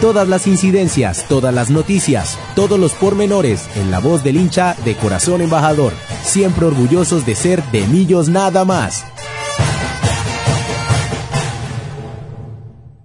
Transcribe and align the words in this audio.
Todas 0.00 0.28
las 0.28 0.46
incidencias, 0.46 1.26
todas 1.28 1.52
las 1.52 1.70
noticias, 1.70 2.38
todos 2.54 2.78
los 2.78 2.94
pormenores 2.94 3.68
en 3.76 3.90
la 3.90 3.98
voz 3.98 4.22
del 4.22 4.36
hincha 4.36 4.76
de 4.84 4.94
corazón 4.94 5.40
embajador. 5.40 5.92
Siempre 6.22 6.66
orgullosos 6.66 7.26
de 7.26 7.34
ser 7.34 7.64
de 7.72 7.84
Millos 7.88 8.28
nada 8.28 8.64
más. 8.64 9.04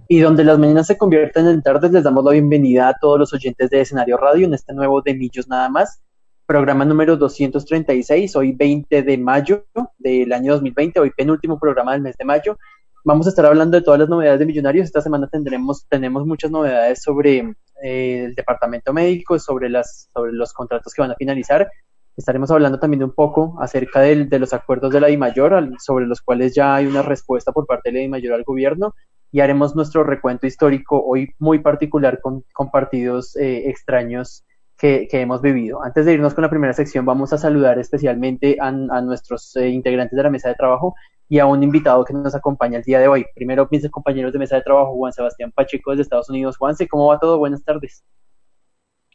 Y 0.08 0.20
donde 0.20 0.44
las 0.44 0.60
mañanas 0.60 0.86
se 0.86 0.96
convierten 0.96 1.47
en 1.47 1.63
tardes, 1.63 1.92
les 1.92 2.03
damos 2.03 2.24
la 2.24 2.31
bienvenida 2.33 2.90
a 2.90 2.94
todos 3.01 3.17
los 3.17 3.33
oyentes 3.33 3.71
de 3.71 3.81
Escenario 3.81 4.17
Radio 4.17 4.46
en 4.46 4.53
este 4.53 4.71
nuevo 4.75 5.01
de 5.01 5.15
Millos 5.15 5.47
nada 5.47 5.69
más 5.69 6.03
programa 6.46 6.85
número 6.85 7.17
236, 7.17 8.35
hoy 8.35 8.51
20 8.51 9.01
de 9.01 9.17
mayo 9.17 9.65
del 9.97 10.31
año 10.33 10.53
2020, 10.53 10.99
hoy 10.99 11.12
penúltimo 11.12 11.57
programa 11.57 11.94
del 11.94 12.01
mes 12.01 12.17
de 12.17 12.25
mayo. 12.25 12.60
Vamos 13.06 13.26
a 13.26 13.31
estar 13.31 13.46
hablando 13.46 13.78
de 13.78 13.83
todas 13.83 13.99
las 13.99 14.08
novedades 14.08 14.40
de 14.40 14.46
Millonarios. 14.46 14.85
Esta 14.85 15.01
semana 15.01 15.28
tendremos 15.28 15.85
tenemos 15.90 16.26
muchas 16.26 16.49
novedades 16.49 17.02
sobre 17.02 17.53
eh, 17.84 18.26
el 18.26 18.35
departamento 18.35 18.93
médico, 18.93 19.38
sobre, 19.39 19.70
las, 19.70 20.09
sobre 20.13 20.31
los 20.31 20.53
contratos 20.53 20.93
que 20.93 21.02
van 21.02 21.12
a 21.12 21.16
finalizar. 21.16 21.70
Estaremos 22.16 22.49
hablando 22.49 22.79
también 22.79 23.03
un 23.03 23.12
poco 23.12 23.57
acerca 23.59 23.99
del, 23.99 24.29
de 24.29 24.39
los 24.39 24.53
acuerdos 24.53 24.93
de 24.93 25.02
la 25.02 25.07
DIMAYOR, 25.07 25.73
sobre 25.79 26.05
los 26.05 26.21
cuales 26.21 26.55
ya 26.55 26.76
hay 26.76 26.85
una 26.85 27.02
respuesta 27.02 27.52
por 27.52 27.66
parte 27.66 27.89
de 27.89 27.98
la 27.98 27.99
DIMAYOR 28.03 28.35
al 28.35 28.43
gobierno, 28.43 28.95
y 29.34 29.41
haremos 29.41 29.76
nuestro 29.76 30.05
recuento 30.05 30.48
histórico 30.48 31.04
hoy 31.04 31.34
muy 31.40 31.59
particular 31.59 32.21
con, 32.21 32.45
con 32.54 32.71
partidos 32.71 33.35
eh, 33.35 33.70
extraños 33.70 34.45
que, 34.77 35.07
hemos 35.12 35.41
vivido. 35.41 35.84
Antes 35.84 36.05
de 36.05 36.13
irnos 36.13 36.34
con 36.34 36.41
la 36.41 36.49
primera 36.49 36.73
sección, 36.73 37.05
vamos 37.05 37.31
a 37.31 37.38
saludar 37.38 37.79
especialmente 37.79 38.57
a, 38.59 38.71
nuestros 38.71 39.55
eh, 39.55 39.70
integrantes 39.70 40.15
de 40.15 40.23
la 40.23 40.29
mesa 40.29 40.49
de 40.49 40.55
trabajo 40.55 40.93
y 41.33 41.39
a 41.39 41.47
un 41.47 41.63
invitado 41.63 42.05
que 42.05 42.13
nos 42.13 42.35
acompaña 42.35 42.77
el 42.77 42.83
día 42.83 42.99
de 42.99 43.07
hoy. 43.07 43.25
Primero, 43.33 43.67
mis 43.71 43.89
compañeros 43.89 44.31
de 44.33 44.37
mesa 44.37 44.57
de 44.57 44.61
trabajo, 44.61 44.93
Juan 44.93 45.11
Sebastián 45.11 45.51
Pacheco 45.51 45.89
desde 45.89 46.03
Estados 46.03 46.29
Unidos. 46.29 46.57
Juanse, 46.57 46.87
¿cómo 46.87 47.07
va 47.07 47.17
todo? 47.19 47.39
Buenas 47.39 47.63
tardes. 47.63 48.05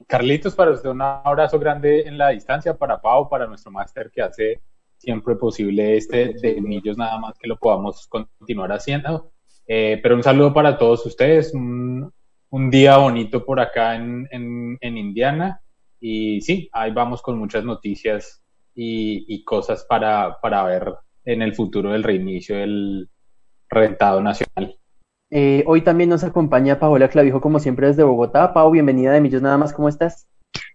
Carlitos, 0.08 0.56
para 0.56 0.72
usted 0.72 0.88
un 0.88 1.00
abrazo 1.00 1.60
grande 1.60 2.08
en 2.08 2.19
la 2.19 2.30
distancia, 2.30 2.77
para 2.77 3.00
Pau, 3.00 3.28
para 3.28 3.47
nuestro 3.47 3.70
máster 3.70 4.10
que 4.10 4.20
hace 4.20 4.60
siempre 4.97 5.36
posible 5.36 5.97
este 5.97 6.34
de 6.42 6.60
Millos, 6.60 6.98
nada 6.98 7.20
más 7.20 7.38
que 7.38 7.47
lo 7.47 7.56
podamos 7.56 8.08
continuar 8.08 8.72
haciendo. 8.72 9.30
Eh, 9.69 10.00
pero 10.03 10.16
un 10.16 10.25
saludo 10.25 10.53
para 10.53 10.77
todos 10.77 11.06
ustedes, 11.06 11.55
un, 11.55 12.12
día 12.50 12.97
bonito 12.97 13.44
por 13.44 13.60
acá 13.60 13.94
en, 13.94 14.27
en, 14.32 14.98
Indiana. 14.98 15.62
Y 16.00 16.41
sí, 16.41 16.69
ahí 16.72 16.91
vamos 16.91 17.22
con 17.22 17.38
muchas 17.38 17.62
noticias 17.62 18.42
y, 18.75 19.44
cosas 19.44 19.84
para, 19.84 20.41
para, 20.41 20.64
ver 20.64 20.94
en 21.24 21.42
el 21.42 21.55
futuro 21.55 21.92
del 21.92 22.02
reinicio 22.02 22.56
del 22.56 23.08
rentado 23.69 24.22
nacional. 24.22 24.77
Eh, 25.30 25.62
hoy 25.66 25.83
también 25.83 26.08
nos 26.08 26.25
acompaña 26.25 26.78
Paola 26.78 27.08
Clavijo, 27.08 27.41
como 27.41 27.60
siempre, 27.60 27.88
desde 27.88 28.02
Bogotá. 28.02 28.52
Pau, 28.55 28.70
bienvenida 28.70 29.12
de 29.12 29.20
Millos 29.20 29.42
Nada 29.42 29.58
más, 29.58 29.72
¿cómo 29.72 29.88
estás? 29.88 30.27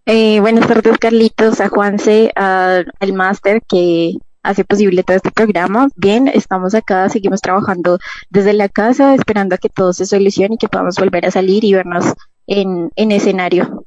Eh, 0.06 0.40
buenas 0.42 0.68
tardes, 0.68 0.98
Carlitos, 0.98 1.60
a 1.62 1.70
Juanse, 1.70 2.32
al 2.36 3.14
máster 3.14 3.62
que 3.68 4.16
hace 4.44 4.64
posible 4.66 5.04
todo 5.04 5.18
este 5.18 5.32
programa. 5.32 5.88
Bien, 5.96 6.28
estamos 6.28 6.76
acá, 6.76 7.10
seguimos 7.10 7.42
trabajando 7.42 7.98
desde 8.30 8.54
la 8.54 8.70
casa, 8.70 9.16
esperando 9.16 9.56
a 9.56 9.58
que 9.58 9.70
todo 9.70 9.94
se 9.94 10.06
solucione 10.06 10.56
y 10.56 10.58
que 10.58 10.68
podamos 10.68 10.98
volver 10.98 11.26
a 11.26 11.32
salir 11.32 11.64
y 11.64 11.74
vernos 11.74 12.14
en, 12.46 12.92
en 12.96 13.12
escenario. 13.12 13.83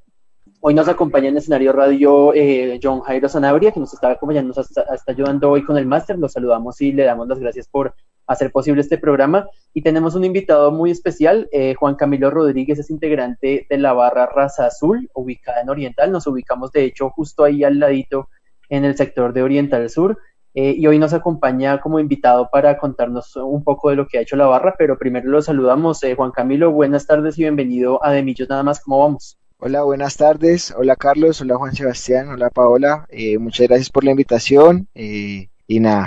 Hoy 0.61 0.75
nos 0.75 0.89
acompaña 0.89 1.29
en 1.29 1.37
escenario 1.37 1.73
radio 1.73 2.33
eh, 2.35 2.81
John 2.83 3.01
Jairo 3.01 3.29
Sanabria, 3.29 3.73
que 3.73 3.81
nos 3.81 3.93
está 3.93 4.11
acompañando, 4.11 4.55
nos 4.55 4.71
está, 4.71 4.85
ayudando 5.07 5.51
hoy 5.51 5.63
con 5.63 5.77
el 5.77 5.87
máster. 5.87 6.19
Lo 6.19 6.29
saludamos 6.29 6.81
y 6.81 6.93
le 6.93 7.05
damos 7.05 7.29
las 7.29 7.39
gracias 7.39 7.69
por 7.69 7.95
hacer 8.27 8.51
posible 8.51 8.81
este 8.81 8.99
programa. 8.99 9.49
Y 9.75 9.83
tenemos 9.83 10.15
un 10.15 10.25
invitado 10.25 10.73
muy 10.73 10.91
especial, 10.91 11.49
eh, 11.53 11.75
Juan 11.75 11.95
Camilo 11.95 12.31
Rodríguez, 12.31 12.79
es 12.79 12.91
integrante 12.91 13.67
de 13.69 13.79
la 13.79 13.93
barra 13.93 14.27
Raza 14.27 14.67
Azul, 14.67 15.09
ubicada 15.15 15.61
en 15.61 15.69
Oriental. 15.69 16.11
Nos 16.11 16.27
ubicamos, 16.27 16.73
de 16.73 16.85
hecho, 16.85 17.11
justo 17.11 17.45
ahí 17.45 17.63
al 17.63 17.79
ladito 17.79 18.29
en 18.69 18.85
el 18.85 18.97
sector 18.97 19.33
de 19.33 19.43
Oriental 19.43 19.89
Sur. 19.91 20.19
Eh, 20.55 20.75
y 20.77 20.87
hoy 20.87 20.99
nos 20.99 21.13
acompaña 21.13 21.81
como 21.83 22.01
invitado 22.01 22.49
para 22.51 22.79
contarnos 22.79 23.37
un 23.37 23.63
poco 23.63 23.91
de 23.91 23.97
lo 23.97 24.09
que 24.09 24.17
ha 24.17 24.23
hecho 24.23 24.37
la 24.37 24.47
barra, 24.47 24.75
pero 24.79 24.99
primero 24.99 25.29
lo 25.31 25.43
saludamos. 25.43 26.03
Eh, 26.03 26.15
Juan 26.15 26.31
Camilo, 26.31 26.73
buenas 26.73 27.07
tardes 27.07 27.39
y 27.39 27.43
bienvenido 27.43 28.03
a 28.03 28.11
De 28.11 28.23
Millos 28.23 28.49
Nada 28.49 28.63
más, 28.63 28.81
¿cómo 28.81 29.01
vamos? 29.01 29.39
Hola, 29.59 29.83
buenas 29.85 30.19
tardes. 30.19 30.75
Hola 30.77 30.97
Carlos, 30.97 31.41
hola 31.41 31.57
Juan 31.57 31.75
Sebastián, 31.75 32.29
hola 32.29 32.51
Paola. 32.51 33.07
Eh, 33.09 33.39
muchas 33.39 33.67
gracias 33.69 33.91
por 33.91 34.05
la 34.05 34.11
invitación 34.11 34.87
y 34.95 35.49
nada, 35.81 36.07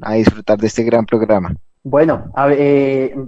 a 0.00 0.14
disfrutar 0.14 0.58
de 0.58 0.68
este 0.68 0.82
gran 0.82 1.04
programa. 1.04 1.54
Bueno, 1.84 2.32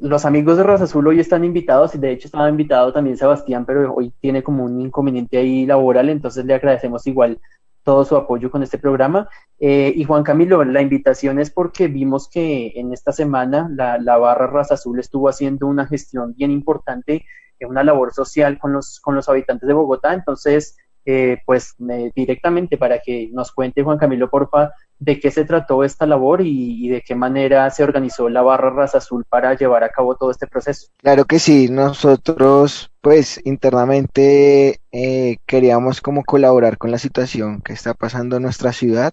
los 0.00 0.24
amigos 0.24 0.56
de 0.56 0.62
Rosa 0.62 0.84
Azul 0.84 1.06
hoy 1.08 1.20
están 1.20 1.44
invitados 1.44 1.94
y 1.94 1.98
de 1.98 2.12
hecho 2.12 2.28
estaba 2.28 2.48
invitado 2.48 2.92
también 2.92 3.18
Sebastián, 3.18 3.66
pero 3.66 3.92
hoy 3.92 4.14
tiene 4.20 4.42
como 4.42 4.64
un 4.64 4.80
inconveniente 4.80 5.36
ahí 5.36 5.66
laboral, 5.66 6.08
entonces 6.08 6.44
le 6.46 6.54
agradecemos 6.54 7.06
igual 7.06 7.38
todo 7.82 8.04
su 8.06 8.16
apoyo 8.16 8.50
con 8.50 8.62
este 8.62 8.78
programa. 8.78 9.28
Eh, 9.58 9.92
y 9.94 10.04
Juan 10.04 10.22
Camilo, 10.22 10.64
la 10.64 10.80
invitación 10.80 11.38
es 11.38 11.50
porque 11.50 11.88
vimos 11.88 12.30
que 12.30 12.72
en 12.76 12.94
esta 12.94 13.12
semana 13.12 13.68
la, 13.70 13.98
la 13.98 14.16
barra 14.16 14.46
Raza 14.46 14.74
Azul 14.74 14.98
estuvo 15.00 15.28
haciendo 15.28 15.66
una 15.66 15.86
gestión 15.86 16.34
bien 16.34 16.50
importante, 16.50 17.26
una 17.60 17.84
labor 17.84 18.12
social 18.12 18.58
con 18.58 18.72
los, 18.72 19.00
con 19.00 19.14
los 19.14 19.28
habitantes 19.28 19.66
de 19.66 19.74
Bogotá. 19.74 20.12
Entonces, 20.12 20.76
eh, 21.06 21.38
pues 21.44 21.74
directamente 22.16 22.78
para 22.78 22.98
que 22.98 23.28
nos 23.32 23.52
cuente 23.52 23.82
Juan 23.82 23.98
Camilo, 23.98 24.30
porfa, 24.30 24.72
de 24.98 25.20
qué 25.20 25.30
se 25.30 25.44
trató 25.44 25.84
esta 25.84 26.06
labor 26.06 26.40
y, 26.42 26.88
de 26.88 27.02
qué 27.02 27.14
manera 27.14 27.68
se 27.68 27.84
organizó 27.84 28.30
la 28.30 28.40
barra 28.40 28.70
Raza 28.70 28.98
Azul 28.98 29.24
para 29.28 29.54
llevar 29.54 29.84
a 29.84 29.90
cabo 29.90 30.16
todo 30.16 30.30
este 30.30 30.46
proceso. 30.46 30.88
Claro 31.02 31.26
que 31.26 31.38
sí, 31.38 31.68
nosotros 31.70 32.90
pues 33.02 33.38
internamente 33.44 34.80
eh, 34.92 35.36
queríamos 35.44 36.00
como 36.00 36.24
colaborar 36.24 36.78
con 36.78 36.90
la 36.90 36.98
situación 36.98 37.60
que 37.60 37.74
está 37.74 37.92
pasando 37.92 38.36
en 38.36 38.42
nuestra 38.44 38.72
ciudad 38.72 39.12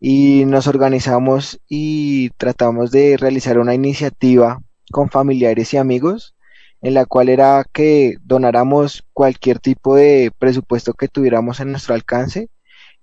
y 0.00 0.44
nos 0.44 0.66
organizamos 0.66 1.60
y 1.66 2.28
tratamos 2.36 2.90
de 2.90 3.16
realizar 3.16 3.58
una 3.58 3.74
iniciativa 3.74 4.60
con 4.90 5.08
familiares 5.08 5.72
y 5.72 5.78
amigos 5.78 6.34
en 6.82 6.94
la 6.94 7.04
cual 7.04 7.28
era 7.28 7.64
que 7.72 8.16
donáramos 8.22 9.04
cualquier 9.12 9.58
tipo 9.58 9.96
de 9.96 10.32
presupuesto 10.38 10.94
que 10.94 11.08
tuviéramos 11.08 11.60
en 11.60 11.72
nuestro 11.72 11.94
alcance. 11.94 12.48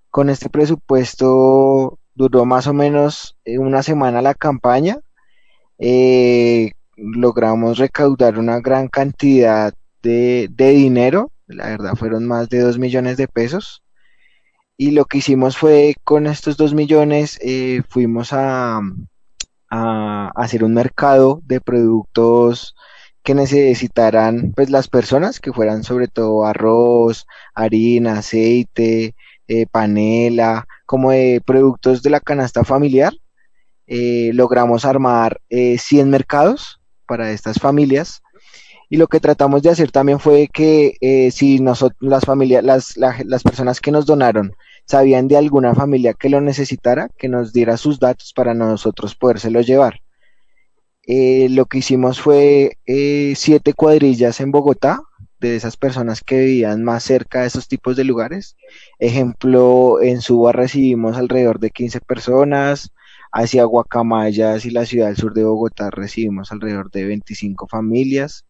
Con 0.09 0.29
este 0.29 0.49
presupuesto 0.49 1.99
duró 2.15 2.45
más 2.45 2.67
o 2.67 2.73
menos 2.73 3.37
eh, 3.45 3.59
una 3.59 3.83
semana 3.83 4.21
la 4.21 4.33
campaña. 4.33 4.97
Eh, 5.77 6.71
logramos 6.95 7.77
recaudar 7.77 8.39
una 8.39 8.59
gran 8.59 8.87
cantidad 8.87 9.73
de, 10.01 10.49
dinero, 10.57 11.31
la 11.47 11.67
verdad 11.67 11.95
fueron 11.95 12.25
más 12.25 12.49
de 12.49 12.61
dos 12.61 12.79
millones 12.79 13.17
de 13.17 13.27
pesos. 13.27 13.83
Y 14.77 14.91
lo 14.91 15.05
que 15.05 15.19
hicimos 15.19 15.57
fue 15.57 15.95
con 16.03 16.27
estos 16.27 16.55
dos 16.55 16.73
millones 16.73 17.39
eh, 17.41 17.81
fuimos 17.89 18.31
a, 18.31 18.79
a 19.69 20.31
hacer 20.35 20.63
un 20.63 20.73
mercado 20.73 21.41
de 21.45 21.61
productos 21.61 22.75
que 23.27 23.35
necesitarán 23.35 24.53
pues 24.55 24.69
las 24.69 24.87
personas 24.87 25.41
que 25.41 25.51
fueran 25.51 25.83
sobre 25.83 26.07
todo 26.07 26.45
arroz, 26.45 27.27
harina, 27.53 28.19
aceite, 28.19 29.15
eh, 29.49 29.65
panela, 29.69 30.65
como 30.85 31.09
productos 31.43 32.01
de 32.03 32.09
la 32.09 32.21
canasta 32.21 32.63
familiar. 32.63 33.11
Eh, 33.85 34.31
logramos 34.33 34.85
armar 34.85 35.41
100 35.49 35.77
eh, 35.79 36.05
mercados 36.05 36.79
para 37.05 37.31
estas 37.31 37.59
familias 37.59 38.21
y 38.89 38.95
lo 38.95 39.07
que 39.07 39.19
tratamos 39.19 39.61
de 39.61 39.71
hacer 39.71 39.91
también 39.91 40.21
fue 40.21 40.47
que 40.47 40.95
si 41.33 41.59
nosotros 41.59 41.97
las 41.99 42.23
familias 42.23 42.63
las, 42.63 42.95
las 42.95 43.43
personas 43.43 43.81
que 43.81 43.91
nos 43.91 44.05
donaron 44.05 44.53
sabían 44.85 45.27
de 45.27 45.35
alguna 45.35 45.75
familia 45.75 46.13
que 46.13 46.29
lo 46.29 46.39
necesitara 46.39 47.09
que 47.17 47.27
nos 47.27 47.51
diera 47.51 47.75
sus 47.75 47.99
datos 47.99 48.31
para 48.33 48.53
nosotros 48.53 49.15
podérselo 49.15 49.59
llevar 49.59 49.99
eh, 51.07 51.47
lo 51.49 51.65
que 51.65 51.79
hicimos 51.79 52.19
fue 52.19 52.77
eh, 52.85 53.33
siete 53.37 53.73
cuadrillas 53.73 54.41
en 54.41 54.51
Bogotá 54.51 55.01
de 55.39 55.55
esas 55.55 55.77
personas 55.77 56.21
que 56.21 56.37
vivían 56.39 56.83
más 56.83 57.03
cerca 57.03 57.41
de 57.41 57.47
esos 57.47 57.69
tipos 57.69 57.95
de 57.95 58.03
lugares. 58.03 58.57
Ejemplo, 58.99 60.01
en 60.01 60.21
Suba 60.21 60.51
recibimos 60.51 61.15
alrededor 61.15 61.59
de 61.59 61.71
15 61.71 62.01
personas, 62.01 62.91
hacia 63.31 63.63
Guacamayas 63.63 64.65
y 64.65 64.71
la 64.71 64.85
ciudad 64.85 65.07
del 65.07 65.15
sur 65.17 65.33
de 65.33 65.43
Bogotá 65.45 65.89
recibimos 65.91 66.51
alrededor 66.51 66.91
de 66.91 67.05
25 67.05 67.67
familias. 67.67 68.45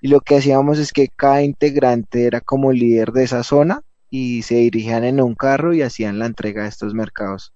Y 0.00 0.08
lo 0.08 0.20
que 0.20 0.36
hacíamos 0.36 0.78
es 0.78 0.92
que 0.92 1.08
cada 1.08 1.42
integrante 1.42 2.24
era 2.24 2.40
como 2.40 2.72
líder 2.72 3.12
de 3.12 3.24
esa 3.24 3.42
zona 3.42 3.82
y 4.10 4.42
se 4.42 4.56
dirigían 4.56 5.04
en 5.04 5.20
un 5.20 5.34
carro 5.34 5.74
y 5.74 5.82
hacían 5.82 6.18
la 6.18 6.26
entrega 6.26 6.62
de 6.62 6.68
estos 6.68 6.94
mercados. 6.94 7.52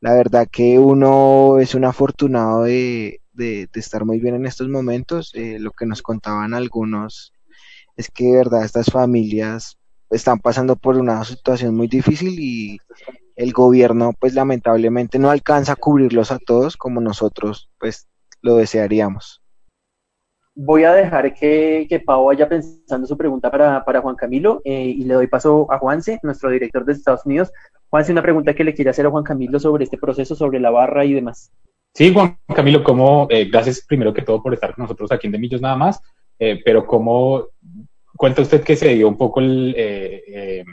La 0.00 0.14
verdad 0.14 0.48
que 0.50 0.78
uno 0.78 1.58
es 1.60 1.74
un 1.74 1.84
afortunado 1.84 2.62
de, 2.64 3.20
de, 3.38 3.68
estar 3.74 4.04
muy 4.04 4.20
bien 4.20 4.34
en 4.34 4.44
estos 4.44 4.68
momentos. 4.68 5.32
Eh, 5.34 5.58
lo 5.58 5.70
que 5.70 5.86
nos 5.86 6.02
contaban 6.02 6.52
algunos 6.52 7.32
es 7.96 8.10
que 8.10 8.24
de 8.24 8.36
verdad 8.36 8.64
estas 8.64 8.86
familias 8.86 9.78
están 10.10 10.38
pasando 10.40 10.76
por 10.76 10.96
una 10.96 11.24
situación 11.24 11.74
muy 11.74 11.88
difícil 11.88 12.38
y 12.38 12.78
el 13.36 13.52
gobierno 13.52 14.12
pues 14.18 14.34
lamentablemente 14.34 15.18
no 15.18 15.30
alcanza 15.30 15.72
a 15.72 15.76
cubrirlos 15.76 16.32
a 16.32 16.38
todos 16.38 16.76
como 16.76 17.00
nosotros 17.00 17.70
pues 17.78 18.08
lo 18.42 18.56
desearíamos. 18.56 19.42
voy 20.54 20.84
a 20.84 20.92
dejar 20.92 21.34
que, 21.34 21.86
que 21.88 22.00
Pau 22.00 22.26
vaya 22.26 22.48
pensando 22.48 23.06
su 23.06 23.16
pregunta 23.16 23.50
para, 23.50 23.84
para 23.84 24.00
Juan 24.00 24.16
Camilo 24.16 24.60
eh, 24.64 24.86
y 24.86 25.04
le 25.04 25.14
doy 25.14 25.26
paso 25.26 25.70
a 25.70 25.78
Juanse, 25.78 26.18
nuestro 26.22 26.50
director 26.50 26.84
de 26.84 26.92
Estados 26.92 27.26
Unidos. 27.26 27.52
Juanse, 27.90 28.12
una 28.12 28.22
pregunta 28.22 28.54
que 28.54 28.64
le 28.64 28.74
quiere 28.74 28.90
hacer 28.90 29.06
a 29.06 29.10
Juan 29.10 29.24
Camilo 29.24 29.58
sobre 29.60 29.84
este 29.84 29.98
proceso, 29.98 30.34
sobre 30.34 30.60
la 30.60 30.70
barra 30.70 31.04
y 31.04 31.12
demás. 31.12 31.52
Sí, 31.94 32.12
Juan 32.12 32.38
Camilo, 32.54 32.84
como, 32.84 33.26
eh, 33.30 33.46
gracias 33.46 33.84
primero 33.84 34.14
que 34.14 34.22
todo 34.22 34.42
por 34.42 34.54
estar 34.54 34.74
con 34.74 34.84
nosotros 34.84 35.10
aquí 35.10 35.26
en 35.26 35.32
De 35.32 35.38
Millos 35.38 35.60
nada 35.60 35.76
más, 35.76 36.00
eh, 36.38 36.60
pero 36.64 36.86
cómo 36.86 37.48
cuenta 38.16 38.42
usted 38.42 38.62
que 38.62 38.76
se 38.76 38.94
dio 38.94 39.08
un 39.08 39.16
poco 39.16 39.40
el, 39.40 39.74
eh, 39.76 40.64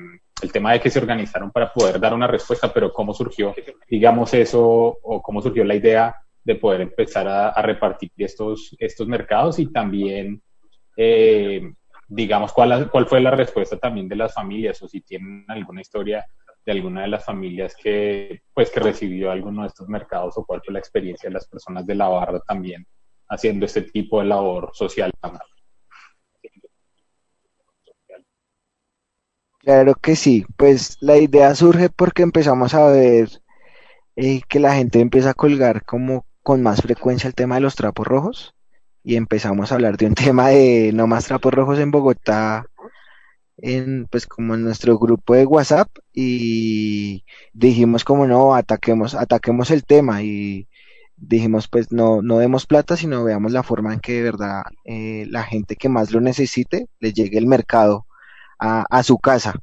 el 0.41 0.51
tema 0.51 0.73
de 0.73 0.79
que 0.79 0.89
se 0.89 0.99
organizaron 0.99 1.51
para 1.51 1.73
poder 1.73 1.99
dar 1.99 2.13
una 2.13 2.27
respuesta, 2.27 2.71
pero 2.71 2.93
cómo 2.93 3.13
surgió, 3.13 3.55
digamos, 3.89 4.33
eso 4.33 4.61
o 5.01 5.21
cómo 5.21 5.41
surgió 5.41 5.63
la 5.63 5.75
idea 5.75 6.15
de 6.43 6.55
poder 6.55 6.81
empezar 6.81 7.27
a, 7.27 7.59
repartir 7.61 8.11
estos, 8.17 8.75
estos 8.77 9.07
mercados 9.07 9.57
y 9.57 9.71
también, 9.71 10.43
digamos, 12.07 12.53
cuál, 12.53 12.91
cuál 12.91 13.07
fue 13.07 13.19
la 13.19 13.31
respuesta 13.31 13.77
también 13.77 14.07
de 14.07 14.15
las 14.15 14.33
familias 14.33 14.79
o 14.83 14.87
si 14.87 15.01
tienen 15.01 15.45
alguna 15.47 15.81
historia 15.81 16.23
de 16.65 16.71
alguna 16.71 17.03
de 17.03 17.09
las 17.09 17.23
familias 17.23 17.75
que, 17.75 18.41
pues, 18.53 18.71
que 18.71 18.79
recibió 18.79 19.31
alguno 19.31 19.61
de 19.61 19.67
estos 19.67 19.87
mercados 19.87 20.37
o 20.37 20.45
cuál 20.45 20.61
fue 20.63 20.73
la 20.73 20.79
experiencia 20.79 21.29
de 21.29 21.33
las 21.33 21.47
personas 21.47 21.85
de 21.85 21.95
la 21.95 22.07
barra 22.07 22.39
también 22.39 22.85
haciendo 23.29 23.65
este 23.65 23.83
tipo 23.83 24.19
de 24.19 24.25
labor 24.25 24.71
social. 24.73 25.11
Claro 29.59 29.95
que 29.95 30.15
sí, 30.15 30.45
pues 30.57 30.97
la 31.01 31.17
idea 31.17 31.55
surge 31.55 31.89
porque 31.89 32.21
empezamos 32.21 32.75
a 32.75 32.85
ver 32.87 33.29
eh, 34.15 34.41
que 34.47 34.59
la 34.59 34.75
gente 34.75 34.99
empieza 34.99 35.31
a 35.31 35.33
colgar 35.33 35.83
como 35.85 36.25
con 36.43 36.61
más 36.61 36.81
frecuencia 36.81 37.27
el 37.27 37.33
tema 37.33 37.55
de 37.55 37.61
los 37.61 37.75
trapos 37.75 38.05
rojos 38.05 38.55
y 39.03 39.15
empezamos 39.15 39.71
a 39.71 39.75
hablar 39.75 39.97
de 39.97 40.05
un 40.05 40.15
tema 40.15 40.49
de 40.49 40.91
no 40.93 41.07
más 41.07 41.25
trapos 41.25 41.53
rojos 41.53 41.79
en 41.79 41.89
Bogotá 41.89 42.67
en 43.57 44.07
pues 44.07 44.27
como 44.27 44.55
en 44.55 44.63
nuestro 44.63 44.97
grupo 44.97 45.35
de 45.35 45.45
WhatsApp 45.45 45.89
y 46.13 47.23
dijimos 47.53 48.03
como 48.03 48.27
no 48.27 48.55
ataquemos 48.55 49.15
ataquemos 49.15 49.71
el 49.71 49.85
tema 49.85 50.23
y 50.23 50.67
dijimos 51.17 51.67
pues 51.67 51.91
no 51.91 52.21
no 52.21 52.39
demos 52.39 52.65
plata 52.65 52.97
sino 52.97 53.23
veamos 53.23 53.51
la 53.53 53.63
forma 53.63 53.93
en 53.93 53.99
que 54.01 54.13
de 54.13 54.23
verdad 54.23 54.63
eh, 54.83 55.25
la 55.29 55.43
gente 55.43 55.75
que 55.75 55.89
más 55.89 56.11
lo 56.11 56.21
necesite 56.21 56.87
le 56.99 57.13
llegue 57.13 57.37
el 57.37 57.47
mercado 57.47 58.05
a, 58.59 58.85
a 58.89 59.03
su 59.03 59.17
casa 59.19 59.55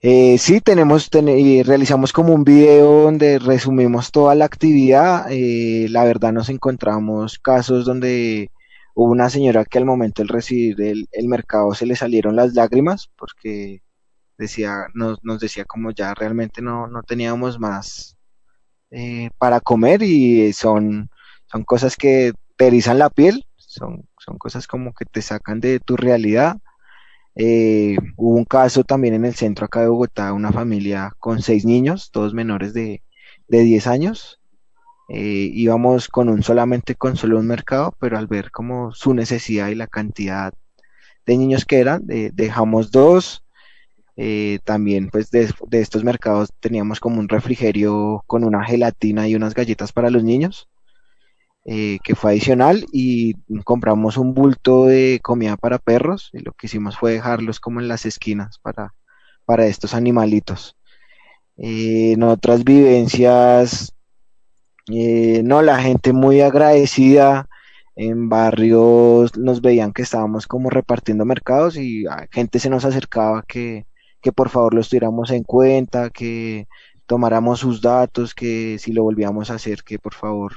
eh, 0.00 0.36
sí 0.38 0.60
tenemos 0.60 1.08
y 1.14 1.62
realizamos 1.62 2.12
como 2.12 2.34
un 2.34 2.42
video 2.42 3.04
donde 3.04 3.38
resumimos 3.38 4.10
toda 4.10 4.34
la 4.34 4.44
actividad 4.44 5.26
eh, 5.30 5.86
la 5.90 6.04
verdad 6.04 6.32
nos 6.32 6.48
encontramos 6.48 7.38
casos 7.38 7.84
donde 7.84 8.50
Hubo 8.94 9.10
una 9.12 9.30
señora 9.30 9.64
que 9.64 9.78
al 9.78 9.84
momento 9.84 10.22
de 10.22 10.28
recibir 10.28 10.76
el, 10.80 11.28
mercado 11.28 11.74
se 11.74 11.86
le 11.86 11.96
salieron 11.96 12.36
las 12.36 12.54
lágrimas 12.54 13.10
porque 13.16 13.82
decía, 14.38 14.86
nos, 14.94 15.18
nos 15.22 15.40
decía 15.40 15.64
como 15.64 15.92
ya 15.92 16.14
realmente 16.14 16.62
no, 16.62 16.86
no 16.88 17.02
teníamos 17.02 17.58
más 17.58 18.16
eh, 18.90 19.30
para 19.38 19.60
comer 19.60 20.02
y 20.02 20.52
son, 20.52 21.10
son 21.46 21.64
cosas 21.64 21.96
que 21.96 22.32
te 22.56 22.66
erizan 22.66 22.98
la 22.98 23.10
piel, 23.10 23.46
son, 23.56 24.08
son 24.18 24.36
cosas 24.38 24.66
como 24.66 24.92
que 24.92 25.06
te 25.06 25.22
sacan 25.22 25.60
de 25.60 25.80
tu 25.80 25.96
realidad. 25.96 26.58
Eh, 27.34 27.96
hubo 28.16 28.36
un 28.36 28.44
caso 28.44 28.84
también 28.84 29.14
en 29.14 29.24
el 29.24 29.34
centro 29.34 29.64
acá 29.64 29.80
de 29.80 29.88
Bogotá, 29.88 30.34
una 30.34 30.52
familia 30.52 31.14
con 31.18 31.40
seis 31.40 31.64
niños, 31.64 32.10
todos 32.10 32.34
menores 32.34 32.74
de, 32.74 33.02
de 33.48 33.60
10 33.62 33.86
años, 33.86 34.41
eh, 35.08 35.50
íbamos 35.52 36.08
con 36.08 36.28
un 36.28 36.42
solamente 36.42 36.94
con 36.94 37.16
solo 37.16 37.38
un 37.38 37.46
mercado, 37.46 37.94
pero 37.98 38.18
al 38.18 38.26
ver 38.26 38.50
como 38.50 38.92
su 38.92 39.14
necesidad 39.14 39.68
y 39.68 39.74
la 39.74 39.86
cantidad 39.86 40.54
de 41.26 41.36
niños 41.36 41.64
que 41.64 41.80
eran, 41.80 42.02
dejamos 42.06 42.90
dos. 42.90 43.42
Eh, 44.16 44.58
también 44.64 45.08
pues 45.08 45.30
de, 45.30 45.50
estos 45.70 46.04
mercados 46.04 46.52
teníamos 46.60 47.00
como 47.00 47.18
un 47.18 47.30
refrigerio 47.30 48.22
con 48.26 48.44
una 48.44 48.62
gelatina 48.62 49.26
y 49.26 49.34
unas 49.34 49.54
galletas 49.54 49.92
para 49.92 50.10
los 50.10 50.22
niños, 50.22 50.68
eh, 51.64 51.98
que 52.04 52.14
fue 52.14 52.32
adicional 52.32 52.84
y 52.92 53.34
compramos 53.64 54.18
un 54.18 54.34
bulto 54.34 54.86
de 54.86 55.20
comida 55.22 55.56
para 55.56 55.78
perros 55.78 56.30
y 56.32 56.40
lo 56.40 56.52
que 56.52 56.66
hicimos 56.66 56.98
fue 56.98 57.12
dejarlos 57.12 57.60
como 57.60 57.80
en 57.80 57.88
las 57.88 58.04
esquinas 58.04 58.58
para, 58.58 58.94
para 59.46 59.66
estos 59.66 59.94
animalitos. 59.94 60.76
en 61.56 62.22
otras 62.22 62.64
vivencias 62.64 63.94
eh, 64.88 65.42
no, 65.44 65.62
la 65.62 65.80
gente 65.80 66.12
muy 66.12 66.40
agradecida 66.40 67.48
en 67.94 68.28
barrios 68.28 69.36
nos 69.36 69.60
veían 69.60 69.92
que 69.92 70.02
estábamos 70.02 70.46
como 70.46 70.70
repartiendo 70.70 71.24
mercados 71.24 71.76
y 71.76 72.04
gente 72.30 72.58
se 72.58 72.70
nos 72.70 72.84
acercaba 72.84 73.44
que, 73.46 73.86
que 74.20 74.32
por 74.32 74.48
favor 74.48 74.74
lo 74.74 74.80
estuviéramos 74.80 75.30
en 75.30 75.44
cuenta, 75.44 76.10
que 76.10 76.66
tomáramos 77.06 77.60
sus 77.60 77.82
datos, 77.82 78.34
que 78.34 78.78
si 78.78 78.92
lo 78.92 79.02
volvíamos 79.04 79.50
a 79.50 79.54
hacer, 79.54 79.82
que 79.84 79.98
por 79.98 80.14
favor 80.14 80.54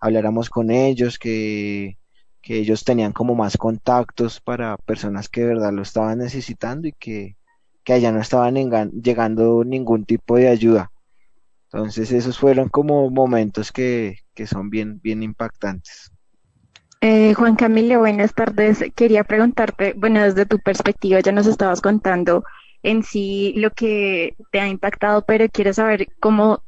habláramos 0.00 0.50
con 0.50 0.70
ellos, 0.70 1.18
que, 1.18 1.98
que 2.42 2.58
ellos 2.58 2.84
tenían 2.84 3.12
como 3.12 3.34
más 3.34 3.56
contactos 3.56 4.40
para 4.40 4.76
personas 4.78 5.28
que 5.28 5.42
de 5.42 5.46
verdad 5.48 5.72
lo 5.72 5.82
estaban 5.82 6.18
necesitando 6.18 6.88
y 6.88 6.92
que, 6.92 7.36
que 7.84 7.92
allá 7.94 8.12
no 8.12 8.20
estaban 8.20 8.54
llegando 9.02 9.64
ningún 9.64 10.04
tipo 10.04 10.36
de 10.36 10.48
ayuda. 10.48 10.92
Entonces 11.74 12.12
esos 12.12 12.38
fueron 12.38 12.68
como 12.68 13.10
momentos 13.10 13.72
que, 13.72 14.18
son 14.46 14.70
bien, 14.70 15.00
bien 15.02 15.24
impactantes. 15.24 16.12
Eh, 17.00 17.34
Juan 17.34 17.56
Camilo, 17.56 17.98
buenas 17.98 18.32
tardes. 18.32 18.84
Quería 18.94 19.24
preguntarte, 19.24 19.92
bueno, 19.96 20.22
desde 20.22 20.46
tu 20.46 20.60
perspectiva 20.60 21.18
ya 21.18 21.32
nos 21.32 21.48
estabas 21.48 21.80
contando 21.80 22.44
en 22.84 23.02
sí 23.02 23.54
lo 23.56 23.72
que 23.72 24.36
te 24.52 24.60
ha 24.60 24.68
impactado, 24.68 25.24
pero 25.26 25.48
quiero 25.48 25.72
saber 25.72 26.06
cómo 26.20 26.62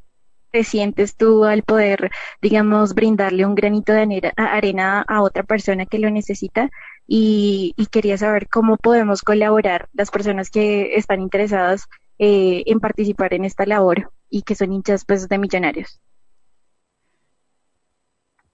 te 0.51 0.65
sientes 0.65 1.15
tú 1.15 1.45
al 1.45 1.63
poder, 1.63 2.11
digamos, 2.41 2.93
brindarle 2.93 3.45
un 3.45 3.55
granito 3.55 3.93
de 3.93 4.33
arena 4.35 5.05
a 5.07 5.21
otra 5.21 5.43
persona 5.43 5.85
que 5.85 5.99
lo 5.99 6.09
necesita 6.09 6.69
y, 7.07 7.73
y 7.77 7.85
quería 7.85 8.17
saber 8.17 8.49
cómo 8.49 8.75
podemos 8.75 9.21
colaborar 9.21 9.87
las 9.93 10.11
personas 10.11 10.49
que 10.49 10.97
están 10.97 11.21
interesadas 11.21 11.87
eh, 12.19 12.63
en 12.65 12.81
participar 12.81 13.33
en 13.33 13.45
esta 13.45 13.65
labor 13.65 14.11
y 14.29 14.41
que 14.43 14.55
son 14.55 14.73
hinchas 14.73 15.05
pues, 15.05 15.27
de 15.27 15.37
millonarios. 15.37 16.01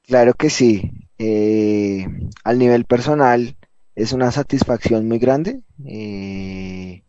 Claro 0.04 0.34
que 0.34 0.50
sí. 0.50 0.92
Eh, 1.18 2.06
al 2.44 2.60
nivel 2.60 2.86
personal 2.86 3.58
es 3.96 4.12
una 4.14 4.32
satisfacción 4.32 5.08
muy 5.08 5.20
grande. 5.20 5.62
Eh, 5.86 7.04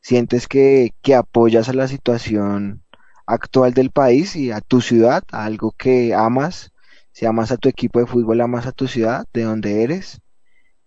sientes 0.00 0.46
que, 0.46 0.94
que, 1.02 1.14
apoyas 1.14 1.68
a 1.68 1.72
la 1.74 1.88
situación 1.88 2.84
actual 3.26 3.74
del 3.74 3.90
país 3.90 4.36
y 4.36 4.52
a 4.52 4.60
tu 4.60 4.80
ciudad, 4.80 5.24
a 5.32 5.44
algo 5.44 5.72
que 5.72 6.14
amas. 6.14 6.72
Si 7.12 7.26
amas 7.26 7.50
a 7.50 7.56
tu 7.56 7.68
equipo 7.68 7.98
de 7.98 8.06
fútbol, 8.06 8.40
amas 8.40 8.66
a 8.66 8.72
tu 8.72 8.86
ciudad, 8.88 9.26
de 9.32 9.42
donde 9.42 9.82
eres. 9.82 10.20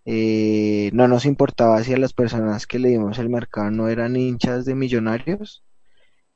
Eh, 0.05 0.89
no 0.93 1.07
nos 1.07 1.25
importaba 1.25 1.83
si 1.83 1.93
a 1.93 1.97
las 1.97 2.13
personas 2.13 2.65
que 2.65 2.79
le 2.79 2.89
dimos 2.89 3.19
el 3.19 3.29
mercado 3.29 3.69
no 3.71 3.89
eran 3.89 4.15
hinchas 4.15 4.65
de 4.65 4.75
millonarios. 4.75 5.63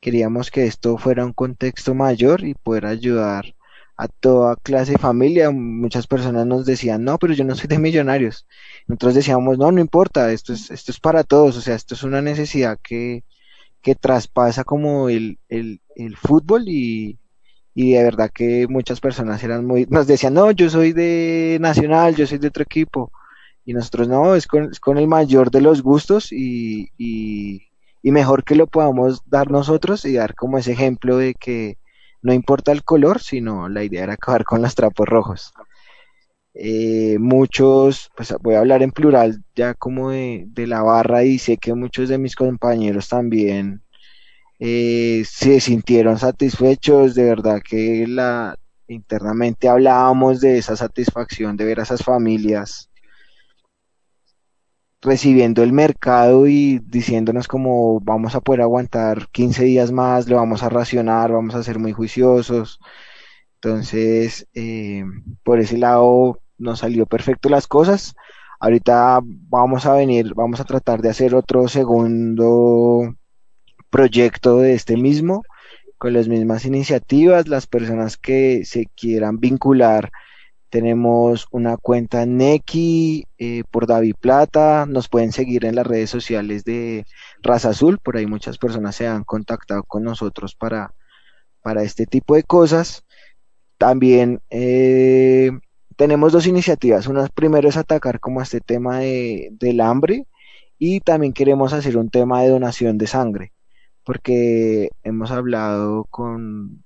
Queríamos 0.04 0.52
que 0.52 0.66
esto 0.66 0.98
fuera 0.98 1.24
un 1.26 1.32
contexto 1.32 1.96
mayor 1.96 2.44
y 2.44 2.56
poder 2.56 2.86
ayudar 2.86 3.56
a 3.96 4.10
toda 4.10 4.58
clase 4.58 4.92
de 4.92 4.98
familia. 4.98 5.50
Muchas 5.50 6.08
personas 6.08 6.46
nos 6.46 6.66
decían, 6.66 7.06
no, 7.06 7.18
pero 7.18 7.34
yo 7.34 7.46
no 7.46 7.56
soy 7.56 7.70
de 7.70 7.80
millonarios. 7.80 8.46
Nosotros 8.86 9.16
decíamos, 9.16 9.58
no, 9.58 9.72
no 9.72 9.80
importa, 9.80 10.34
esto 10.34 10.52
es, 10.52 10.70
esto 10.72 10.92
es 10.92 11.00
para 11.00 11.24
todos, 11.24 11.56
o 11.56 11.62
sea, 11.62 11.76
esto 11.76 11.96
es 11.96 12.04
una 12.04 12.22
necesidad 12.22 12.78
que, 12.84 13.24
que 13.82 13.96
traspasa 13.96 14.66
como 14.66 15.08
el, 15.08 15.40
el, 15.48 15.80
el 15.96 16.18
fútbol 16.18 16.64
y, 16.68 17.18
y 17.74 17.94
de 17.94 18.04
verdad 18.04 18.30
que 18.30 18.68
muchas 18.68 19.00
personas 19.00 19.42
eran 19.42 19.66
muy, 19.66 19.86
nos 19.90 20.06
decían, 20.06 20.34
no, 20.34 20.52
yo 20.52 20.70
soy 20.70 20.92
de 20.92 21.60
Nacional, 21.62 22.14
yo 22.14 22.28
soy 22.28 22.40
de 22.40 22.50
otro 22.50 22.64
equipo 22.64 23.10
y 23.64 23.72
nosotros 23.72 24.10
no, 24.10 24.36
es 24.36 24.48
con, 24.48 24.70
es 24.70 24.82
con 24.82 24.98
el 24.98 25.08
mayor 25.08 25.50
de 25.50 25.62
los 25.62 25.82
gustos 25.82 26.34
y, 26.34 26.90
y, 26.98 27.70
mejor 28.12 28.44
que 28.44 28.56
lo 28.56 28.68
podamos 28.68 29.22
dar 29.26 29.50
nosotros 29.52 30.06
y 30.06 30.14
dar 30.14 30.36
como 30.36 30.58
ese 30.58 30.74
ejemplo 30.74 31.18
de 31.18 31.34
que 31.36 31.78
no 32.22 32.34
importa 32.34 32.72
el 32.72 32.84
color, 32.84 33.22
sino 33.22 33.70
la 33.70 33.84
idea 33.84 34.04
era 34.04 34.14
acabar 34.14 34.44
con 34.46 34.62
los 34.62 34.76
trapos 34.76 35.08
rojos. 35.08 35.54
Eh, 36.56 37.18
muchos, 37.20 38.12
pues 38.16 38.34
voy 38.42 38.56
a 38.56 38.60
hablar 38.60 38.84
en 38.84 38.92
plural 38.92 39.44
ya 39.56 39.74
como 39.74 40.12
de, 40.12 40.46
de, 40.48 40.68
la 40.68 40.84
barra 40.84 41.24
y 41.24 41.40
sé 41.40 41.58
que 41.58 41.74
muchos 41.74 42.10
de 42.10 42.20
mis 42.20 42.36
compañeros 42.36 43.10
también 43.10 43.82
eh, 44.60 45.24
se 45.26 45.60
sintieron 45.60 46.18
satisfechos, 46.20 47.16
de 47.16 47.26
verdad 47.26 47.62
que 47.68 48.06
la 48.08 48.58
internamente 48.88 49.68
hablábamos 49.68 50.42
de 50.42 50.58
esa 50.58 50.76
satisfacción 50.76 51.58
de 51.58 51.66
ver 51.66 51.80
a 51.80 51.84
esas 51.84 52.04
familias 52.04 52.90
recibiendo 55.04 55.64
el 55.64 55.74
mercado 55.74 56.48
y 56.48 56.80
diciéndonos 56.80 57.48
como 57.48 58.00
vamos 58.00 58.36
a 58.36 58.42
poder 58.42 58.62
aguantar 58.62 59.28
15 59.32 59.64
días 59.66 59.92
más, 59.92 60.28
lo 60.28 60.38
vamos 60.38 60.64
a 60.64 60.70
racionar, 60.70 61.32
vamos 61.32 61.56
a 61.56 61.64
ser 61.64 61.80
muy 61.80 61.92
juiciosos. 61.92 62.80
Entonces, 63.56 64.48
eh, 64.54 65.04
por 65.44 65.60
ese 65.60 65.78
lado 65.78 66.42
nos 66.58 66.80
salió 66.80 67.06
perfecto 67.06 67.50
las 67.50 67.68
cosas. 67.68 68.16
Ahorita 68.60 69.20
vamos 69.24 69.86
a 69.86 69.94
venir, 69.94 70.34
vamos 70.36 70.60
a 70.60 70.66
tratar 70.66 71.02
de 71.02 71.10
hacer 71.10 71.36
otro 71.36 71.68
segundo 71.68 73.16
proyecto 73.90 74.60
de 74.60 74.74
este 74.74 74.98
mismo, 74.98 75.44
con 75.98 76.14
las 76.14 76.28
mismas 76.28 76.66
iniciativas, 76.66 77.48
las 77.48 77.68
personas 77.68 78.18
que 78.18 78.66
se 78.66 78.88
quieran 78.96 79.40
vincular. 79.40 80.12
Tenemos 80.74 81.46
una 81.52 81.78
cuenta 81.78 82.26
Neki 82.26 83.26
eh, 83.38 83.64
por 83.70 83.86
David 83.86 84.16
Plata, 84.20 84.88
nos 84.88 85.08
pueden 85.08 85.32
seguir 85.32 85.66
en 85.66 85.76
las 85.76 85.86
redes 85.86 86.10
sociales 86.10 86.64
de 86.64 87.06
Raza 87.44 87.70
Azul, 87.70 88.00
por 88.00 88.18
ahí 88.18 88.26
muchas 88.26 88.58
personas 88.58 88.96
se 88.96 89.06
han 89.06 89.24
contactado 89.24 89.84
con 89.84 90.02
nosotros 90.02 90.56
para, 90.56 90.96
para 91.62 91.84
este 91.84 92.08
tipo 92.08 92.34
de 92.34 92.42
cosas. 92.42 93.06
También 93.78 94.42
eh, 94.50 95.52
tenemos 95.96 96.32
dos 96.32 96.48
iniciativas. 96.48 97.06
Una 97.06 97.28
primero 97.28 97.70
es 97.70 97.78
atacar 97.78 98.20
como 98.20 98.42
este 98.42 98.60
tema 98.60 98.98
de, 98.98 99.50
del 99.52 99.80
hambre 99.80 100.26
y 100.80 101.02
también 101.02 101.34
queremos 101.34 101.74
hacer 101.74 101.98
un 101.98 102.10
tema 102.10 102.42
de 102.42 102.50
donación 102.50 102.98
de 102.98 103.06
sangre 103.06 103.54
porque 104.04 104.90
hemos 105.04 105.30
hablado 105.30 106.06
con 106.06 106.84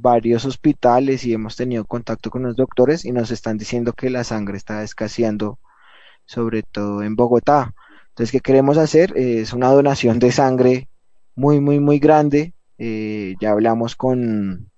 varios 0.00 0.44
hospitales 0.44 1.24
y 1.24 1.32
hemos 1.32 1.56
tenido 1.56 1.84
contacto 1.84 2.30
con 2.30 2.42
los 2.42 2.56
doctores 2.56 3.04
y 3.04 3.12
nos 3.12 3.30
están 3.30 3.58
diciendo 3.58 3.92
que 3.92 4.10
la 4.10 4.24
sangre 4.24 4.56
está 4.56 4.82
escaseando, 4.82 5.58
sobre 6.26 6.62
todo 6.62 7.02
en 7.02 7.16
Bogotá. 7.16 7.74
Entonces, 8.10 8.32
¿qué 8.32 8.40
queremos 8.40 8.78
hacer? 8.78 9.16
es 9.16 9.52
una 9.52 9.68
donación 9.68 10.18
de 10.18 10.32
sangre 10.32 10.88
muy, 11.34 11.60
muy, 11.60 11.80
muy 11.80 11.98
grande. 11.98 12.54
Eh, 12.78 13.34
ya 13.40 13.50
hablamos 13.50 13.96
con, 13.96 14.70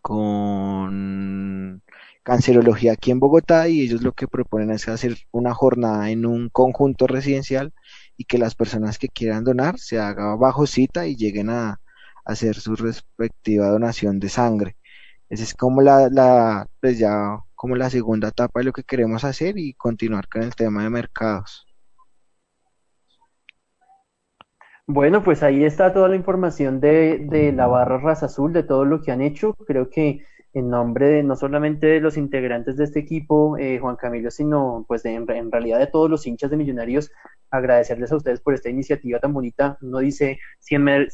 con 0.00 1.82
cancerología 2.22 2.92
aquí 2.92 3.10
en 3.10 3.20
Bogotá 3.20 3.68
y 3.68 3.80
ellos 3.80 4.02
lo 4.02 4.12
que 4.12 4.28
proponen 4.28 4.70
es 4.70 4.88
hacer 4.88 5.16
una 5.32 5.54
jornada 5.54 6.10
en 6.10 6.26
un 6.26 6.48
conjunto 6.48 7.06
residencial 7.06 7.72
y 8.16 8.24
que 8.24 8.38
las 8.38 8.54
personas 8.54 8.98
que 8.98 9.08
quieran 9.08 9.44
donar 9.44 9.78
se 9.78 9.98
haga 9.98 10.36
bajo 10.36 10.66
cita 10.66 11.06
y 11.06 11.16
lleguen 11.16 11.50
a, 11.50 11.80
hacer 12.24 12.54
su 12.56 12.76
respectiva 12.76 13.68
donación 13.68 14.20
de 14.20 14.28
sangre. 14.28 14.76
Esa 15.28 15.44
es 15.44 15.54
como 15.54 15.80
la, 15.80 16.08
la, 16.10 16.66
pues 16.80 16.98
ya 16.98 17.38
como 17.54 17.76
la 17.76 17.90
segunda 17.90 18.28
etapa 18.28 18.60
de 18.60 18.64
lo 18.64 18.72
que 18.72 18.84
queremos 18.84 19.24
hacer 19.24 19.58
y 19.58 19.74
continuar 19.74 20.28
con 20.28 20.42
el 20.42 20.54
tema 20.54 20.82
de 20.82 20.90
mercados. 20.90 21.66
Bueno, 24.86 25.22
pues 25.22 25.44
ahí 25.44 25.64
está 25.64 25.92
toda 25.92 26.08
la 26.08 26.16
información 26.16 26.80
de, 26.80 27.26
de 27.30 27.52
la 27.52 27.68
barra 27.68 27.98
Raza 27.98 28.26
Azul, 28.26 28.52
de 28.52 28.64
todo 28.64 28.84
lo 28.84 29.00
que 29.02 29.12
han 29.12 29.20
hecho. 29.20 29.54
Creo 29.54 29.88
que 29.88 30.24
en 30.52 30.68
nombre 30.68 31.08
de 31.08 31.22
no 31.22 31.36
solamente 31.36 31.86
de 31.86 32.00
los 32.00 32.16
integrantes 32.16 32.76
de 32.76 32.84
este 32.84 32.98
equipo, 32.98 33.56
eh, 33.58 33.78
Juan 33.78 33.96
Camilo, 33.96 34.30
sino 34.30 34.84
pues 34.88 35.02
de, 35.02 35.14
en, 35.14 35.26
realidad 35.26 35.78
de 35.78 35.86
todos 35.86 36.10
los 36.10 36.26
hinchas 36.26 36.50
de 36.50 36.56
Millonarios, 36.56 37.10
agradecerles 37.50 38.10
a 38.10 38.16
ustedes 38.16 38.40
por 38.40 38.54
esta 38.54 38.68
iniciativa 38.68 39.20
tan 39.20 39.32
bonita. 39.32 39.78
Uno 39.80 39.98
dice, 39.98 40.38
100 40.58 41.08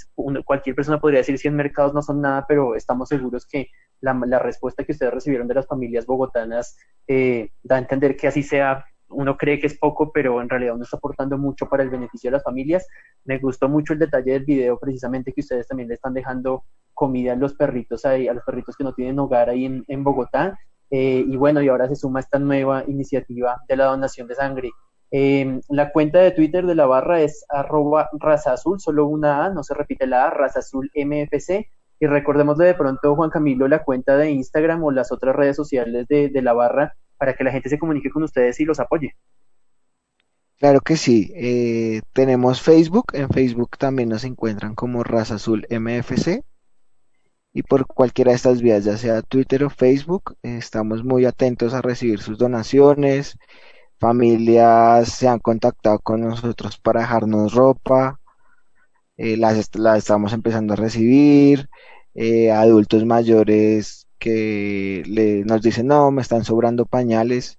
cualquier 0.45 0.75
persona 0.75 1.01
podría 1.01 1.21
decir 1.21 1.39
100 1.39 1.55
mercados 1.55 1.93
no 1.93 2.03
son 2.03 2.23
nada, 2.23 2.47
pero 2.49 2.75
estamos 2.75 3.09
seguros 3.09 3.47
que 3.47 3.69
la, 4.01 4.19
la 4.27 4.39
respuesta 4.39 4.85
que 4.85 4.93
ustedes 4.93 5.13
recibieron 5.13 5.49
de 5.49 5.55
las 5.55 5.67
familias 5.67 6.07
bogotanas 6.07 6.77
eh, 7.07 7.51
da 7.63 7.77
a 7.77 7.81
entender 7.81 8.17
que 8.17 8.29
así 8.29 8.43
sea 8.43 8.87
uno 9.09 9.37
cree 9.37 9.59
que 9.59 9.67
es 9.67 9.79
poco, 9.79 10.13
pero 10.13 10.41
en 10.41 10.49
realidad 10.49 10.75
uno 10.75 10.85
está 10.85 10.97
aportando 10.97 11.39
mucho 11.39 11.69
para 11.69 11.83
el 11.83 11.91
beneficio 11.91 12.29
de 12.29 12.37
las 12.37 12.45
familias. 12.45 12.87
Me 13.25 13.39
gustó 13.39 13.69
mucho 13.69 13.93
el 13.93 13.99
detalle 13.99 14.33
del 14.33 14.45
video, 14.45 14.79
precisamente 14.79 15.33
que 15.33 15.41
ustedes 15.41 15.69
también 15.69 15.89
le 15.89 15.95
están 15.95 16.15
dejando 16.15 16.65
comida 16.95 17.33
a 17.33 17.37
los 17.37 17.55
perritos 17.55 18.05
ahí, 18.05 18.29
a 18.29 18.35
los 18.35 18.45
perritos 18.45 18.77
que 18.77 18.85
no 18.85 18.95
tienen 18.95 19.19
hogar 19.19 19.49
ahí 19.51 19.85
en, 19.87 20.05
Bogotá. 20.05 20.59
Eh, 20.91 21.25
y 21.27 21.37
bueno, 21.37 21.63
y 21.63 21.69
ahora 21.69 21.89
se 21.89 21.97
suma 21.97 22.21
esta 22.21 22.39
nueva 22.39 22.85
iniciativa 22.87 23.59
de 23.69 23.77
la 23.77 23.87
donación 23.87 24.29
de 24.29 24.35
sangre. 24.35 24.71
Em, 25.11 25.61
la 25.69 25.93
cuenta 25.93 26.19
de 26.19 26.33
Twitter 26.33 26.67
de 26.67 26.75
la 26.75 26.87
barra 26.87 27.21
es 27.21 27.45
arroba 27.49 28.09
raza 28.19 28.53
azul, 28.53 28.81
solo 28.81 29.07
una 29.07 29.45
A, 29.45 29.51
no 29.51 29.63
se 29.63 29.75
repite 29.75 30.07
la 30.07 30.27
A, 30.27 30.31
raza 30.31 30.61
azul 30.61 30.91
MFC. 30.95 31.69
Y 31.99 32.07
recordemos 32.07 32.59
de 32.59 32.75
pronto, 32.75 33.15
Juan 33.15 33.31
Camilo, 33.31 33.69
la 33.69 33.83
cuenta 33.85 34.17
de 34.17 34.31
Instagram 34.31 34.85
o 34.85 34.91
las 34.91 35.13
otras 35.13 35.35
redes 35.35 35.57
sociales 35.57 36.07
de, 36.09 36.29
de 36.29 36.43
la 36.43 36.53
barra 36.53 36.95
para 37.19 37.35
que 37.35 37.45
la 37.45 37.53
gente 37.53 37.69
se 37.69 37.79
comunique 37.79 38.11
con 38.11 38.23
ustedes 38.23 38.59
y 38.61 38.65
los 38.65 38.81
apoye. 38.81 39.15
Claro 40.59 40.81
que 40.81 40.97
sí. 40.97 41.33
Eh, 41.35 42.01
tenemos 42.13 42.63
Facebook. 42.63 43.07
En 43.13 43.29
Facebook 43.29 43.77
también 43.79 44.09
nos 44.09 44.25
encuentran 44.25 44.75
como 44.75 45.05
Raza 45.05 45.35
Azul 45.35 45.67
MFC. 45.71 46.43
Y 47.53 47.63
por 47.63 47.87
cualquiera 47.87 48.33
de 48.33 48.37
estas 48.37 48.61
vías, 48.61 48.85
ya 48.85 48.97
sea 48.99 49.23
Twitter 49.23 49.65
o 49.65 49.71
Facebook, 49.71 50.37
estamos 50.43 51.05
muy 51.05 51.25
atentos 51.25 51.73
a 51.73 51.81
recibir 51.81 52.21
sus 52.21 52.37
donaciones. 52.37 53.39
Familias 53.99 55.09
se 55.11 55.29
han 55.29 55.39
contactado 55.39 55.99
con 56.01 56.21
nosotros 56.21 56.79
para 56.79 57.01
dejarnos 57.01 57.55
ropa. 57.55 58.21
Eh, 59.17 59.39
las, 59.39 59.57
estamos 59.59 60.33
empezando 60.35 60.75
a 60.75 60.77
recibir. 60.77 61.69
Eh, 62.15 62.51
adultos 62.51 63.05
mayores 63.05 64.06
que 64.19 65.03
le, 65.07 65.45
nos 65.45 65.63
dicen, 65.63 65.87
no, 65.89 66.11
me 66.11 66.23
están 66.23 66.45
sobrando 66.45 66.87
pañales. 66.87 67.59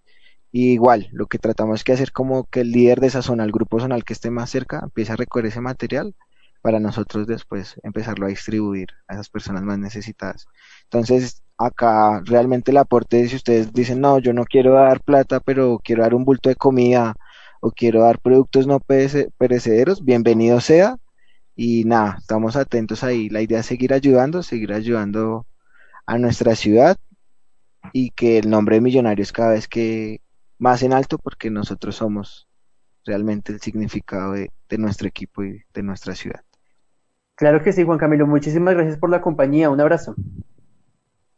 Igual, 0.52 1.10
lo 1.12 1.28
que 1.28 1.40
tratamos 1.40 1.82
es 1.82 1.84
que 1.84 1.94
hacer 1.94 2.12
como 2.12 2.46
que 2.46 2.62
el 2.62 2.72
líder 2.72 3.00
de 3.02 3.08
esa 3.08 3.22
zona, 3.22 3.44
el 3.44 3.52
grupo 3.52 3.80
zonal 3.80 4.04
que 4.04 4.14
esté 4.14 4.32
más 4.32 4.50
cerca, 4.50 4.82
empiece 4.84 5.12
a 5.14 5.16
recoger 5.18 5.48
ese 5.48 5.62
material 5.62 6.16
para 6.62 6.80
nosotros 6.80 7.28
después 7.28 7.80
empezarlo 7.84 8.26
a 8.26 8.30
distribuir 8.30 8.90
a 9.08 9.14
esas 9.14 9.30
personas 9.30 9.64
más 9.64 9.80
necesitadas. 9.80 10.48
Entonces, 10.84 11.44
acá 11.58 12.22
realmente 12.26 12.72
el 12.72 12.78
aporte, 12.78 13.28
si 13.28 13.36
ustedes 13.36 13.74
dicen, 13.74 14.02
no, 14.02 14.20
yo 14.20 14.34
no 14.34 14.46
quiero 14.46 14.74
dar 14.74 15.02
plata, 15.02 15.40
pero 15.40 15.80
quiero 15.84 16.04
dar 16.04 16.14
un 16.16 16.26
bulto 16.26 16.50
de 16.50 16.56
comida 16.56 17.16
o 17.62 17.72
quiero 17.72 18.02
dar 18.04 18.20
productos 18.20 18.68
no 18.68 18.80
perecederos, 18.80 20.04
bienvenido 20.04 20.60
sea. 20.62 20.98
Y 21.56 21.86
nada, 21.86 22.18
estamos 22.20 22.56
atentos 22.56 23.04
ahí. 23.04 23.30
La 23.30 23.42
idea 23.42 23.62
es 23.62 23.66
seguir 23.66 23.94
ayudando, 23.94 24.44
seguir 24.44 24.74
ayudando 24.74 25.48
a 26.08 26.18
nuestra 26.18 26.56
ciudad 26.56 26.98
y 27.94 28.10
que 28.12 28.40
el 28.40 28.50
nombre 28.50 28.76
de 28.76 28.82
Millonarios 28.82 29.32
cada 29.32 29.52
vez 29.52 29.68
que 29.68 30.22
más 30.58 30.82
en 30.82 30.94
alto 30.94 31.18
porque 31.20 31.52
nosotros 31.52 31.98
somos 31.98 32.48
realmente 33.06 33.54
el 33.54 33.60
significado 33.60 34.34
de, 34.34 34.50
nuestro 34.78 35.08
equipo 35.08 35.44
y 35.44 35.64
de 35.74 35.84
nuestra 35.84 36.16
ciudad. 36.16 36.42
Claro 37.36 37.64
que 37.64 37.72
sí, 37.72 37.84
Juan 37.84 38.00
Camilo. 38.00 38.26
Muchísimas 38.26 38.74
gracias 38.74 38.98
por 38.98 39.10
la 39.10 39.22
compañía. 39.22 39.70
Un 39.70 39.80
abrazo. 39.80 40.16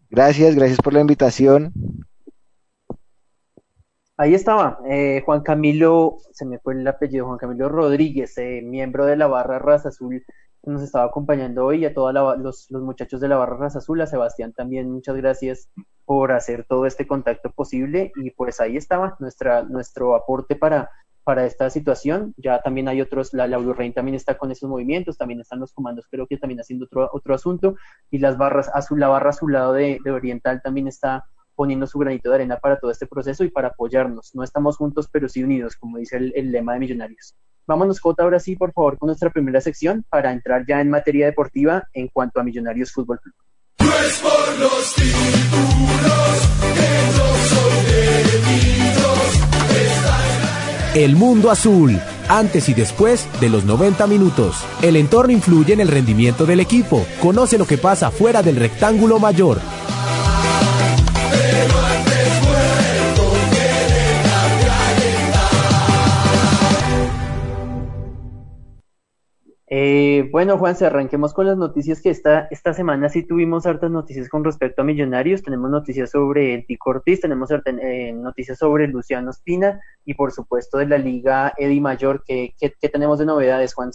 Gracias, 0.09 0.55
gracias 0.55 0.79
por 0.79 0.93
la 0.93 1.01
invitación. 1.01 1.73
Ahí 4.17 4.33
estaba, 4.33 4.79
eh, 4.89 5.21
Juan 5.25 5.41
Camilo, 5.41 6.17
se 6.33 6.45
me 6.45 6.59
fue 6.59 6.73
el 6.73 6.85
apellido, 6.87 7.25
Juan 7.25 7.37
Camilo 7.37 7.69
Rodríguez, 7.69 8.37
eh, 8.37 8.61
miembro 8.61 9.05
de 9.05 9.15
la 9.15 9.27
barra 9.27 9.59
Raza 9.59 9.89
Azul 9.89 10.25
nos 10.69 10.81
estaba 10.81 11.05
acompañando 11.05 11.65
hoy, 11.65 11.85
a 11.85 11.93
todos 11.93 12.13
los, 12.39 12.69
los, 12.69 12.81
muchachos 12.81 13.19
de 13.21 13.27
la 13.27 13.37
Barra 13.37 13.57
Raza 13.57 13.79
Azul, 13.79 14.01
a 14.01 14.07
Sebastián 14.07 14.53
también, 14.53 14.91
muchas 14.91 15.15
gracias 15.15 15.69
por 16.05 16.31
hacer 16.31 16.65
todo 16.67 16.85
este 16.85 17.05
contacto 17.05 17.51
posible 17.51 18.11
y 18.15 18.31
pues 18.31 18.59
ahí 18.59 18.77
estaba 18.77 19.15
nuestra, 19.19 19.63
nuestro 19.63 20.15
aporte 20.15 20.55
para, 20.55 20.89
para 21.23 21.45
esta 21.45 21.69
situación. 21.69 22.33
Ya 22.37 22.61
también 22.61 22.87
hay 22.87 23.01
otros, 23.01 23.33
la, 23.33 23.47
la 23.47 23.57
también 23.93 24.15
está 24.15 24.37
con 24.37 24.51
esos 24.51 24.69
movimientos, 24.69 25.17
también 25.17 25.41
están 25.41 25.59
los 25.59 25.73
comandos, 25.73 26.07
creo 26.09 26.25
que 26.25 26.37
también 26.37 26.59
haciendo 26.59 26.85
otro, 26.85 27.09
otro 27.13 27.35
asunto 27.35 27.75
y 28.09 28.19
las 28.19 28.37
barras 28.37 28.69
azul, 28.73 28.99
la 28.99 29.09
barra 29.09 29.29
azulado 29.29 29.73
de, 29.73 29.99
Oriental 30.09 30.61
también 30.63 30.87
está 30.87 31.25
poniendo 31.55 31.85
su 31.87 31.99
granito 31.99 32.29
de 32.29 32.35
arena 32.35 32.57
para 32.57 32.79
todo 32.79 32.89
este 32.89 33.05
proceso 33.05 33.43
y 33.43 33.51
para 33.51 33.69
apoyarnos. 33.69 34.33
No 34.33 34.43
estamos 34.43 34.77
juntos, 34.77 35.09
pero 35.11 35.27
sí 35.27 35.43
unidos, 35.43 35.75
como 35.75 35.97
dice 35.97 36.17
el 36.17 36.51
lema 36.51 36.73
de 36.73 36.79
Millonarios. 36.79 37.35
Vámonos, 37.69 37.99
Jota, 37.99 38.23
ahora 38.23 38.39
sí, 38.39 38.55
por 38.55 38.73
favor, 38.73 38.97
con 38.97 39.05
nuestra 39.05 39.29
primera 39.29 39.61
sección 39.61 40.03
para 40.09 40.31
entrar 40.31 40.65
ya 40.67 40.81
en 40.81 40.89
materia 40.89 41.27
deportiva 41.27 41.83
en 41.93 42.07
cuanto 42.07 42.39
a 42.39 42.43
Millonarios 42.43 42.91
Fútbol 42.91 43.19
Club. 43.19 43.35
El 50.95 51.15
mundo 51.15 51.51
azul, 51.51 51.99
antes 52.27 52.69
y 52.69 52.73
después 52.73 53.27
de 53.39 53.49
los 53.49 53.65
90 53.65 54.07
minutos. 54.07 54.65
El 54.81 54.95
entorno 54.95 55.31
influye 55.31 55.73
en 55.73 55.79
el 55.79 55.89
rendimiento 55.89 56.47
del 56.47 56.61
equipo. 56.61 57.05
Conoce 57.21 57.59
lo 57.59 57.67
que 57.67 57.77
pasa 57.77 58.09
fuera 58.09 58.41
del 58.41 58.55
rectángulo 58.55 59.19
mayor. 59.19 59.59
Eh, 69.71 70.27
bueno, 70.31 70.57
Juan, 70.57 70.75
se 70.75 70.87
arranquemos 70.87 71.31
con 71.31 71.45
las 71.45 71.55
noticias 71.55 72.01
que 72.01 72.09
esta, 72.09 72.47
esta 72.49 72.73
semana 72.73 73.07
sí 73.07 73.21
tuvimos 73.21 73.67
hartas 73.67 73.91
noticias 73.91 74.27
con 74.27 74.43
respecto 74.43 74.81
a 74.81 74.85
Millonarios. 74.85 75.43
Tenemos 75.43 75.69
noticias 75.69 76.09
sobre 76.09 76.55
el 76.55 76.65
Tico 76.65 76.89
Ortiz, 76.89 77.21
tenemos 77.21 77.51
eh, 77.51 78.11
noticias 78.13 78.57
sobre 78.57 78.87
Luciano 78.87 79.29
Espina 79.29 79.79
y 80.05 80.15
por 80.15 80.31
supuesto 80.31 80.79
de 80.79 80.87
la 80.87 80.97
Liga 80.97 81.53
Edi 81.55 81.79
Mayor. 81.79 82.23
¿Qué, 82.25 82.55
qué, 82.59 82.89
tenemos 82.89 83.19
de 83.19 83.27
novedades, 83.27 83.75
Juan? 83.75 83.91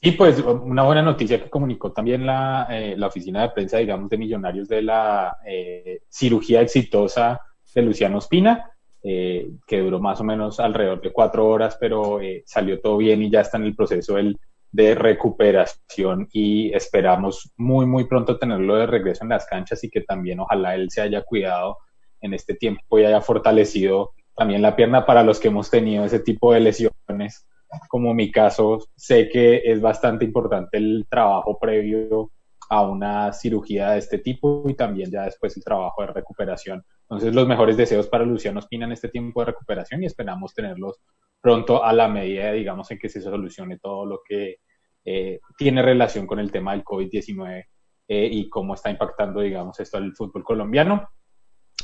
Y 0.00 0.12
pues 0.12 0.40
una 0.40 0.82
buena 0.84 1.02
noticia 1.02 1.42
que 1.42 1.50
comunicó 1.50 1.92
también 1.92 2.24
la, 2.24 2.66
eh, 2.70 2.94
la 2.96 3.08
oficina 3.08 3.42
de 3.42 3.50
prensa, 3.50 3.78
digamos, 3.78 4.08
de 4.08 4.16
Millonarios 4.16 4.66
de 4.66 4.80
la 4.80 5.36
eh, 5.46 6.00
cirugía 6.08 6.62
exitosa 6.62 7.38
de 7.74 7.82
Luciano 7.82 8.16
Espina, 8.16 8.70
eh, 9.04 9.50
que 9.66 9.80
duró 9.80 10.00
más 10.00 10.20
o 10.20 10.24
menos 10.24 10.58
alrededor 10.58 11.00
de 11.00 11.12
cuatro 11.12 11.46
horas, 11.46 11.76
pero 11.78 12.18
salió 12.44 12.80
todo 12.80 12.96
bien 12.96 13.22
y 13.22 13.30
ya 13.30 13.42
está 13.42 13.58
en 13.58 13.64
el 13.64 13.76
proceso 13.76 14.18
el, 14.18 14.38
de 14.72 14.96
recuperación 14.96 16.28
y 16.32 16.74
esperamos 16.74 17.52
muy, 17.56 17.86
muy 17.86 18.04
pronto 18.04 18.38
tenerlo 18.38 18.74
de 18.76 18.86
regreso 18.86 19.22
en 19.22 19.30
las 19.30 19.46
canchas 19.46 19.84
y 19.84 19.90
que 19.90 20.00
también 20.00 20.40
ojalá 20.40 20.74
él 20.74 20.90
se 20.90 21.00
haya 21.00 21.22
cuidado 21.22 21.78
en 22.20 22.34
este 22.34 22.54
tiempo 22.54 22.98
y 22.98 23.04
haya 23.04 23.20
fortalecido 23.20 24.14
también 24.34 24.62
la 24.62 24.74
pierna 24.74 25.06
para 25.06 25.22
los 25.22 25.38
que 25.38 25.48
hemos 25.48 25.70
tenido 25.70 26.04
ese 26.04 26.18
tipo 26.18 26.52
de 26.52 26.60
lesiones 26.60 27.46
como 27.88 28.14
mi 28.14 28.30
caso, 28.30 28.78
sé 28.96 29.28
que 29.28 29.62
es 29.64 29.80
bastante 29.80 30.24
importante 30.24 30.76
el 30.76 31.06
trabajo 31.08 31.58
previo 31.58 32.30
a 32.68 32.82
una 32.82 33.32
cirugía 33.32 33.90
de 33.90 33.98
este 33.98 34.18
tipo 34.18 34.64
y 34.66 34.74
también 34.74 35.10
ya 35.10 35.22
después 35.22 35.56
el 35.56 35.64
trabajo 35.64 36.02
de 36.02 36.08
recuperación. 36.08 36.84
Entonces, 37.04 37.34
los 37.34 37.46
mejores 37.46 37.76
deseos 37.76 38.08
para 38.08 38.24
Luciano 38.24 38.60
Espina 38.60 38.86
en 38.86 38.92
este 38.92 39.08
tiempo 39.08 39.40
de 39.40 39.46
recuperación 39.46 40.02
y 40.02 40.06
esperamos 40.06 40.54
tenerlos 40.54 41.00
pronto 41.40 41.84
a 41.84 41.92
la 41.92 42.08
medida, 42.08 42.52
digamos, 42.52 42.90
en 42.90 42.98
que 42.98 43.08
se 43.08 43.20
solucione 43.20 43.78
todo 43.78 44.06
lo 44.06 44.20
que 44.26 44.56
eh, 45.04 45.40
tiene 45.58 45.82
relación 45.82 46.26
con 46.26 46.38
el 46.38 46.50
tema 46.50 46.72
del 46.72 46.82
COVID-19 46.82 47.66
eh, 48.08 48.28
y 48.30 48.48
cómo 48.48 48.74
está 48.74 48.90
impactando, 48.90 49.40
digamos, 49.40 49.78
esto 49.80 49.98
al 49.98 50.14
fútbol 50.14 50.42
colombiano 50.42 51.08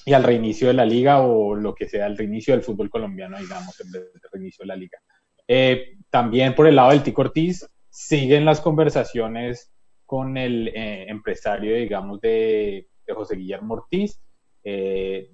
y 0.04 0.12
al 0.12 0.22
reinicio 0.22 0.68
de 0.68 0.74
la 0.74 0.84
liga 0.84 1.20
o 1.20 1.54
lo 1.54 1.74
que 1.74 1.88
sea 1.88 2.06
el 2.06 2.16
reinicio 2.16 2.54
del 2.54 2.62
fútbol 2.62 2.88
colombiano, 2.88 3.38
digamos, 3.38 3.78
en 3.80 3.92
vez 3.92 4.12
del 4.12 4.22
reinicio 4.32 4.62
de 4.62 4.66
la 4.66 4.76
liga. 4.76 4.98
Eh, 5.46 5.96
también 6.10 6.54
por 6.54 6.66
el 6.66 6.76
lado 6.76 6.90
del 6.90 7.02
Tico 7.02 7.22
Ortiz, 7.22 7.68
siguen 7.88 8.44
las 8.44 8.60
conversaciones 8.60 9.72
con 10.06 10.36
el 10.36 10.68
eh, 10.68 11.06
empresario, 11.08 11.74
digamos, 11.76 12.20
de, 12.20 12.86
José 13.12 13.34
Guillermo 13.34 13.74
Ortiz. 13.74 14.20
Eh, 14.64 15.30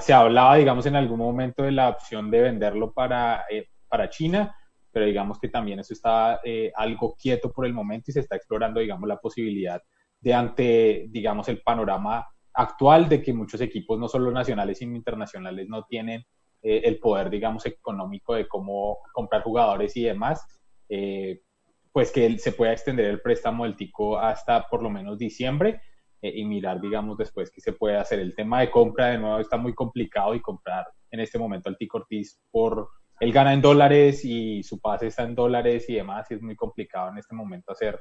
se 0.00 0.12
hablaba, 0.12 0.56
digamos, 0.56 0.86
en 0.86 0.96
algún 0.96 1.18
momento 1.18 1.62
de 1.62 1.72
la 1.72 1.88
opción 1.88 2.30
de 2.30 2.42
venderlo 2.42 2.92
para, 2.92 3.44
para 3.88 4.10
China, 4.10 4.54
pero 4.90 5.06
digamos 5.06 5.38
que 5.38 5.48
también 5.48 5.78
eso 5.80 5.94
está 5.94 6.40
algo 6.76 7.16
quieto 7.16 7.50
por 7.50 7.64
el 7.64 7.72
momento 7.72 8.10
y 8.10 8.12
se 8.12 8.20
está 8.20 8.36
explorando, 8.36 8.80
digamos, 8.80 9.08
la 9.08 9.16
posibilidad 9.16 9.82
de 10.20 10.34
ante, 10.34 11.06
digamos, 11.08 11.48
el 11.48 11.62
panorama 11.62 12.26
actual 12.54 13.08
de 13.08 13.22
que 13.22 13.32
muchos 13.32 13.60
equipos, 13.60 13.98
no 13.98 14.08
solo 14.08 14.30
nacionales, 14.30 14.78
sino 14.78 14.96
internacionales, 14.96 15.68
no 15.68 15.84
tienen 15.84 16.24
eh, 16.62 16.82
el 16.84 16.98
poder, 16.98 17.30
digamos, 17.30 17.66
económico 17.66 18.34
de 18.34 18.46
cómo 18.46 18.98
comprar 19.12 19.42
jugadores 19.42 19.96
y 19.96 20.04
demás, 20.04 20.46
eh, 20.88 21.40
pues 21.90 22.12
que 22.12 22.38
se 22.38 22.52
pueda 22.52 22.72
extender 22.72 23.06
el 23.06 23.20
préstamo 23.20 23.64
del 23.64 23.76
Tico 23.76 24.18
hasta 24.18 24.68
por 24.68 24.82
lo 24.82 24.90
menos 24.90 25.18
diciembre 25.18 25.80
eh, 26.22 26.32
y 26.34 26.44
mirar, 26.44 26.80
digamos, 26.80 27.18
después 27.18 27.50
qué 27.50 27.60
se 27.60 27.72
puede 27.72 27.96
hacer. 27.96 28.20
El 28.20 28.34
tema 28.34 28.60
de 28.60 28.70
compra, 28.70 29.08
de 29.08 29.18
nuevo, 29.18 29.38
está 29.38 29.56
muy 29.56 29.74
complicado 29.74 30.34
y 30.34 30.40
comprar 30.40 30.86
en 31.10 31.20
este 31.20 31.38
momento 31.38 31.68
al 31.68 31.76
Tico 31.76 31.98
Ortiz 31.98 32.40
por... 32.50 32.88
Él 33.20 33.32
gana 33.32 33.52
en 33.52 33.60
dólares 33.60 34.24
y 34.24 34.62
su 34.62 34.80
pase 34.80 35.08
está 35.08 35.22
en 35.22 35.34
dólares 35.34 35.88
y 35.88 35.94
demás, 35.94 36.28
y 36.30 36.34
es 36.34 36.42
muy 36.42 36.56
complicado 36.56 37.10
en 37.10 37.18
este 37.18 37.36
momento 37.36 37.70
hacer, 37.70 38.00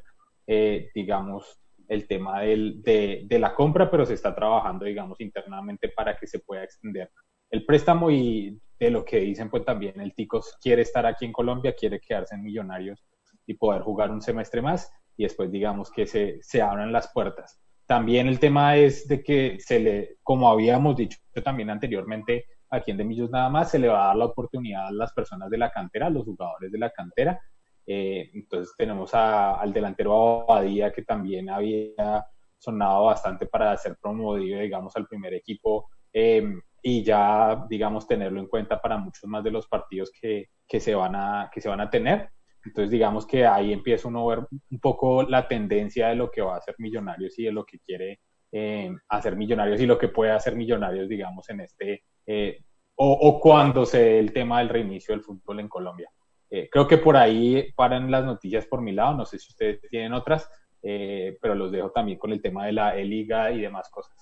digamos, 0.96 1.60
el 1.88 2.08
tema 2.08 2.42
del, 2.42 2.82
de, 2.82 3.26
de, 3.28 3.38
la 3.38 3.54
compra, 3.54 3.92
pero 3.92 4.04
se 4.06 4.16
está 4.16 4.34
trabajando, 4.34 4.86
digamos, 4.86 5.22
internamente 5.22 5.90
para 5.90 6.18
que 6.18 6.26
se 6.26 6.40
pueda 6.40 6.64
extender 6.64 7.12
el 7.52 7.66
préstamo 7.66 8.10
y 8.10 8.60
de 8.80 8.90
lo 8.90 9.06
que 9.06 9.20
dicen, 9.20 9.50
pues 9.50 9.66
también 9.66 10.00
el 10.00 10.16
Ticos 10.16 10.58
quiere 10.62 10.82
estar 10.82 11.06
aquí 11.06 11.26
en 11.26 11.34
Colombia, 11.34 11.76
quiere 11.76 12.00
quedarse 12.00 12.34
en 12.34 12.44
Millonarios 12.44 13.04
y 13.46 13.54
poder 13.56 13.82
jugar 13.82 14.10
un 14.10 14.22
semestre 14.22 14.62
más 14.62 14.92
y 15.18 15.24
después 15.24 15.52
digamos 15.52 15.92
que 15.92 16.08
se, 16.08 16.40
se 16.42 16.62
abran 16.62 16.92
las 16.92 17.12
puertas. 17.14 17.60
También 17.92 18.30
el 18.30 18.40
tema 18.40 18.78
es 18.78 19.06
de 19.06 19.22
que 19.22 19.58
se 19.60 19.78
le, 19.78 20.16
como 20.24 20.50
habíamos 20.50 20.96
dicho 20.96 21.20
también 21.44 21.70
anteriormente, 21.70 22.46
aquí 22.70 22.92
en 22.92 22.96
De 22.96 23.04
Millos 23.04 23.30
nada 23.30 23.50
más, 23.50 23.70
se 23.70 23.80
le 23.80 23.90
va 23.90 24.06
a 24.06 24.08
dar 24.08 24.16
la 24.16 24.26
oportunidad 24.28 24.88
a 24.88 24.92
las 24.94 25.12
personas 25.12 25.50
de 25.50 25.58
la 25.58 25.72
cantera, 25.72 26.08
a 26.08 26.10
los 26.10 26.24
jugadores 26.24 26.72
de 26.72 26.78
la 26.78 26.90
cantera. 26.92 27.38
Eh, 27.86 28.32
entonces 28.34 28.74
tenemos 28.78 29.14
al 29.14 29.74
delantero 29.74 30.50
Abadía 30.50 30.94
que 30.94 31.02
también 31.02 31.50
había 31.50 32.26
sonado 32.58 33.08
bastante 33.08 33.46
para 33.46 33.76
ser 33.76 33.98
promovido, 34.02 34.62
digamos, 34.62 34.96
al 34.96 35.06
primer 35.06 35.34
equipo 35.34 35.90
eh, 36.14 36.62
y 36.82 37.04
ya, 37.04 37.66
digamos, 37.70 38.08
tenerlo 38.08 38.40
en 38.40 38.48
cuenta 38.48 38.82
para 38.82 38.96
muchos 38.96 39.30
más 39.30 39.44
de 39.44 39.52
los 39.52 39.68
partidos 39.68 40.14
que, 40.18 40.46
que, 40.66 40.80
se, 40.80 40.96
van 40.96 41.18
a, 41.18 41.52
que 41.54 41.60
se 41.60 41.68
van 41.68 41.82
a 41.82 41.90
tener. 41.90 42.30
Entonces, 42.64 42.92
digamos 42.92 43.26
que 43.26 43.46
ahí 43.46 43.74
empieza 43.74 44.08
uno 44.08 44.30
a 44.30 44.36
ver 44.36 44.48
un 44.70 44.80
poco 44.80 45.24
la 45.24 45.48
tendencia 45.48 46.10
de 46.10 46.16
lo 46.16 46.30
que 46.30 46.42
va 46.42 46.56
a 46.56 46.58
hacer 46.58 46.76
Millonarios 46.78 47.38
y 47.40 47.46
de 47.46 47.52
lo 47.52 47.66
que 47.66 47.80
quiere 47.80 48.20
eh, 48.52 48.92
hacer 49.10 49.36
Millonarios 49.36 49.82
y 49.82 49.86
lo 49.86 49.98
que 49.98 50.10
puede 50.10 50.32
hacer 50.32 50.56
Millonarios, 50.56 51.10
digamos, 51.10 51.50
en 51.50 51.62
este, 51.62 52.04
eh, 52.26 52.60
o, 52.96 53.12
o, 53.12 53.40
cuando 53.40 53.86
se 53.86 54.00
dé 54.00 54.20
el 54.20 54.34
tema 54.34 54.60
del 54.60 54.70
reinicio 54.70 55.16
del 55.16 55.24
fútbol 55.24 55.60
en 55.60 55.70
Colombia. 55.70 56.10
Eh, 56.50 56.68
creo 56.70 56.86
que 56.86 56.98
por 56.98 57.16
ahí 57.16 57.72
paran 57.76 58.12
las 58.12 58.26
noticias 58.26 58.66
por 58.66 58.82
mi 58.82 58.92
lado, 58.92 59.16
no 59.16 59.26
sé 59.26 59.40
si 59.40 59.50
ustedes 59.50 59.80
tienen 59.90 60.14
otras, 60.14 60.50
pero 60.82 61.54
los 61.54 61.72
dejo 61.72 61.92
también 61.92 62.18
con 62.18 62.32
el 62.32 62.42
tema 62.42 62.66
de 62.66 62.74
la 62.74 62.98
E-Liga 62.98 63.52
y 63.52 63.62
demás 63.62 63.90
cosas. 63.90 64.14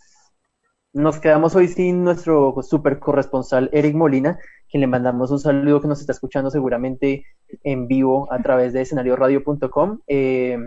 Nos 0.94 1.20
quedamos 1.20 1.56
hoy 1.56 1.68
sin 1.68 2.04
nuestro 2.04 2.56
super 2.64 2.98
corresponsal 2.98 3.70
Eric 3.74 3.94
Molina, 3.94 4.40
quien 4.72 4.82
le 4.82 4.88
mandamos 4.88 5.30
un 5.30 5.40
saludo 5.40 5.82
que 5.82 5.88
nos 5.88 6.00
está 6.00 6.14
escuchando 6.14 6.50
seguramente 6.50 7.26
en 7.64 7.88
vivo 7.88 8.28
a 8.34 8.42
través 8.42 8.74
de 8.74 8.82
escenarioradio.com. 8.82 10.00
Eh, 10.08 10.58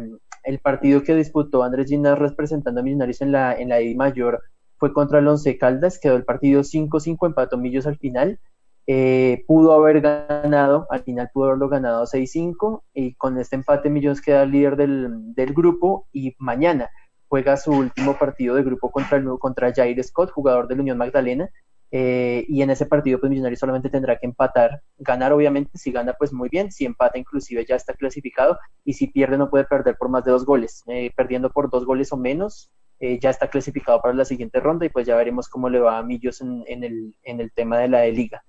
el 0.44 0.58
partido 0.61 1.02
que 1.02 1.16
disputó 1.16 1.64
Andrés 1.64 1.88
Ginás 1.88 2.20
representando 2.20 2.80
a 2.80 2.85
Millonarios 2.85 3.20
en 3.20 3.32
la, 3.32 3.52
en 3.54 3.70
la 3.70 3.80
EDI 3.80 3.96
Mayor 3.96 4.40
fue 4.76 4.92
contra 4.92 5.18
el 5.18 5.26
Once 5.26 5.58
Caldas, 5.58 5.98
quedó 5.98 6.14
el 6.14 6.24
partido 6.24 6.62
5-5, 6.62 7.26
empató 7.26 7.58
Millos 7.58 7.88
al 7.88 7.98
final. 7.98 8.38
Eh, 8.87 9.42
pudo 9.48 9.72
haber 9.72 10.00
ganado, 10.00 10.87
al 10.90 11.02
final 11.02 11.30
pudo 11.35 11.46
haberlo 11.46 11.68
ganado 11.68 12.04
6-5 12.04 12.82
y 12.94 13.14
con 13.14 13.38
este 13.38 13.56
empate 13.56 13.90
Millos 13.90 14.20
queda 14.20 14.46
líder 14.46 14.76
del, 14.76 15.35
del 15.35 15.52
grupo 15.52 16.06
y 16.12 16.37
mañana 16.38 16.90
juega 17.33 17.57
su 17.57 17.71
último 17.71 18.18
partido 18.18 18.57
de 18.57 18.62
grupo 18.62 18.90
contra, 18.90 19.16
el, 19.16 19.27
contra 19.38 19.73
Jair 19.73 20.05
Scott, 20.05 20.31
jugador 20.33 20.68
de 20.68 20.77
la 20.77 20.83
Unión 20.83 20.99
Magdalena, 20.99 21.49
eh, 21.90 22.45
y 22.47 22.61
en 22.61 22.68
ese 22.68 22.85
partido 22.85 23.18
pues 23.18 23.31
Millonarios 23.31 23.59
solamente 23.59 23.88
tendrá 23.88 24.18
que 24.18 24.27
empatar, 24.27 24.83
ganar 24.99 25.33
obviamente, 25.33 25.71
si 25.79 25.92
gana 25.92 26.12
pues 26.12 26.31
muy 26.31 26.51
bien, 26.51 26.71
si 26.71 26.85
empata 26.85 27.16
inclusive 27.16 27.64
ya 27.64 27.77
está 27.77 27.95
clasificado 27.95 28.59
y 28.85 28.92
si 28.92 29.07
pierde 29.07 29.38
no 29.38 29.49
puede 29.49 29.64
perder 29.64 29.97
por 29.97 30.11
más 30.11 30.27
de 30.27 30.31
dos 30.31 30.45
goles, 30.45 30.83
eh, 30.88 31.11
perdiendo 31.16 31.49
por 31.49 31.71
dos 31.71 31.87
goles 31.87 32.12
o 32.12 32.18
menos 32.18 32.71
eh, 33.01 33.18
ya 33.18 33.31
está 33.31 33.49
clasificado 33.49 34.03
para 34.03 34.12
la 34.12 34.27
siguiente 34.27 34.61
ronda 34.61 34.85
y 34.85 34.90
pues 34.90 35.07
ya 35.07 35.16
veremos 35.16 35.49
cómo 35.49 35.71
le 35.71 35.81
va 35.81 35.97
a 35.97 36.03
Millos 36.03 36.42
en, 36.42 36.85
el, 36.85 37.14
en 37.23 37.40
el 37.40 37.51
tema 37.53 37.79
de 37.79 37.88
la 37.88 38.01
de 38.01 38.12
liga. 38.12 38.45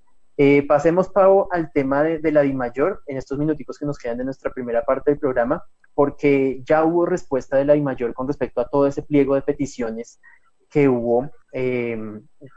pasemos, 0.68 1.08
Pau, 1.08 1.48
al 1.52 1.72
tema 1.72 2.04
de, 2.04 2.20
de 2.20 2.32
la 2.34 2.42
DIMAYOR 2.42 3.04
en 3.08 3.16
estos 3.16 3.38
minuticos 3.38 3.80
que 3.80 3.86
nos 3.86 3.98
quedan 3.98 4.18
de 4.18 4.26
nuestra 4.26 4.52
primera 4.52 4.84
parte 4.84 5.12
del 5.12 5.22
programa 5.22 5.64
porque 5.94 6.62
ya 6.66 6.84
hubo 6.84 7.06
respuesta 7.06 7.58
de 7.58 7.66
la 7.66 7.74
DIMAYOR 7.74 8.14
con 8.14 8.28
respecto 8.28 8.62
a 8.62 8.68
todo 8.68 8.88
ese 8.88 9.04
pliego 9.04 9.36
de 9.36 9.42
peticiones 9.42 10.20
que 10.70 10.90
hubo, 10.90 11.30
eh, 11.52 11.98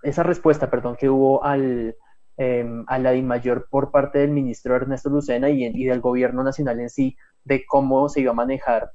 esa 0.02 0.22
respuesta, 0.22 0.70
perdón, 0.70 0.96
que 0.96 1.10
hubo 1.10 1.44
al, 1.44 1.96
eh, 2.38 2.66
a 2.86 2.98
la 2.98 3.10
DIMAYOR 3.10 3.68
por 3.68 3.90
parte 3.90 4.20
del 4.20 4.30
ministro 4.30 4.74
Ernesto 4.74 5.10
Lucena 5.10 5.50
y, 5.50 5.84
del 5.84 6.00
gobierno 6.00 6.42
nacional 6.42 6.80
en 6.80 6.88
sí, 6.88 7.16
de 7.44 7.64
cómo 7.66 8.08
se 8.08 8.22
iba 8.22 8.30
a 8.30 8.34
manejar 8.34 8.90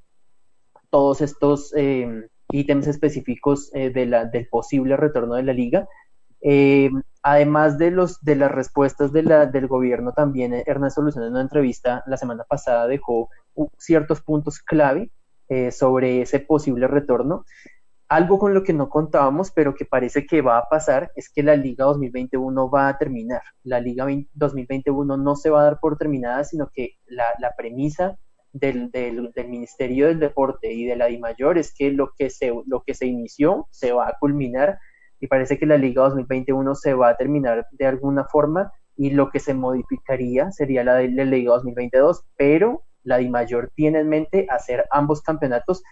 todos 0.89 1.21
estos 1.21 1.73
eh, 1.75 2.27
ítems 2.51 2.87
específicos 2.87 3.71
de 3.71 4.05
la, 4.05 4.25
del 4.25 4.47
posible 4.49 4.97
retorno 4.97 5.35
de 5.35 5.43
la 5.43 5.53
liga. 5.53 5.87
Además 7.21 7.77
de, 7.77 7.91
los, 7.91 8.21
de 8.21 8.35
las 8.35 8.51
respuestas 8.51 9.11
de 9.11 9.23
la, 9.23 9.45
del 9.45 9.67
gobierno, 9.67 10.13
también 10.13 10.53
Ernesto 10.65 11.01
Lucena 11.01 11.27
en 11.27 11.33
una 11.33 11.41
entrevista 11.41 12.03
la 12.07 12.17
semana 12.17 12.43
pasada 12.43 12.87
dejó 12.87 13.29
ciertos 13.77 14.21
puntos 14.21 14.59
clave 14.59 15.11
eh, 15.49 15.71
sobre 15.71 16.21
ese 16.21 16.39
posible 16.39 16.87
retorno. 16.87 17.45
Algo 18.07 18.39
con 18.39 18.53
lo 18.53 18.63
que 18.63 18.73
no 18.73 18.89
contábamos, 18.89 19.51
pero 19.51 19.75
que 19.75 19.85
parece 19.85 20.25
que 20.25 20.41
va 20.41 20.57
a 20.57 20.69
pasar, 20.69 21.11
es 21.15 21.29
que 21.29 21.43
la 21.43 21.55
Liga 21.55 21.85
2021 21.85 22.69
va 22.69 22.89
a 22.89 22.97
terminar. 22.97 23.41
La 23.63 23.79
Liga 23.79 24.05
2021 24.33 25.17
no 25.17 25.35
se 25.35 25.49
va 25.49 25.61
a 25.61 25.63
dar 25.63 25.79
por 25.79 25.97
terminada, 25.97 26.43
sino 26.43 26.69
que 26.73 26.95
la, 27.05 27.53
premisa 27.57 28.17
del, 28.53 28.91
del, 28.91 29.33
Ministerio 29.47 30.07
del 30.07 30.19
Deporte 30.19 30.71
y 30.71 30.85
de 30.85 30.95
la 30.95 31.07
DIMAYOR 31.07 31.57
es 31.57 31.73
que 31.73 31.91
lo 31.91 32.11
que, 32.17 32.29
se, 32.29 32.53
lo 32.65 32.83
que 32.83 32.93
se 32.93 33.05
inició 33.05 33.67
se 33.71 33.91
va 33.91 34.07
a 34.07 34.17
culminar 34.19 34.79
y 35.21 35.27
parece 35.27 35.57
que 35.57 35.67
la 35.67 35.77
Liga 35.77 36.01
2021 36.03 36.75
se 36.75 36.93
va 36.95 37.09
a 37.09 37.15
terminar 37.15 37.67
de 37.71 37.85
alguna 37.85 38.25
forma 38.25 38.73
y 38.97 39.11
lo 39.11 39.29
que 39.29 39.39
se 39.39 39.53
modificaría 39.53 40.51
sería 40.51 40.83
la 40.83 40.95
de 40.95 41.09
la 41.09 41.23
Liga 41.23 41.53
2022, 41.53 42.25
pero 42.35 42.83
la 43.03 43.17
DIMAYOR 43.17 43.71
tiene 43.75 43.99
en 43.99 44.09
mente 44.09 44.47
hacer 44.49 44.85
ambos 44.91 45.21
campeonatos 45.21 45.83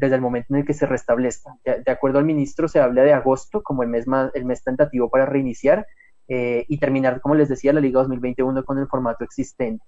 desde 0.00 0.14
el 0.14 0.20
momento 0.22 0.46
en 0.50 0.60
el 0.60 0.66
que 0.66 0.72
se 0.72 0.86
restablezca. 0.86 1.56
De, 1.64 1.92
acuerdo 1.92 2.18
al 2.18 2.24
ministro, 2.24 2.68
se 2.68 2.80
habla 2.80 3.02
de 3.02 3.12
agosto 3.12 3.62
como 3.62 3.82
el 3.82 3.90
mes, 3.90 4.06
el 4.34 4.44
mes 4.46 4.64
tentativo 4.64 5.10
para 5.10 5.26
reiniciar 5.26 5.86
eh, 6.26 6.64
y 6.68 6.78
terminar, 6.78 7.20
como 7.20 7.34
les 7.34 7.50
decía, 7.50 7.74
la 7.74 7.80
Liga 7.80 8.00
2021 8.00 8.64
con 8.64 8.78
el 8.78 8.88
formato 8.88 9.24
existente. 9.24 9.84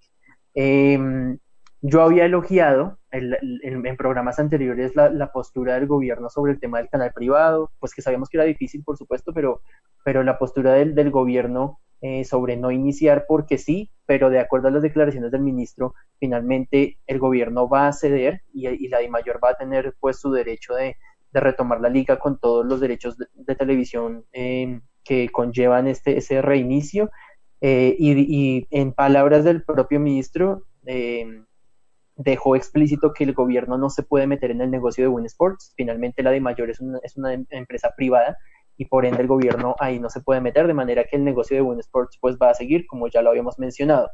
Em, 0.52 1.38
Yo 1.80 2.02
había 2.02 2.24
elogiado 2.24 2.98
en 3.10 3.96
programas 3.96 4.38
anteriores 4.38 4.96
la, 4.96 5.32
postura 5.32 5.74
del 5.74 5.86
gobierno 5.86 6.28
sobre 6.28 6.52
el 6.52 6.60
tema 6.60 6.78
del 6.78 6.88
canal 6.88 7.12
privado, 7.12 7.70
pues 7.78 7.94
que 7.94 8.02
sabíamos 8.02 8.28
que 8.28 8.36
era 8.36 8.44
difícil, 8.44 8.82
por 8.82 8.96
supuesto, 8.96 9.32
pero, 9.32 9.62
pero 10.04 10.22
la 10.24 10.38
postura 10.38 10.72
del, 10.72 10.94
del 10.94 11.10
gobierno 11.10 11.78
eh, 12.00 12.24
sobre 12.24 12.56
no 12.56 12.70
iniciar 12.70 13.24
porque 13.26 13.58
sí, 13.58 13.90
pero 14.06 14.30
de 14.30 14.38
acuerdo 14.38 14.68
a 14.68 14.70
las 14.70 14.82
declaraciones 14.82 15.32
del 15.32 15.42
ministro, 15.42 15.94
finalmente 16.20 16.96
el 17.08 17.18
gobierno 17.18 17.68
va 17.68 17.88
a 17.88 17.92
ceder 17.92 18.42
y, 18.52 18.88
la 18.88 18.98
DIMAYOR 18.98 19.42
va 19.42 19.50
a 19.50 19.56
tener 19.56 19.96
pues 19.98 20.20
su 20.20 20.30
derecho 20.30 20.74
de, 20.74 20.96
retomar 21.32 21.80
la 21.80 21.88
liga 21.88 22.18
con 22.18 22.38
todos 22.38 22.64
los 22.64 22.80
derechos 22.80 23.16
de, 23.18 23.54
televisión 23.56 24.24
eh, 24.32 24.80
que 25.04 25.28
conllevan 25.28 25.88
este, 25.88 26.18
ese 26.18 26.40
reinicio. 26.40 27.10
Eh, 27.60 27.96
y, 27.98 28.66
en 28.70 28.92
palabras 28.92 29.42
del 29.42 29.64
propio 29.64 29.98
ministro, 29.98 30.62
dejó 32.18 32.57
explícito 32.57 33.12
que 33.12 33.24
el 33.24 33.33
gobierno 33.33 33.78
no 33.78 33.90
se 33.90 34.02
puede 34.02 34.26
meter 34.26 34.50
en 34.50 34.61
el 34.61 34.70
negocio 34.70 35.04
de 35.04 35.09
Win 35.09 35.26
Sports. 35.26 35.72
Finalmente 35.76 36.22
la 36.22 36.33
DIMAYOR 36.33 36.68
es 36.70 36.81
una, 36.81 36.98
es 37.02 37.16
una 37.16 37.33
empresa 37.33 37.94
privada 37.96 38.37
y 38.76 38.85
por 38.87 39.07
ende 39.07 39.22
el 39.22 39.28
gobierno 39.28 39.76
ahí 39.78 39.98
no 39.98 40.11
se 40.11 40.20
puede 40.20 40.40
meter, 40.40 40.66
de 40.66 40.74
manera 40.74 41.04
que 41.04 41.16
el 41.16 41.24
negocio 41.24 41.57
de 41.57 41.62
Win 41.62 41.81
Sports 41.81 42.18
pues 42.20 42.37
va 42.37 42.50
a 42.50 42.54
seguir, 42.54 42.87
como 42.87 43.09
ya 43.09 43.22
lo 43.22 43.31
habíamos 43.31 43.59
mencionado. 43.59 44.11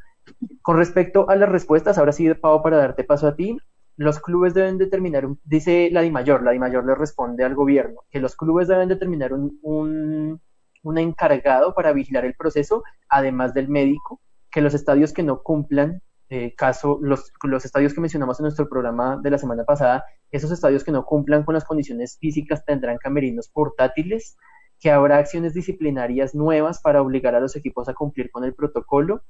Con 0.63 0.77
respecto 0.77 1.29
a 1.29 1.37
las 1.37 1.49
respuestas, 1.49 1.99
ahora 1.99 2.13
sí, 2.13 2.33
Pau, 2.35 2.63
para 2.63 2.77
darte 2.77 3.05
paso 3.05 3.27
a 3.27 3.37
ti, 3.37 3.57
los 3.97 4.21
clubes 4.21 4.55
deben 4.55 4.77
determinar, 4.79 5.25
un, 5.25 5.41
dice 5.45 5.89
la 5.91 6.03
DIMAYOR, 6.03 6.43
la 6.43 6.51
DIMAYOR 6.51 6.85
le 6.85 6.95
responde 6.95 7.45
al 7.45 7.55
gobierno, 7.55 8.03
que 8.11 8.21
los 8.21 8.37
clubes 8.37 8.69
deben 8.69 8.89
determinar 8.89 9.33
un, 9.33 9.59
un, 9.63 10.41
un 10.83 10.99
encargado 10.99 11.75
para 11.75 11.93
vigilar 11.93 12.25
el 12.25 12.35
proceso, 12.35 12.83
además 13.09 13.55
del 13.55 13.69
médico, 13.69 14.21
que 14.51 14.61
los 14.61 14.75
estadios 14.75 15.13
que 15.13 15.23
no 15.23 15.43
cumplan 15.43 16.03
eh, 16.31 16.55
caso, 16.55 16.99
los, 17.03 17.33
los, 17.43 17.65
estadios 17.65 17.93
que 17.93 18.01
mencionamos 18.01 18.41
en 18.41 18.45
nuestro 18.45 18.69
programa 18.69 19.21
de 19.23 19.31
la 19.31 19.39
semana 19.39 19.65
pasada, 19.65 20.05
esos 20.31 20.51
estadios 20.51 20.83
que 20.83 20.93
no 20.93 21.05
cumplan 21.05 21.45
con 21.45 21.55
las 21.55 21.65
condiciones 21.65 22.19
físicas 22.19 22.65
tendrán 22.65 22.97
camerinos 22.97 23.49
portátiles, 23.49 24.37
que 24.81 24.91
habrá 24.91 25.19
acciones 25.19 25.55
disciplinarias 25.55 26.35
nuevas 26.35 26.81
para 26.81 27.03
obligar 27.03 27.35
a 27.35 27.41
los 27.41 27.57
equipos 27.57 27.89
a 27.89 27.95
cumplir 27.95 28.31
con 28.31 28.45
el 28.45 28.55
protocolo. 28.55 29.23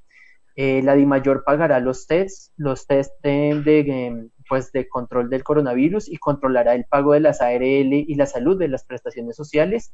Eh, 0.55 0.81
la 0.83 0.95
DIMAYOR 0.95 1.43
pagará 1.43 1.81
los 1.81 2.07
tests, 2.07 2.53
los 2.55 2.87
test 2.87 3.11
de, 3.21 4.29
pues 4.47 4.71
de 4.71 4.87
control 4.87 5.29
del 5.29 5.43
coronavirus 5.43 6.07
y 6.07 6.17
controlará 6.17 6.75
el 6.75 6.85
pago 6.85 7.11
de 7.11 7.19
las 7.19 7.41
ARL 7.41 7.93
y 7.93 8.15
la 8.15 8.25
salud 8.25 8.57
de 8.57 8.69
las 8.69 8.85
prestaciones 8.85 9.35
sociales. 9.35 9.93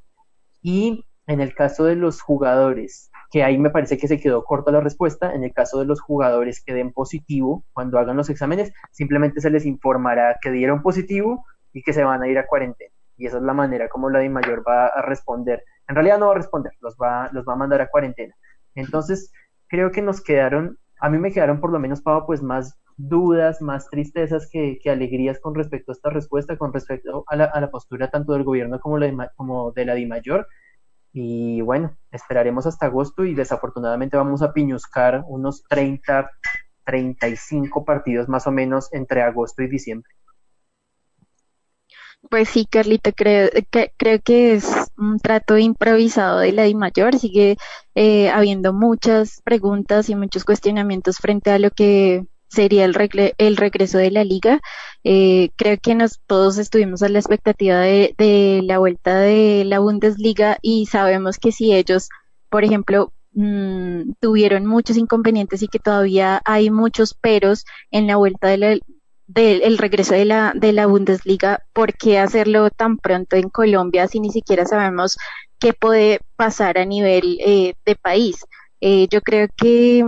Y 0.62 1.04
en 1.32 1.42
el 1.42 1.54
caso 1.54 1.86
de 1.86 1.96
los 1.96 2.22
jugadores, 2.22 3.10
que 3.32 3.44
ahí 3.44 3.58
me 3.58 3.70
parece 3.70 3.98
que 3.98 4.08
se 4.08 4.20
quedó 4.20 4.44
corta 4.44 4.72
la 4.72 4.82
respuesta, 4.82 5.34
en 5.34 5.44
el 5.44 5.54
caso 5.54 5.80
de 5.80 5.86
los 5.86 6.02
jugadores 6.02 6.64
que 6.64 6.74
den 6.74 6.92
positivo 6.92 7.64
cuando 7.74 8.00
hagan 8.00 8.18
los 8.18 8.30
exámenes, 8.30 8.74
simplemente 8.92 9.42
se 9.42 9.50
les 9.50 9.66
informará 9.66 10.38
que 10.42 10.52
dieron 10.52 10.82
positivo 10.82 11.46
y 11.74 11.84
que 11.84 11.94
se 11.94 12.04
van 12.04 12.22
a 12.22 12.28
ir 12.28 12.38
a 12.38 12.48
cuarentena 12.48 12.92
y 13.22 13.28
esa 13.28 13.38
es 13.38 13.44
la 13.44 13.54
manera 13.54 13.88
como 13.88 14.10
la 14.10 14.20
DIMAYOR 14.20 14.68
va 14.68 14.88
a 14.88 15.02
responder. 15.04 15.64
En 15.88 15.94
realidad 15.94 16.18
no 16.18 16.28
va 16.28 16.32
a 16.32 16.38
responder, 16.38 16.72
los 16.82 16.96
va, 16.96 17.30
los 17.32 17.46
va 17.48 17.54
a 17.54 17.56
mandar 17.56 17.80
a 17.80 17.88
cuarentena. 17.88 18.34
Entonces, 18.74 19.32
creo 19.68 19.92
que 19.92 20.02
nos 20.02 20.22
quedaron, 20.24 20.80
a 21.00 21.08
mí 21.08 21.20
me 21.20 21.32
quedaron 21.32 21.60
por 21.60 21.72
lo 21.72 21.78
menos, 21.78 22.02
Pau, 22.02 22.26
pues 22.26 22.42
más 22.42 22.80
dudas, 22.98 23.62
más 23.62 23.88
tristezas 23.92 24.50
que, 24.52 24.80
alegrías 24.90 25.40
con 25.40 25.54
respecto 25.54 25.92
a 25.92 25.94
esta 25.94 26.10
respuesta, 26.10 26.58
con 26.58 26.74
respecto 26.74 27.24
a 27.28 27.36
la, 27.36 27.70
postura 27.70 28.10
tanto 28.10 28.34
del 28.34 28.44
gobierno 28.44 28.80
como, 28.80 28.98
la, 28.98 29.32
como 29.36 29.72
de 29.72 29.86
la 29.86 29.94
DIMAYOR. 29.94 30.48
Y 31.14 31.62
bueno, 31.62 31.96
esperaremos 32.12 32.66
hasta 32.66 32.86
agosto 32.86 33.26
y 33.26 33.34
desafortunadamente 33.34 34.18
vamos 34.18 34.42
a 34.42 34.54
piñuscar 34.54 35.24
unos 35.28 35.64
30, 35.64 36.30
35 36.86 37.84
partidos 37.84 38.30
más 38.30 38.48
o 38.48 38.52
menos 38.52 38.92
entre 38.94 39.22
agosto 39.22 39.62
y 39.62 39.68
diciembre. 39.68 40.12
Pues 42.30 42.50
sí, 42.50 42.66
Carlita, 42.66 43.12
creo 43.12 43.50
que, 43.72 43.92
creo 43.98 44.22
que 44.22 44.54
es 44.54 44.72
un 44.96 45.20
trato 45.20 45.58
improvisado 45.58 46.40
de 46.40 46.52
la 46.52 46.64
DIMAYOR. 46.64 47.18
Sigue 47.18 47.58
eh, 47.96 48.30
habiendo 48.30 48.74
muchas 48.74 49.42
preguntas 49.44 50.08
y 50.10 50.16
muchos 50.16 50.46
cuestionamientos 50.46 51.18
frente 51.18 51.50
a 51.52 51.60
lo 51.60 51.72
que 51.72 52.26
sería 52.52 52.86
el, 52.86 52.96
el 53.38 53.58
regreso 53.58 53.98
de 53.98 54.12
la 54.12 54.24
liga. 54.24 54.60
Eh, 55.04 55.50
creo 55.56 55.78
que 55.82 55.96
nos, 55.96 56.20
todos 56.28 56.58
estuvimos 56.58 57.02
a 57.02 57.10
la 57.10 57.20
expectativa 57.20 57.80
de, 57.80 58.14
de 58.18 58.62
la 58.64 58.78
vuelta 58.78 59.18
de 59.20 59.64
la 59.66 59.80
Bundesliga 59.80 60.58
y 60.62 60.86
sabemos 60.88 61.38
que 61.38 61.52
si 61.52 61.74
ellos, 61.74 62.10
por 62.50 62.64
ejemplo, 62.66 63.14
mm, 63.34 64.14
tuvieron 64.20 64.66
muchos 64.66 64.98
inconvenientes 64.98 65.64
y 65.64 65.68
que 65.70 65.80
todavía 65.80 66.42
hay 66.46 66.70
muchos 66.70 67.14
peros 67.14 67.66
en 67.90 68.08
la 68.08 68.18
vuelta 68.18 68.50
de 68.50 68.58
la, 68.58 68.78
del 69.28 69.78
regreso 69.78 70.14
de 70.14 70.26
la, 70.26 70.54
de 70.54 70.74
la 70.74 70.88
Bundesliga, 70.88 71.64
¿por 71.74 71.94
qué 71.94 72.20
hacerlo 72.20 72.70
tan 72.70 72.98
pronto 72.98 73.38
en 73.38 73.50
Colombia 73.50 74.08
si 74.08 74.20
ni 74.20 74.30
siquiera 74.30 74.66
sabemos 74.66 75.18
qué 75.58 75.74
puede 75.74 76.20
pasar 76.36 76.78
a 76.78 76.86
nivel 76.86 77.38
eh, 77.40 77.76
de 77.86 77.96
país? 77.96 78.46
Eh, 78.82 79.08
yo 79.10 79.22
creo 79.22 79.48
que 79.56 80.04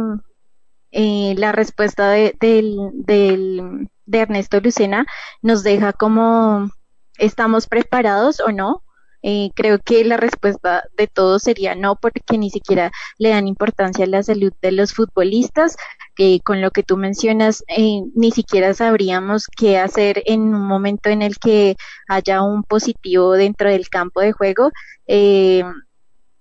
eh, 0.94 1.36
la 1.38 1.52
respuesta 1.52 2.10
de, 2.10 2.36
del, 2.40 3.90
de 4.06 4.20
Ernesto 4.20 4.60
Lucena 4.62 5.06
nos 5.42 5.64
deja 5.64 5.94
como 5.94 6.70
estamos 7.18 7.68
preparados 7.68 8.40
o 8.40 8.52
no 8.52 8.84
eh, 9.26 9.52
creo 9.56 9.80
que 9.80 10.04
la 10.04 10.18
respuesta 10.18 10.84
de 10.98 11.08
todos 11.08 11.44
sería 11.44 11.76
no, 11.76 11.96
porque 11.96 12.38
ni 12.38 12.50
siquiera 12.50 12.92
le 13.18 13.30
dan 13.30 13.48
importancia 13.48 14.04
a 14.04 14.08
la 14.10 14.22
salud 14.22 14.52
de 14.62 14.74
los 14.74 14.94
futbolistas, 14.94 15.78
que 16.16 16.42
con 16.44 16.62
lo 16.62 16.72
que 16.72 16.84
tú 16.84 16.98
mencionas, 16.98 17.64
eh, 17.70 18.02
ni 18.16 18.32
siquiera 18.32 18.74
sabríamos 18.74 19.48
qué 19.48 19.78
hacer 19.80 20.22
en 20.26 20.42
un 20.54 20.68
momento 20.68 21.10
en 21.10 21.22
el 21.22 21.38
que 21.40 21.78
haya 22.10 22.44
un 22.44 22.64
positivo 22.64 23.32
dentro 23.32 23.70
del 23.70 23.88
campo 23.88 24.20
de 24.20 24.34
juego. 24.34 24.72
Eh, 25.08 25.64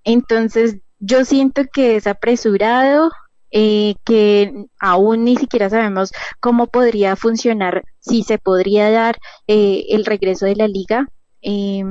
entonces, 0.02 0.78
yo 0.98 1.24
siento 1.24 1.62
que 1.72 1.96
es 1.96 2.08
apresurado, 2.08 3.12
que 3.52 4.66
aún 4.80 5.24
ni 5.24 5.36
siquiera 5.36 5.68
sabemos 5.70 6.12
cómo 6.40 6.66
podría 6.66 7.16
funcionar, 7.16 7.84
si 8.00 8.22
se 8.22 8.38
podría 8.38 8.90
dar 8.90 9.18
el 9.46 10.04
regreso 10.04 10.46
de 10.46 10.56
la 10.56 10.68
liga. 10.68 11.08
Eh, 11.42 11.84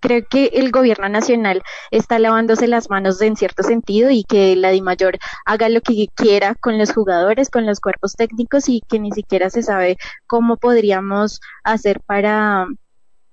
creo 0.00 0.22
que 0.28 0.46
el 0.54 0.70
gobierno 0.70 1.08
nacional 1.08 1.62
está 1.90 2.18
lavándose 2.18 2.66
las 2.68 2.90
manos 2.90 3.20
en 3.20 3.36
cierto 3.36 3.62
sentido 3.62 4.10
y 4.10 4.24
que 4.24 4.56
la 4.56 4.70
DIMAYOR 4.70 5.18
haga 5.44 5.68
lo 5.68 5.80
que 5.80 6.08
quiera 6.14 6.54
con 6.54 6.78
los 6.78 6.92
jugadores, 6.92 7.50
con 7.50 7.66
los 7.66 7.80
cuerpos 7.80 8.14
técnicos 8.14 8.68
y 8.68 8.82
que 8.88 8.98
ni 8.98 9.12
siquiera 9.12 9.50
se 9.50 9.62
sabe 9.62 9.96
cómo 10.26 10.56
podríamos 10.56 11.40
hacer 11.64 12.00
para 12.00 12.66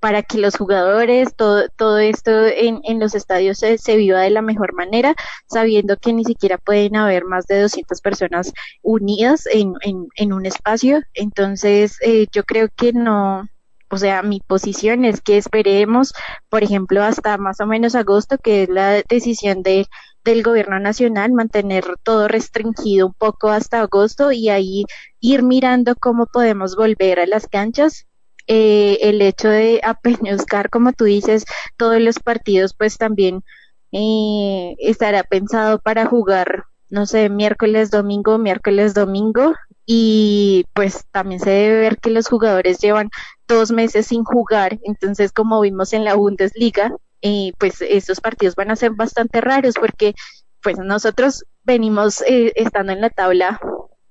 para 0.06 0.22
que 0.22 0.38
los 0.38 0.56
jugadores, 0.56 1.36
todo, 1.36 1.68
todo 1.76 1.98
esto 1.98 2.46
en, 2.46 2.80
en 2.84 3.00
los 3.00 3.15
estadios 3.15 3.58
se, 3.58 3.96
viva 3.96 4.20
de 4.22 4.30
la 4.30 4.44
mejor 4.44 4.76
manera, 4.76 5.15
sabiendo 5.48 5.98
que 5.98 6.13
ni 6.13 6.24
siquiera 6.24 6.60
pueden 6.60 6.96
haber 6.96 7.26
más 7.26 7.48
de 7.48 7.60
200 7.60 8.02
personas 8.02 8.54
unidas 8.84 9.48
en, 9.52 9.74
en, 9.82 10.08
en 10.15 10.32
un 10.32 10.46
espacio. 10.46 11.02
Entonces, 11.15 11.98
eh, 12.02 12.28
yo 12.32 12.44
creo 12.44 12.70
que 12.76 12.94
no, 12.94 13.50
o 13.89 13.98
sea, 13.98 14.22
mi 14.22 14.41
posición 14.41 15.06
es 15.06 15.22
que 15.22 15.39
esperemos, 15.39 16.13
por 16.50 16.62
ejemplo, 16.62 17.02
hasta 17.02 17.39
más 17.39 17.60
o 17.60 17.65
menos 17.65 17.96
agosto, 17.96 18.38
que 18.38 18.62
es 18.62 18.70
la 18.70 19.02
decisión 19.10 19.63
de, 19.63 19.88
del 20.24 20.44
gobierno 20.44 20.80
nacional, 20.80 21.32
mantener 21.32 21.84
todo 22.04 22.28
restringido 22.28 23.08
un 23.08 23.13
poco 23.15 23.50
hasta 23.50 23.82
agosto 23.82 24.32
y 24.32 24.50
ahí 24.50 24.86
ir 25.20 25.41
mirando 25.41 25.96
cómo 25.96 26.28
podemos 26.28 26.76
volver 26.76 27.20
a 27.20 27.26
las 27.26 27.48
canchas. 27.48 28.06
Eh, 28.47 28.99
el 29.01 29.21
hecho 29.21 29.49
de 29.49 29.81
apeñuscar, 29.84 30.69
como 30.69 30.93
tú 30.93 31.05
dices, 31.05 31.45
todos 31.77 31.99
los 31.99 32.19
partidos, 32.19 32.75
pues 32.77 32.97
también 32.97 33.43
eh, 33.91 34.75
estará 34.79 35.23
pensado 35.23 35.79
para 35.79 36.05
jugar, 36.05 36.65
no 36.89 37.05
sé, 37.05 37.29
miércoles, 37.29 37.91
domingo, 37.91 38.38
miércoles, 38.38 38.93
domingo, 38.93 39.53
y 39.86 40.65
pues 40.73 41.05
también 41.12 41.39
se 41.39 41.49
debe 41.49 41.79
ver 41.79 41.97
que 41.99 42.10
los 42.10 42.27
jugadores 42.27 42.79
llevan 42.79 43.10
dos 43.47 43.71
meses 43.71 44.08
sin 44.08 44.23
jugar, 44.23 44.79
entonces 44.84 45.31
como 45.31 45.62
vimos 45.62 45.93
en 45.93 46.03
la 46.03 46.15
Bundesliga, 46.15 46.91
eh, 47.21 47.51
pues 47.60 47.81
estos 47.81 48.19
partidos 48.19 48.55
van 48.55 48.71
a 48.71 48.75
ser 48.75 48.91
bastante 48.91 49.41
raros 49.41 49.75
porque 49.75 50.13
pues 50.62 50.77
nosotros 50.77 51.45
venimos 51.63 52.21
eh, 52.21 52.51
estando 52.55 52.91
en 52.91 53.01
la 53.01 53.10
tabla 53.10 53.60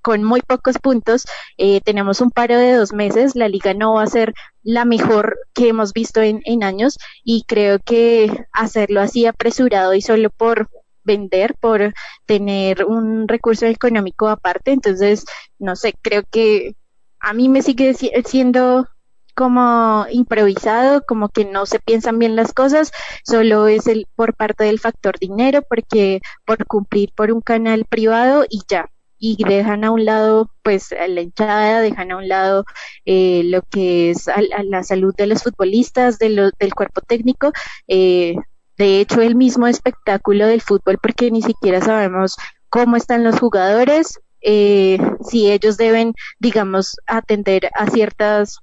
con 0.04 0.22
muy 0.22 0.42
pocos 0.42 0.76
puntos, 0.78 1.24
eh, 1.56 1.80
tenemos 1.80 2.20
un 2.20 2.30
paro 2.30 2.58
de 2.58 2.74
dos 2.74 2.92
meses, 2.92 3.34
la 3.34 3.48
liga 3.48 3.72
no 3.72 3.94
va 3.94 4.02
a 4.02 4.06
ser 4.06 4.34
la 4.62 4.84
mejor 4.84 5.38
que 5.54 5.68
hemos 5.68 5.94
visto 5.94 6.20
en, 6.20 6.42
en 6.44 6.62
años 6.62 6.98
y 7.24 7.44
creo 7.48 7.78
que 7.78 8.46
hacerlo 8.52 9.00
así 9.00 9.24
apresurado 9.24 9.94
y 9.94 10.02
solo 10.02 10.28
por 10.28 10.68
vender, 11.04 11.54
por 11.58 11.94
tener 12.26 12.84
un 12.84 13.26
recurso 13.28 13.64
económico 13.64 14.28
aparte. 14.28 14.72
Entonces, 14.72 15.24
no 15.58 15.74
sé, 15.74 15.94
creo 16.02 16.22
que 16.30 16.76
a 17.18 17.32
mí 17.32 17.48
me 17.48 17.62
sigue 17.62 17.94
siendo 17.94 18.86
como 19.34 20.04
improvisado, 20.10 21.02
como 21.06 21.30
que 21.30 21.46
no 21.46 21.64
se 21.64 21.80
piensan 21.80 22.18
bien 22.18 22.36
las 22.36 22.52
cosas, 22.52 22.92
solo 23.24 23.68
es 23.68 23.86
el 23.86 24.06
por 24.14 24.34
parte 24.34 24.64
del 24.64 24.80
factor 24.80 25.18
dinero, 25.18 25.62
porque 25.66 26.20
por 26.44 26.66
cumplir 26.66 27.10
por 27.16 27.32
un 27.32 27.40
canal 27.40 27.86
privado 27.86 28.44
y 28.50 28.60
ya. 28.68 28.90
Y 29.24 29.42
dejan 29.42 29.84
a 29.84 29.90
un 29.90 30.04
lado 30.04 30.50
pues 30.62 30.92
a 30.92 31.08
la 31.08 31.22
hinchada, 31.22 31.80
dejan 31.80 32.12
a 32.12 32.18
un 32.18 32.28
lado 32.28 32.64
eh, 33.06 33.42
lo 33.44 33.62
que 33.62 34.10
es 34.10 34.28
a, 34.28 34.42
la 34.64 34.82
salud 34.82 35.14
de 35.16 35.26
los 35.26 35.42
futbolistas, 35.42 36.18
de 36.18 36.50
del 36.58 36.74
cuerpo 36.74 37.00
técnico. 37.00 37.50
Eh, 37.88 38.36
de 38.76 39.00
hecho, 39.00 39.22
el 39.22 39.34
mismo 39.34 39.66
espectáculo 39.66 40.46
del 40.46 40.60
fútbol, 40.60 40.98
porque 41.00 41.30
ni 41.30 41.40
siquiera 41.40 41.80
sabemos 41.80 42.36
cómo 42.68 42.96
están 42.96 43.24
los 43.24 43.38
jugadores, 43.38 44.18
eh, 44.42 44.98
si 45.22 45.50
ellos 45.50 45.78
deben, 45.78 46.12
digamos, 46.38 46.96
atender 47.06 47.70
a 47.74 47.88
ciertas 47.88 48.58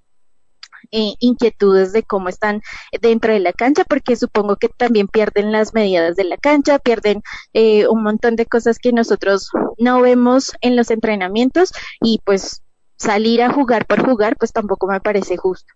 eh, 0.91 1.13
inquietudes 1.19 1.93
de 1.93 2.03
cómo 2.03 2.29
están 2.29 2.61
dentro 3.01 3.33
de 3.33 3.39
la 3.39 3.53
cancha, 3.53 3.83
porque 3.83 4.15
supongo 4.15 4.57
que 4.57 4.69
también 4.69 5.07
pierden 5.07 5.51
las 5.51 5.73
medidas 5.73 6.15
de 6.15 6.25
la 6.25 6.37
cancha, 6.37 6.79
pierden 6.79 7.21
eh, 7.53 7.87
un 7.87 8.03
montón 8.03 8.35
de 8.35 8.45
cosas 8.45 8.77
que 8.77 8.91
nosotros 8.91 9.49
no 9.77 10.01
vemos 10.01 10.53
en 10.61 10.75
los 10.75 10.91
entrenamientos 10.91 11.71
y 12.01 12.21
pues 12.25 12.63
salir 12.97 13.41
a 13.41 13.51
jugar 13.51 13.85
por 13.85 14.05
jugar, 14.05 14.35
pues 14.37 14.51
tampoco 14.51 14.87
me 14.87 15.01
parece 15.01 15.37
justo. 15.37 15.73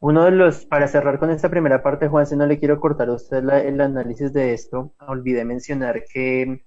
Uno 0.00 0.24
de 0.24 0.32
los, 0.32 0.66
para 0.66 0.86
cerrar 0.86 1.18
con 1.18 1.30
esta 1.30 1.48
primera 1.48 1.82
parte, 1.82 2.08
Juan, 2.08 2.26
si 2.26 2.36
no 2.36 2.46
le 2.46 2.58
quiero 2.58 2.78
cortar 2.78 3.08
a 3.08 3.14
usted 3.14 3.38
el 3.38 3.80
análisis 3.80 4.32
de 4.32 4.52
esto, 4.52 4.92
olvidé 5.06 5.44
mencionar 5.44 6.04
que 6.04 6.62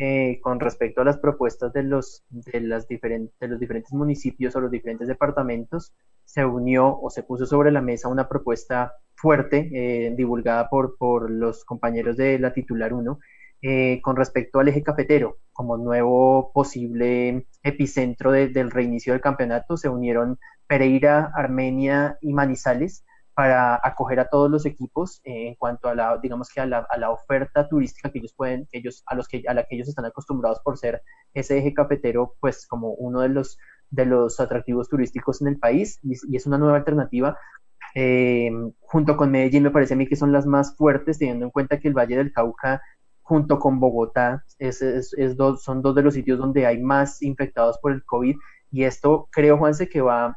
eh, 0.00 0.38
con 0.40 0.60
respecto 0.60 1.00
a 1.00 1.04
las 1.04 1.18
propuestas 1.18 1.72
de 1.72 1.82
los, 1.82 2.22
de, 2.30 2.60
las 2.60 2.86
diferentes, 2.86 3.36
de 3.40 3.48
los 3.48 3.58
diferentes 3.58 3.92
municipios 3.92 4.54
o 4.54 4.60
los 4.60 4.70
diferentes 4.70 5.08
departamentos, 5.08 5.92
se 6.24 6.44
unió 6.44 6.96
o 7.00 7.10
se 7.10 7.24
puso 7.24 7.46
sobre 7.46 7.72
la 7.72 7.80
mesa 7.80 8.06
una 8.06 8.28
propuesta 8.28 8.94
fuerte 9.16 9.68
eh, 9.72 10.14
divulgada 10.14 10.68
por, 10.68 10.96
por 10.98 11.28
los 11.28 11.64
compañeros 11.64 12.16
de 12.16 12.38
la 12.38 12.52
titular 12.52 12.92
1 12.92 13.18
eh, 13.60 14.00
con 14.00 14.14
respecto 14.14 14.60
al 14.60 14.68
eje 14.68 14.84
cafetero 14.84 15.38
como 15.52 15.76
nuevo 15.76 16.52
posible 16.52 17.48
epicentro 17.64 18.30
del 18.30 18.70
reinicio 18.70 19.14
del 19.14 19.20
campeonato. 19.20 19.76
Se 19.76 19.88
unieron 19.88 20.38
Pereira, 20.68 21.32
Armenia 21.34 22.18
y 22.20 22.32
Manizales 22.34 23.04
para 23.38 23.78
acoger 23.84 24.18
a 24.18 24.28
todos 24.28 24.50
los 24.50 24.66
equipos 24.66 25.20
eh, 25.22 25.46
en 25.46 25.54
cuanto 25.54 25.88
a 25.88 25.94
la, 25.94 26.18
digamos 26.18 26.48
que 26.52 26.60
a 26.60 26.66
la, 26.66 26.84
a 26.90 26.98
la, 26.98 27.10
oferta 27.10 27.68
turística 27.68 28.10
que 28.10 28.18
ellos 28.18 28.34
pueden, 28.36 28.66
ellos, 28.72 29.04
a 29.06 29.14
los 29.14 29.28
que, 29.28 29.44
a 29.46 29.54
la 29.54 29.62
que 29.62 29.76
ellos 29.76 29.86
están 29.86 30.06
acostumbrados 30.06 30.58
por 30.58 30.76
ser 30.76 31.02
ese 31.34 31.56
eje 31.56 31.72
cafetero, 31.72 32.34
pues 32.40 32.66
como 32.66 32.94
uno 32.94 33.20
de 33.20 33.28
los, 33.28 33.56
de 33.90 34.06
los 34.06 34.40
atractivos 34.40 34.88
turísticos 34.88 35.40
en 35.40 35.46
el 35.46 35.56
país 35.56 36.00
y, 36.02 36.14
es 36.36 36.46
una 36.46 36.58
nueva 36.58 36.78
alternativa. 36.78 37.38
Eh, 37.94 38.50
junto 38.80 39.16
con 39.16 39.30
Medellín 39.30 39.62
me 39.62 39.70
parece 39.70 39.94
a 39.94 39.96
mí 39.96 40.08
que 40.08 40.16
son 40.16 40.32
las 40.32 40.44
más 40.44 40.76
fuertes, 40.76 41.20
teniendo 41.20 41.44
en 41.44 41.52
cuenta 41.52 41.78
que 41.78 41.86
el 41.86 41.94
Valle 41.94 42.16
del 42.16 42.32
Cauca 42.32 42.82
junto 43.22 43.60
con 43.60 43.78
Bogotá 43.78 44.42
es, 44.58 44.82
es, 44.82 45.14
es 45.16 45.36
dos, 45.36 45.62
son 45.62 45.80
dos 45.80 45.94
de 45.94 46.02
los 46.02 46.14
sitios 46.14 46.40
donde 46.40 46.66
hay 46.66 46.82
más 46.82 47.22
infectados 47.22 47.78
por 47.78 47.92
el 47.92 48.04
COVID 48.04 48.36
y 48.72 48.82
esto 48.82 49.28
creo, 49.30 49.58
Juanse, 49.58 49.88
que 49.88 50.00
va 50.00 50.36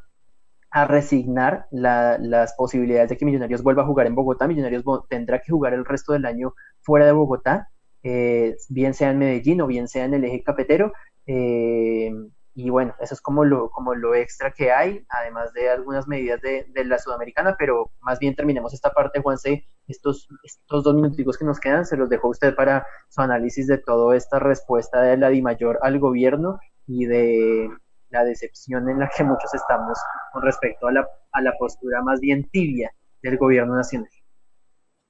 a 0.71 0.85
resignar 0.85 1.67
las 1.71 2.53
posibilidades 2.53 3.09
de 3.09 3.17
que 3.17 3.25
Millonarios 3.25 3.61
vuelva 3.61 3.83
a 3.83 3.85
jugar 3.85 4.07
en 4.07 4.15
Bogotá. 4.15 4.47
Millonarios 4.47 4.83
tendrá 5.09 5.39
que 5.39 5.51
jugar 5.51 5.73
el 5.73 5.85
resto 5.85 6.13
del 6.13 6.25
año 6.25 6.53
fuera 6.81 7.05
de 7.05 7.11
Bogotá, 7.11 7.69
eh, 8.03 8.55
bien 8.69 8.93
sea 8.93 9.11
en 9.11 9.19
Medellín 9.19 9.61
o 9.61 9.67
bien 9.67 9.87
sea 9.89 10.05
en 10.05 10.13
el 10.13 10.23
eje 10.23 10.43
cafetero. 10.43 10.93
Eh, 11.27 12.11
y 12.53 12.69
bueno, 12.69 12.95
eso 12.99 13.13
es 13.13 13.21
como 13.21 13.45
lo, 13.45 13.69
como 13.69 13.95
lo 13.95 14.15
extra 14.15 14.51
que 14.51 14.71
hay, 14.71 15.05
además 15.09 15.53
de 15.53 15.69
algunas 15.69 16.07
medidas 16.07 16.41
de, 16.41 16.65
la 16.85 16.99
sudamericana, 16.99 17.55
pero 17.57 17.91
más 18.01 18.19
bien 18.19 18.35
terminemos 18.35 18.73
esta 18.73 18.91
parte, 18.91 19.21
Juanse, 19.21 19.65
estos, 19.87 20.27
estos 20.43 20.83
dos 20.83 20.95
minuticos 20.95 21.37
que 21.37 21.45
nos 21.45 21.59
quedan, 21.59 21.85
se 21.85 21.95
los 21.95 22.09
dejo 22.09 22.27
a 22.27 22.31
usted 22.31 22.55
para 22.55 22.85
su 23.09 23.21
análisis 23.21 23.67
de 23.67 23.77
toda 23.77 24.17
esta 24.17 24.39
respuesta 24.39 25.01
de 25.01 25.17
la 25.17 25.29
DIMAYOR 25.29 25.79
al 25.81 25.99
gobierno 25.99 26.59
y 26.87 27.05
de 27.05 27.69
la 28.11 28.23
decepción 28.23 28.89
en 28.89 28.99
la 28.99 29.09
que 29.09 29.23
muchos 29.23 29.53
estamos 29.53 29.97
con 30.31 30.43
respecto 30.43 30.87
a 30.87 30.91
la, 30.91 31.07
a 31.31 31.41
la 31.41 31.53
postura 31.57 32.01
más 32.01 32.19
bien 32.19 32.49
tibia 32.49 32.91
del 33.21 33.37
gobierno 33.37 33.75
nacional. 33.75 34.09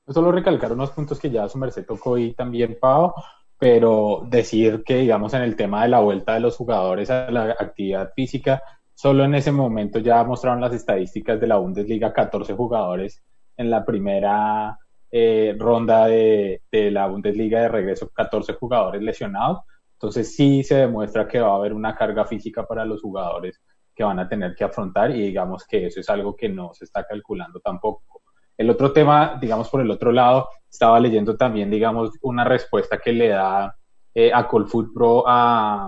Solo 0.08 0.32
recalcar 0.32 0.72
unos 0.74 0.92
puntos 0.92 1.20
que 1.20 1.30
ya 1.30 1.48
su 1.48 1.58
merced 1.58 1.86
tocó 1.86 2.18
y 2.18 2.34
también 2.34 2.78
Pau, 2.80 3.14
pero 3.58 4.26
decir 4.28 4.84
que, 4.84 4.98
digamos, 4.98 5.34
en 5.34 5.44
el 5.44 5.56
tema 5.56 5.84
de 5.84 5.90
la 5.90 6.00
vuelta 6.00 6.34
de 6.34 6.40
los 6.40 6.58
jugadores 6.58 7.10
a 7.10 7.30
la 7.30 7.52
actividad 7.52 8.12
física, 8.16 8.62
solo 8.94 9.24
en 9.24 9.36
ese 9.36 9.52
momento 9.52 10.00
ya 10.00 10.24
mostraron 10.24 10.62
las 10.62 10.74
estadísticas 10.74 11.40
de 11.40 11.48
la 11.48 11.58
Bundesliga, 11.58 12.14
14 12.14 12.54
jugadores 12.54 13.24
en 13.58 13.70
la 13.70 13.86
primera 13.86 14.78
eh, 15.12 15.56
ronda 15.58 16.08
de, 16.08 16.62
de, 16.72 16.92
la 16.92 17.08
Bundesliga 17.08 17.62
de 17.62 17.68
regreso, 17.68 18.10
14 18.10 18.54
jugadores 18.54 19.02
lesionados. 19.02 19.60
Entonces 20.02 20.36
sí 20.36 20.64
se 20.64 20.76
demuestra 20.76 21.28
que 21.28 21.40
va 21.40 21.50
a 21.50 21.56
haber 21.58 21.74
una 21.74 21.96
carga 21.96 22.26
física 22.26 22.66
para 22.66 22.86
los 22.86 23.02
jugadores 23.02 23.62
que 23.94 24.04
van 24.04 24.18
a 24.18 24.28
tener 24.28 24.56
que 24.56 24.64
afrontar 24.64 25.12
y 25.12 25.22
digamos 25.22 25.64
que 25.68 25.86
eso 25.86 26.00
es 26.00 26.10
algo 26.10 26.36
que 26.36 26.50
no 26.50 26.74
se 26.74 26.86
está 26.86 27.06
calculando 27.06 27.60
tampoco. 27.60 28.24
El 28.58 28.72
otro 28.72 28.92
tema, 28.92 29.38
digamos 29.40 29.70
por 29.70 29.80
el 29.80 29.92
otro 29.92 30.12
lado, 30.12 30.50
estaba 30.68 31.00
leyendo 31.00 31.38
también, 31.38 31.70
digamos, 31.70 32.10
una 32.24 32.44
respuesta 32.44 32.98
que 32.98 33.14
le 33.14 33.28
da 33.28 33.76
eh, 34.16 34.32
a 34.34 34.48
Colfoot 34.48 34.92
Pro 34.92 35.24
a, 35.28 35.88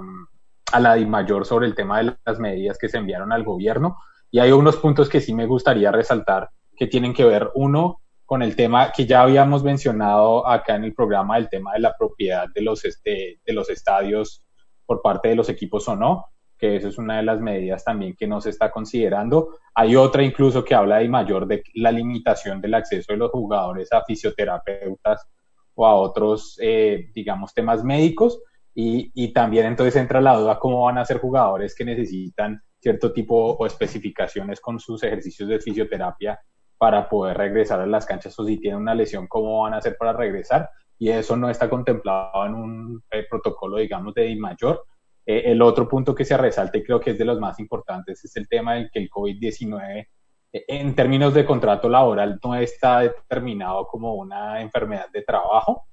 a 0.71 0.80
la 0.80 0.93
DIMAYOR 0.93 1.43
sobre 1.43 1.65
el 1.65 1.73
tema 1.73 2.04
de 2.04 2.15
las 2.23 2.39
medidas 2.39 2.78
que 2.78 2.89
se 2.89 2.99
enviaron 2.99 3.32
al 3.32 3.43
gobierno 3.43 3.97
y 4.30 4.38
hay 4.38 4.52
unos 4.52 4.78
puntos 4.78 5.10
que 5.10 5.21
sí 5.21 5.34
me 5.34 5.47
gustaría 5.47 5.91
resaltar 5.91 6.52
que 6.76 6.86
tienen 6.86 7.15
que 7.15 7.26
ver, 7.26 7.49
uno, 7.56 8.03
con 8.26 8.42
el 8.42 8.56
tema 8.56 8.92
que 8.92 9.06
ya 9.06 9.22
habíamos 9.22 9.64
mencionado 9.64 10.48
acá 10.48 10.76
en 10.76 10.86
el 10.86 10.94
programa, 10.94 11.38
el 11.38 11.50
tema 11.50 11.74
de 11.74 11.80
la 11.80 11.96
propiedad 11.98 12.48
de 12.54 12.62
los, 12.62 12.86
este, 12.86 13.40
de 13.46 13.54
los 13.54 13.70
estadios 13.70 14.46
por 14.86 15.02
parte 15.02 15.30
de 15.30 15.36
los 15.36 15.50
equipos 15.50 15.88
o 15.88 15.96
no, 15.96 16.28
que 16.58 16.78
eso 16.78 16.88
es 16.88 16.98
una 16.98 17.18
de 17.18 17.24
las 17.24 17.42
medidas 17.42 17.84
también 17.84 18.16
que 18.16 18.28
no 18.28 18.40
se 18.40 18.50
está 18.50 18.72
considerando. 18.72 19.58
Hay 19.76 19.96
otra 19.96 20.24
incluso 20.24 20.64
que 20.64 20.76
habla 20.76 20.98
de 20.98 21.10
mayor 21.10 21.48
de 21.48 21.64
la 21.76 21.92
limitación 21.92 22.62
del 22.62 22.76
acceso 22.76 23.12
de 23.12 23.18
los 23.18 23.32
jugadores 23.32 23.92
a 23.92 24.04
fisioterapeutas 24.04 25.28
o 25.76 25.86
a 25.86 25.96
otros, 25.96 26.58
eh, 26.62 27.10
digamos, 27.14 27.54
temas 27.54 27.84
médicos. 27.84 28.42
Y, 28.76 29.12
y 29.14 29.34
también 29.34 29.68
entonces 29.68 29.96
entra 29.98 30.22
la 30.22 30.36
duda 30.36 30.58
cómo 30.58 30.86
van 30.86 30.98
a 30.98 31.06
ser 31.06 31.20
jugadores 31.20 31.76
que 31.76 31.86
necesitan 31.86 32.62
cierto 32.80 33.14
tipo 33.14 33.36
o 33.36 33.66
especificaciones 33.66 34.60
con 34.60 34.80
sus 34.80 35.04
ejercicios 35.04 35.48
de 35.48 35.60
fisioterapia 35.60 36.40
para 36.84 37.08
poder 37.08 37.38
regresar 37.38 37.80
a 37.80 37.86
las 37.86 38.06
canchas 38.06 38.38
o 38.38 38.43
si 38.43 38.60
tienen 38.60 38.82
una 38.82 38.93
lesión, 38.93 39.26
cómo 39.28 39.62
van 39.62 39.74
a 39.74 39.78
hacer 39.78 39.96
para 39.98 40.12
regresar. 40.12 40.69
Y 41.00 41.12
eso 41.12 41.38
no 41.38 41.50
está 41.50 41.69
contemplado 41.69 42.46
en 42.46 42.56
un 42.56 43.04
eh, 43.10 43.26
protocolo, 43.30 43.78
digamos, 43.78 44.13
de 44.13 44.36
mayor. 44.36 44.84
Eh, 45.26 45.43
el 45.46 45.62
otro 45.62 45.88
punto 45.88 46.13
que 46.13 46.26
se 46.26 46.36
resalta 46.36 46.78
y 46.78 46.84
creo 46.84 47.00
que 47.00 47.12
es 47.12 47.17
de 47.17 47.24
los 47.24 47.39
más 47.39 47.58
importantes 47.62 48.26
es 48.26 48.36
el 48.36 48.50
tema 48.50 48.74
de 48.74 48.89
que 48.91 49.00
el 49.00 49.10
COVID-19 49.10 50.08
eh, 50.52 50.65
en 50.67 50.93
términos 50.93 51.34
de 51.34 51.46
contrato 51.46 51.88
laboral 51.88 52.38
no 52.43 52.54
está 52.56 53.00
determinado 53.00 53.88
como 53.88 54.15
una 54.15 54.60
enfermedad 54.60 55.08
de 55.13 55.22
trabajo. 55.22 55.88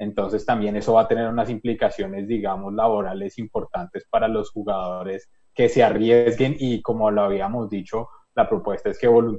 Entonces 0.00 0.44
también 0.44 0.74
eso 0.74 0.94
va 0.94 1.02
a 1.02 1.08
tener 1.08 1.28
unas 1.28 1.48
implicaciones, 1.48 2.26
digamos, 2.26 2.74
laborales 2.74 3.38
importantes 3.38 4.04
para 4.10 4.26
los 4.26 4.50
jugadores 4.50 5.30
que 5.54 5.68
se 5.68 5.84
arriesguen 5.84 6.56
y 6.58 6.82
como 6.82 7.12
lo 7.12 7.22
habíamos 7.22 7.70
dicho, 7.70 8.08
la 8.34 8.48
propuesta 8.48 8.90
es 8.90 8.98
que, 8.98 9.08
o, 9.08 9.38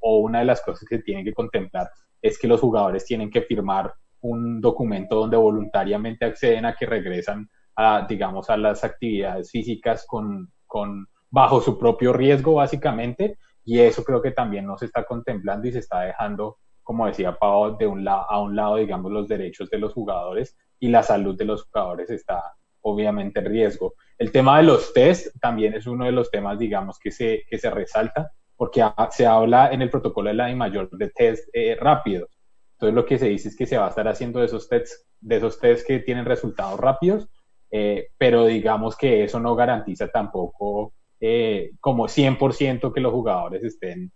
o 0.00 0.16
una 0.18 0.40
de 0.40 0.44
las 0.44 0.62
cosas 0.62 0.86
que 0.88 0.98
tienen 0.98 1.24
que 1.24 1.32
contemplar 1.32 1.90
es 2.20 2.38
que 2.38 2.48
los 2.48 2.60
jugadores 2.60 3.04
tienen 3.04 3.30
que 3.30 3.42
firmar 3.42 3.92
un 4.20 4.60
documento 4.60 5.16
donde 5.16 5.36
voluntariamente 5.36 6.24
acceden 6.24 6.64
a 6.64 6.74
que 6.74 6.86
regresan 6.86 7.48
a, 7.76 8.06
digamos, 8.08 8.48
a 8.50 8.56
las 8.56 8.84
actividades 8.84 9.50
físicas 9.50 10.06
con, 10.06 10.50
con, 10.66 11.06
bajo 11.30 11.60
su 11.60 11.78
propio 11.78 12.12
riesgo, 12.12 12.54
básicamente, 12.54 13.38
y 13.64 13.80
eso 13.80 14.04
creo 14.04 14.22
que 14.22 14.30
también 14.30 14.66
no 14.66 14.78
se 14.78 14.86
está 14.86 15.04
contemplando 15.04 15.68
y 15.68 15.72
se 15.72 15.80
está 15.80 16.00
dejando, 16.00 16.58
como 16.82 17.06
decía 17.06 17.36
Pau, 17.36 17.76
de 17.76 17.86
un 17.86 18.04
lado 18.04 18.30
a 18.30 18.40
un 18.40 18.54
lado, 18.56 18.76
digamos, 18.76 19.10
los 19.10 19.28
derechos 19.28 19.68
de 19.70 19.78
los 19.78 19.92
jugadores 19.92 20.56
y 20.78 20.88
la 20.88 21.02
salud 21.02 21.36
de 21.36 21.44
los 21.44 21.64
jugadores 21.64 22.10
está 22.10 22.54
obviamente 22.84 23.40
en 23.40 23.46
riesgo. 23.46 23.94
El 24.18 24.30
tema 24.30 24.58
de 24.58 24.64
los 24.64 24.92
test 24.92 25.34
también 25.40 25.74
es 25.74 25.86
uno 25.86 26.04
de 26.04 26.12
los 26.12 26.30
temas, 26.30 26.58
digamos, 26.58 26.98
que 26.98 27.10
se, 27.10 27.44
que 27.48 27.58
se 27.58 27.70
resalta, 27.70 28.30
porque 28.56 28.84
se 29.10 29.26
habla 29.26 29.72
en 29.72 29.82
el 29.82 29.90
protocolo 29.90 30.28
de 30.28 30.34
la 30.34 30.54
mayor 30.54 30.90
de 30.90 31.10
test 31.10 31.48
eh, 31.52 31.76
rápidos. 31.80 32.38
Entonces 32.74 32.94
lo 32.94 33.06
que 33.06 33.18
se 33.18 33.28
dice 33.28 33.48
es 33.48 33.56
que 33.56 33.66
se 33.66 33.78
va 33.78 33.86
a 33.86 33.88
estar 33.88 34.06
haciendo 34.06 34.38
de 34.38 34.46
esos 34.46 34.68
tests, 34.68 35.06
de 35.20 35.36
esos 35.36 35.58
tests 35.58 35.84
que 35.86 36.00
tienen 36.00 36.26
resultados 36.26 36.78
rápidos, 36.78 37.28
eh, 37.70 38.08
pero 38.18 38.44
digamos 38.44 38.96
que 38.96 39.24
eso 39.24 39.40
no 39.40 39.56
garantiza 39.56 40.08
tampoco 40.08 40.92
eh, 41.20 41.72
como 41.80 42.06
100% 42.06 42.92
que 42.92 43.00
los 43.00 43.12
jugadores 43.12 43.64
estén, 43.64 44.12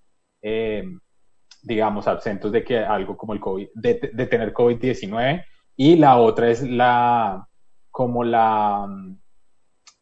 digamos, 1.63 2.07
absentos 2.07 2.53
de 2.53 2.63
que 2.63 2.79
algo 2.79 3.17
como 3.17 3.33
el 3.33 3.41
COVID, 3.41 3.69
de 3.75 4.27
tener 4.27 4.53
COVID-19. 4.53 5.43
Y 5.75 5.97
la 5.97 6.19
otra 6.19 6.51
es 6.51 6.63
la, 6.63 7.48
como 7.99 8.23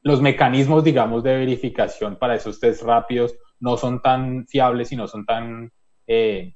los 0.03 0.21
mecanismos, 0.21 0.85
digamos, 0.85 1.23
de 1.23 1.35
verificación 1.35 2.19
para 2.19 2.35
esos 2.35 2.61
test 2.61 2.83
rápidos 2.83 3.39
no 3.59 3.79
son 3.79 4.03
tan 4.03 4.47
fiables 4.47 4.93
y 4.93 4.97
no 4.97 5.09
son 5.09 5.25
tan 5.25 5.73
eh, 6.07 6.55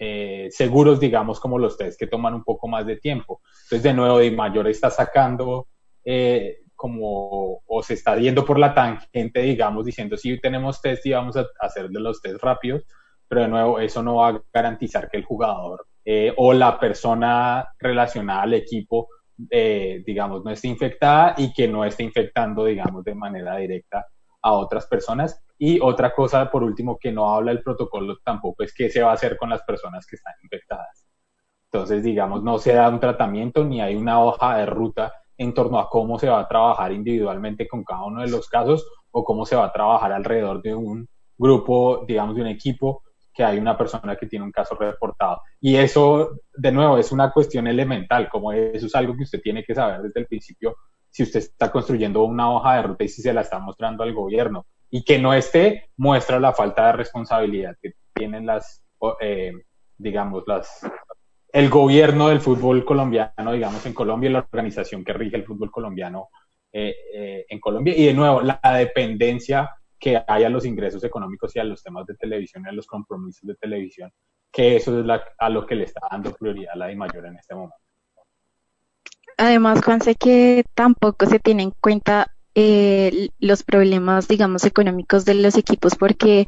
eh, 0.00 0.48
seguros, 0.50 0.98
digamos, 0.98 1.38
como 1.38 1.60
los 1.60 1.78
test 1.78 1.96
que 1.96 2.08
toman 2.08 2.34
un 2.34 2.42
poco 2.42 2.66
más 2.66 2.86
de 2.86 2.96
tiempo. 2.96 3.40
Entonces, 3.66 3.84
de 3.84 3.94
nuevo, 3.94 4.18
Di 4.18 4.32
Mayor 4.32 4.66
está 4.66 4.90
sacando 4.90 5.68
eh, 6.04 6.56
como, 6.74 7.62
o 7.64 7.82
se 7.84 7.94
está 7.94 8.16
yendo 8.16 8.44
por 8.44 8.58
la 8.58 8.74
tangente, 8.74 9.42
digamos, 9.42 9.84
diciendo, 9.84 10.16
sí, 10.16 10.40
tenemos 10.40 10.82
test 10.82 11.06
y 11.06 11.12
vamos 11.12 11.36
a 11.36 11.46
hacer 11.60 11.88
los 11.88 12.20
test 12.20 12.42
rápidos, 12.42 12.82
pero 13.28 13.42
de 13.42 13.48
nuevo, 13.48 13.78
eso 13.78 14.02
no 14.02 14.16
va 14.16 14.30
a 14.30 14.42
garantizar 14.52 15.08
que 15.08 15.18
el 15.18 15.24
jugador 15.24 15.86
o 16.36 16.52
la 16.52 16.80
persona 16.80 17.72
relacionada 17.78 18.42
al 18.42 18.54
equipo, 18.54 19.06
eh, 19.50 20.02
digamos, 20.04 20.44
no 20.44 20.50
esté 20.50 20.68
infectada 20.68 21.34
y 21.36 21.52
que 21.52 21.68
no 21.68 21.84
esté 21.84 22.02
infectando, 22.02 22.64
digamos, 22.64 23.04
de 23.04 23.14
manera 23.14 23.56
directa 23.56 24.06
a 24.42 24.52
otras 24.52 24.86
personas. 24.86 25.42
Y 25.58 25.78
otra 25.80 26.14
cosa, 26.14 26.50
por 26.50 26.62
último, 26.62 26.98
que 26.98 27.12
no 27.12 27.34
habla 27.34 27.52
el 27.52 27.62
protocolo 27.62 28.16
tampoco 28.24 28.62
es 28.62 28.74
qué 28.74 28.88
se 28.90 29.02
va 29.02 29.10
a 29.10 29.14
hacer 29.14 29.36
con 29.36 29.50
las 29.50 29.62
personas 29.62 30.06
que 30.06 30.16
están 30.16 30.34
infectadas. 30.42 31.06
Entonces, 31.72 32.02
digamos, 32.02 32.42
no 32.42 32.58
se 32.58 32.74
da 32.74 32.88
un 32.88 32.98
tratamiento 32.98 33.64
ni 33.64 33.80
hay 33.80 33.94
una 33.94 34.22
hoja 34.22 34.56
de 34.56 34.66
ruta 34.66 35.12
en 35.36 35.54
torno 35.54 35.78
a 35.78 35.88
cómo 35.88 36.18
se 36.18 36.28
va 36.28 36.40
a 36.40 36.48
trabajar 36.48 36.92
individualmente 36.92 37.68
con 37.68 37.84
cada 37.84 38.04
uno 38.04 38.22
de 38.22 38.28
los 38.28 38.48
casos 38.48 38.86
o 39.10 39.24
cómo 39.24 39.46
se 39.46 39.56
va 39.56 39.66
a 39.66 39.72
trabajar 39.72 40.12
alrededor 40.12 40.62
de 40.62 40.74
un 40.74 41.08
grupo, 41.38 42.04
digamos, 42.06 42.34
de 42.34 42.42
un 42.42 42.48
equipo 42.48 43.02
que 43.40 43.44
hay 43.44 43.58
una 43.58 43.74
persona 43.74 44.16
que 44.16 44.26
tiene 44.26 44.44
un 44.44 44.52
caso 44.52 44.74
reportado. 44.74 45.40
Y 45.62 45.76
eso, 45.76 46.40
de 46.54 46.70
nuevo, 46.70 46.98
es 46.98 47.10
una 47.10 47.32
cuestión 47.32 47.66
elemental, 47.66 48.28
como 48.28 48.52
eso 48.52 48.84
es 48.84 48.94
algo 48.94 49.16
que 49.16 49.22
usted 49.22 49.40
tiene 49.40 49.64
que 49.64 49.74
saber 49.74 50.02
desde 50.02 50.20
el 50.20 50.26
principio 50.26 50.76
si 51.08 51.22
usted 51.22 51.40
está 51.40 51.72
construyendo 51.72 52.22
una 52.24 52.52
hoja 52.52 52.76
de 52.76 52.82
ruta 52.82 53.04
y 53.04 53.08
si 53.08 53.22
se 53.22 53.32
la 53.32 53.40
está 53.40 53.58
mostrando 53.58 54.02
al 54.02 54.12
gobierno. 54.12 54.66
Y 54.90 55.04
que 55.04 55.18
no 55.18 55.32
esté, 55.32 55.88
muestra 55.96 56.38
la 56.38 56.52
falta 56.52 56.88
de 56.88 56.92
responsabilidad 56.92 57.78
que 57.80 57.94
tienen 58.12 58.44
las, 58.44 58.84
eh, 59.22 59.54
digamos, 59.96 60.44
las, 60.46 60.82
el 61.50 61.70
gobierno 61.70 62.28
del 62.28 62.42
fútbol 62.42 62.84
colombiano, 62.84 63.52
digamos, 63.52 63.86
en 63.86 63.94
Colombia, 63.94 64.28
la 64.28 64.46
organización 64.52 65.02
que 65.02 65.14
rige 65.14 65.36
el 65.36 65.46
fútbol 65.46 65.70
colombiano 65.70 66.28
eh, 66.74 66.94
eh, 67.14 67.46
en 67.48 67.58
Colombia. 67.58 67.94
Y 67.96 68.04
de 68.04 68.12
nuevo, 68.12 68.42
la 68.42 68.60
dependencia 68.76 69.70
que 70.00 70.20
hay 70.26 70.44
a 70.44 70.48
los 70.48 70.64
ingresos 70.64 71.04
económicos 71.04 71.54
y 71.54 71.58
a 71.58 71.64
los 71.64 71.82
temas 71.82 72.06
de 72.06 72.14
televisión 72.14 72.64
y 72.64 72.70
a 72.70 72.72
los 72.72 72.86
compromisos 72.86 73.46
de 73.46 73.54
televisión, 73.54 74.10
que 74.50 74.76
eso 74.76 74.98
es 74.98 75.06
a 75.38 75.48
lo 75.50 75.66
que 75.66 75.74
le 75.74 75.84
está 75.84 76.00
dando 76.10 76.32
prioridad 76.32 76.72
a 76.74 76.78
la 76.78 76.86
de 76.86 76.96
mayor 76.96 77.26
en 77.26 77.36
este 77.36 77.54
momento. 77.54 77.76
Además, 79.36 79.82
Juan, 79.84 80.00
sé 80.00 80.14
que 80.14 80.64
tampoco 80.74 81.26
se 81.26 81.38
tiene 81.38 81.62
en 81.62 81.70
cuenta 81.70 82.32
eh, 82.54 83.28
los 83.38 83.62
problemas, 83.62 84.26
digamos, 84.26 84.64
económicos 84.64 85.24
de 85.24 85.34
los 85.34 85.56
equipos, 85.56 85.94
porque 85.94 86.46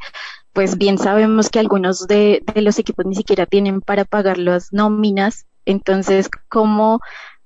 pues 0.51 0.77
bien 0.77 0.97
sabemos 0.97 1.49
que 1.49 1.59
algunos 1.59 2.07
de, 2.07 2.43
de 2.53 2.61
los 2.61 2.77
equipos 2.77 3.05
ni 3.05 3.15
siquiera 3.15 3.45
tienen 3.45 3.81
para 3.81 4.05
pagar 4.05 4.37
las 4.37 4.73
nóminas, 4.73 5.47
entonces, 5.65 6.29
¿cómo, 6.49 6.99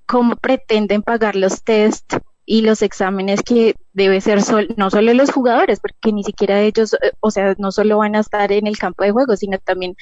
cómo 0.05 0.35
pretenden 0.37 1.03
pagar 1.03 1.35
los 1.35 1.63
test 1.63 2.15
y 2.49 2.61
los 2.61 2.81
exámenes 2.81 3.43
que 3.43 3.75
debe 3.91 4.21
ser 4.21 4.41
sol, 4.41 4.69
no 4.77 4.89
solo 4.89 5.13
los 5.13 5.31
jugadores, 5.31 5.81
porque 5.81 6.13
ni 6.13 6.23
siquiera 6.23 6.61
ellos, 6.61 6.93
eh, 6.93 7.11
o 7.19 7.29
sea, 7.29 7.53
no 7.59 7.73
solo 7.73 7.97
van 7.97 8.15
a 8.15 8.21
estar 8.21 8.53
en 8.53 8.67
el 8.67 8.77
campo 8.77 9.03
de 9.03 9.11
juego, 9.11 9.35
sino 9.35 9.59
también 9.59 9.95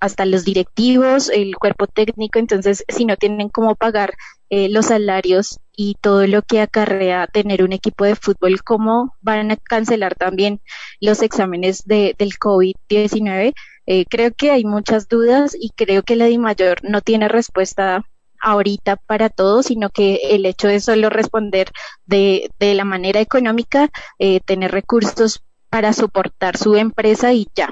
hasta 0.00 0.26
los 0.26 0.44
directivos, 0.44 1.30
el 1.30 1.56
cuerpo 1.56 1.86
técnico, 1.86 2.38
entonces 2.38 2.84
si 2.88 3.06
no 3.06 3.16
tienen 3.16 3.48
cómo 3.48 3.74
pagar 3.74 4.12
eh, 4.50 4.68
los 4.68 4.86
salarios 4.86 5.60
y 5.74 5.96
todo 6.02 6.26
lo 6.26 6.42
que 6.42 6.60
acarrea 6.60 7.26
tener 7.26 7.62
un 7.64 7.72
equipo 7.72 8.04
de 8.04 8.16
fútbol, 8.16 8.62
cómo 8.62 9.16
van 9.22 9.50
a 9.50 9.56
cancelar 9.56 10.16
también 10.16 10.60
los 11.00 11.22
exámenes 11.22 11.84
de, 11.86 12.14
del 12.18 12.32
COVID-19. 12.32 13.54
Eh, 13.86 14.04
creo 14.10 14.30
que 14.34 14.50
hay 14.50 14.64
muchas 14.64 15.08
dudas 15.08 15.56
y 15.58 15.70
creo 15.70 16.02
que 16.02 16.16
la 16.16 16.26
DIMAYOR 16.26 16.84
no 16.84 17.00
tiene 17.00 17.28
respuesta 17.28 18.04
ahorita 18.40 18.96
para 18.96 19.28
todos, 19.28 19.66
sino 19.66 19.90
que 19.90 20.20
el 20.30 20.46
hecho 20.46 20.68
de 20.68 20.80
solo 20.80 21.10
responder 21.10 21.68
de, 22.06 22.50
de 22.58 22.74
la 22.74 22.84
manera 22.84 23.20
económica, 23.20 23.88
eh, 24.18 24.40
tener 24.40 24.72
recursos 24.72 25.44
para 25.68 25.92
soportar 25.92 26.56
su 26.56 26.74
empresa 26.74 27.32
y 27.32 27.46
ya. 27.54 27.68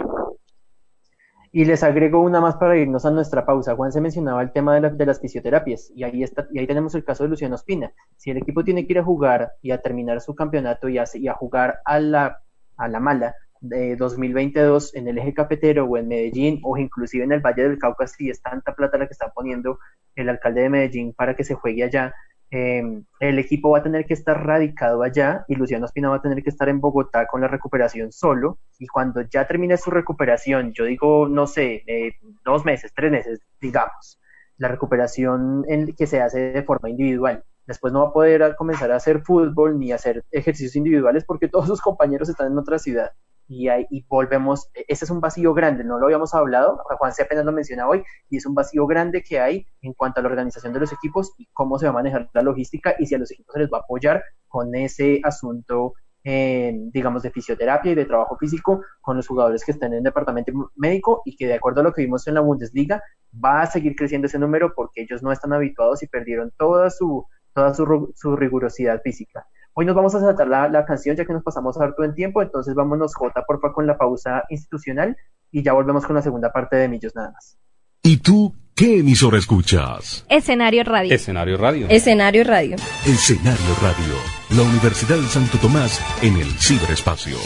Y 1.51 1.65
les 1.65 1.83
agrego 1.83 2.21
una 2.21 2.41
más 2.41 2.57
para 2.57 2.77
irnos 2.77 3.07
a 3.07 3.11
nuestra 3.11 3.47
pausa. 3.47 3.75
Juan 3.75 3.91
se 3.91 4.01
mencionaba 4.01 4.43
el 4.43 4.53
tema 4.53 4.79
de, 4.79 4.91
de, 4.91 5.07
las 5.07 5.21
fisioterapias 5.21 5.91
y 5.95 6.05
ahí, 6.05 6.23
está, 6.23 6.47
y 6.53 6.59
ahí 6.59 6.67
tenemos 6.67 6.95
el 6.95 7.05
caso 7.05 7.25
de 7.25 7.31
Luciano 7.31 7.55
Espina. 7.55 7.93
Si 8.17 8.31
el 8.31 8.37
equipo 8.37 8.63
tiene 8.63 8.87
que 8.87 8.93
ir 8.93 8.99
a 8.99 9.05
jugar 9.05 9.53
y 9.63 9.71
a 9.71 9.81
terminar 9.81 10.21
su 10.21 10.35
campeonato 10.35 10.89
y 10.89 10.99
a, 10.99 11.35
jugar 11.35 11.81
a 11.85 11.99
la, 11.99 12.43
a 12.77 12.89
la 12.89 13.01
mala, 13.01 13.35
de 13.61 13.97
2022 13.97 14.95
en 14.95 15.09
el 15.09 15.19
eje 15.19 15.35
cafetero 15.35 15.85
o 15.85 15.97
en 15.97 16.09
Medellín 16.09 16.61
o 16.63 16.77
inclusive 16.77 17.25
en 17.25 17.33
el 17.33 17.41
Valle 17.41 17.65
del 17.65 17.79
Cauca 17.79 18.07
si 18.07 18.31
es 18.31 18.41
tanta 18.41 18.75
plata 18.75 18.99
la 18.99 19.07
que 19.07 19.13
está 19.13 19.31
poniendo 19.31 19.79
el 20.21 20.29
alcalde 20.29 20.63
de 20.63 20.71
Medellín 20.71 21.13
para 21.13 21.35
que 21.35 21.45
se 21.45 21.55
juegue 21.55 21.85
allá, 21.85 22.15
eh, 22.51 22.83
el 23.21 23.39
equipo 23.39 23.71
va 23.71 23.79
a 23.79 23.83
tener 23.83 24.07
que 24.07 24.15
estar 24.15 24.47
radicado 24.47 25.03
allá 25.03 25.45
y 25.49 25.55
Luciano 25.55 25.85
Espina 25.85 26.09
va 26.09 26.17
a 26.17 26.23
tener 26.23 26.43
que 26.43 26.49
estar 26.49 26.69
en 26.69 26.81
Bogotá 26.81 27.27
con 27.27 27.43
la 27.43 27.49
recuperación 27.49 28.11
solo 28.11 28.59
y 28.79 28.87
cuando 28.87 29.21
ya 29.23 29.47
termine 29.47 29.77
su 29.77 29.91
recuperación, 29.91 30.73
yo 30.73 30.85
digo, 30.85 31.29
no 31.29 31.47
sé, 31.47 31.85
eh, 31.87 32.13
dos 32.45 32.65
meses, 32.65 32.93
tres 32.95 33.13
meses, 33.13 33.41
digamos, 33.61 34.19
la 34.57 34.69
recuperación 34.69 35.65
en, 35.69 35.95
que 35.95 36.07
se 36.07 36.23
hace 36.23 36.53
de 36.53 36.63
forma 36.63 36.89
individual. 36.89 37.45
Después 37.67 37.93
no 37.93 38.03
va 38.03 38.09
a 38.09 38.13
poder 38.13 38.57
comenzar 38.57 38.91
a 38.93 38.97
hacer 38.97 39.21
fútbol 39.21 39.79
ni 39.79 39.93
hacer 39.93 40.25
ejercicios 40.31 40.75
individuales 40.75 41.25
porque 41.27 41.49
todos 41.49 41.67
sus 41.67 41.83
compañeros 41.83 42.31
están 42.31 42.51
en 42.53 42.59
otra 42.59 42.79
ciudad 42.79 43.13
y, 43.49 43.69
ahí, 43.69 43.87
y 43.91 44.05
volvemos, 44.07 44.69
e, 44.75 44.85
ese 44.89 45.07
es 45.07 45.11
un 45.11 45.21
vacío 45.21 45.55
grande, 45.55 45.83
no 45.83 45.99
lo 45.99 46.05
habíamos 46.07 46.35
hablado, 46.35 46.81
Juan 46.99 47.13
C. 47.13 47.23
apenas 47.23 47.45
lo 47.45 47.53
menciona 47.53 47.89
hoy, 47.89 48.05
y 48.29 48.37
es 48.37 48.47
un 48.47 48.55
vacío 48.55 48.87
grande 48.87 49.23
que 49.23 49.41
hay 49.41 49.67
en 49.81 49.95
cuanto 49.95 50.21
a 50.21 50.23
la 50.23 50.29
organización 50.29 50.73
de 50.73 50.81
los 50.81 50.93
equipos 50.93 51.33
y 51.39 51.49
cómo 51.53 51.79
se 51.79 51.87
va 51.87 51.91
a 51.91 51.95
manejar 51.95 52.29
la 52.35 52.43
logística 52.43 52.95
y 52.99 53.07
si 53.07 53.15
a 53.15 53.19
los 53.19 53.31
equipos 53.33 53.55
se 53.55 53.61
les 53.61 53.71
va 53.73 53.79
a 53.79 53.81
apoyar 53.81 54.23
con 54.47 54.75
ese 54.75 55.21
asunto, 55.25 55.95
eh, 56.25 56.73
digamos, 56.93 57.23
de 57.23 57.31
fisioterapia 57.31 57.93
y 57.93 57.95
de 57.95 58.05
trabajo 58.05 58.37
físico 58.37 58.83
con 59.01 59.17
los 59.17 59.27
jugadores 59.27 59.65
que 59.65 59.73
están 59.73 59.93
en 59.93 59.99
el 59.99 60.05
departamento 60.05 60.53
médico 60.77 61.23
y 61.25 61.37
que 61.37 61.47
de 61.47 61.55
acuerdo 61.55 61.81
a 61.81 61.85
lo 61.85 61.93
que 61.93 62.03
vimos 62.03 62.27
en 62.29 62.35
la 62.35 62.41
Bundesliga, 62.41 63.03
va 63.33 63.63
a 63.63 63.67
seguir 63.67 63.97
creciendo 63.97 64.27
ese 64.27 64.39
número 64.39 64.75
porque 64.75 65.03
ellos 65.03 65.23
no 65.23 65.33
están 65.33 65.53
habituados 65.55 66.03
y 66.03 66.07
perdieron 66.07 66.53
toda 66.59 66.91
su, 66.91 67.27
toda 67.55 67.73
su 67.75 68.37
rigurosidad 68.37 69.01
física. 69.03 69.47
Hoy 69.81 69.87
nos 69.87 69.95
vamos 69.95 70.13
a 70.17 70.19
saltar 70.19 70.49
la, 70.49 70.69
la, 70.69 70.85
canción 70.85 71.15
ya 71.15 71.25
que 71.25 71.33
nos 71.33 71.45
pasamos 71.45 71.81
harto 71.81 72.03
en 72.03 72.13
tiempo, 72.13 72.43
entonces 72.43 72.75
vámonos 72.75 73.15
J 73.15 73.45
porfa 73.47 73.73
con 73.73 73.87
la 73.87 73.97
pausa 73.97 74.43
institucional 74.51 75.17
y 75.53 75.63
ya 75.63 75.73
volvemos 75.73 76.05
con 76.05 76.17
la 76.17 76.23
segunda 76.23 76.51
parte 76.51 76.75
de 76.75 76.89
Millos 76.89 77.15
nada 77.15 77.31
más. 77.31 77.57
¿Y 78.03 78.17
tú 78.17 78.53
qué 78.75 78.99
emisora 78.99 79.39
escuchas? 79.39 80.27
Escenario 80.29 80.83
Radio. 80.83 81.15
Escenario 81.15 81.57
Radio. 81.59 81.87
Escenario 81.91 82.43
Radio. 82.43 82.75
Escenario 83.07 83.75
Radio. 83.81 84.15
La 84.57 84.63
Universidad 84.63 85.17
de 85.17 85.29
Santo 85.29 85.59
Tomás 85.59 86.03
en 86.25 86.35
el 86.39 86.51
ciberespacio. 86.59 87.37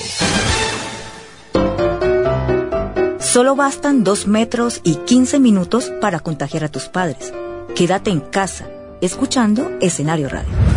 Solo 3.18 3.56
bastan 3.56 4.04
dos 4.04 4.26
metros 4.26 4.80
y 4.84 4.94
15 5.04 5.38
minutos 5.38 5.92
para 6.00 6.20
contagiar 6.20 6.64
a 6.64 6.70
tus 6.70 6.88
padres. 6.88 7.30
Quédate 7.76 8.10
en 8.10 8.20
casa, 8.20 8.70
escuchando 9.02 9.70
Escenario 9.82 10.30
Radio. 10.30 10.71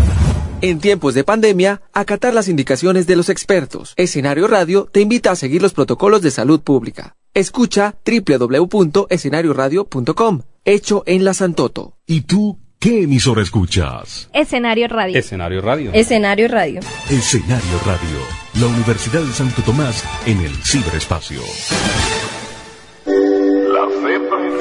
En 0.65 0.79
tiempos 0.79 1.13
de 1.13 1.23
pandemia, 1.23 1.83
acatar 1.93 2.33
las 2.33 2.47
indicaciones 2.47 3.05
de 3.05 3.15
los 3.15 3.29
expertos. 3.29 3.93
Escenario 3.97 4.47
Radio 4.47 4.89
te 4.91 4.99
invita 4.99 5.29
a 5.29 5.35
seguir 5.35 5.61
los 5.61 5.73
protocolos 5.73 6.23
de 6.23 6.31
salud 6.31 6.59
pública. 6.59 7.15
Escucha 7.35 7.97
www.escenarioradio.com. 8.03 10.41
Hecho 10.63 11.03
en 11.05 11.23
la 11.23 11.35
Santoto. 11.35 11.99
¿Y 12.07 12.21
tú 12.21 12.57
qué 12.79 13.03
emisora 13.03 13.43
escuchas? 13.43 14.27
Escenario 14.33 14.87
Radio. 14.87 15.19
Escenario 15.19 15.61
Radio. 15.61 15.91
Escenario 15.93 16.47
Radio. 16.47 16.79
Escenario 17.11 17.79
Radio. 17.85 18.17
La 18.59 18.65
Universidad 18.65 19.21
de 19.21 19.33
Santo 19.33 19.61
Tomás 19.61 20.03
en 20.25 20.39
el 20.39 20.55
ciberespacio. 20.63 21.41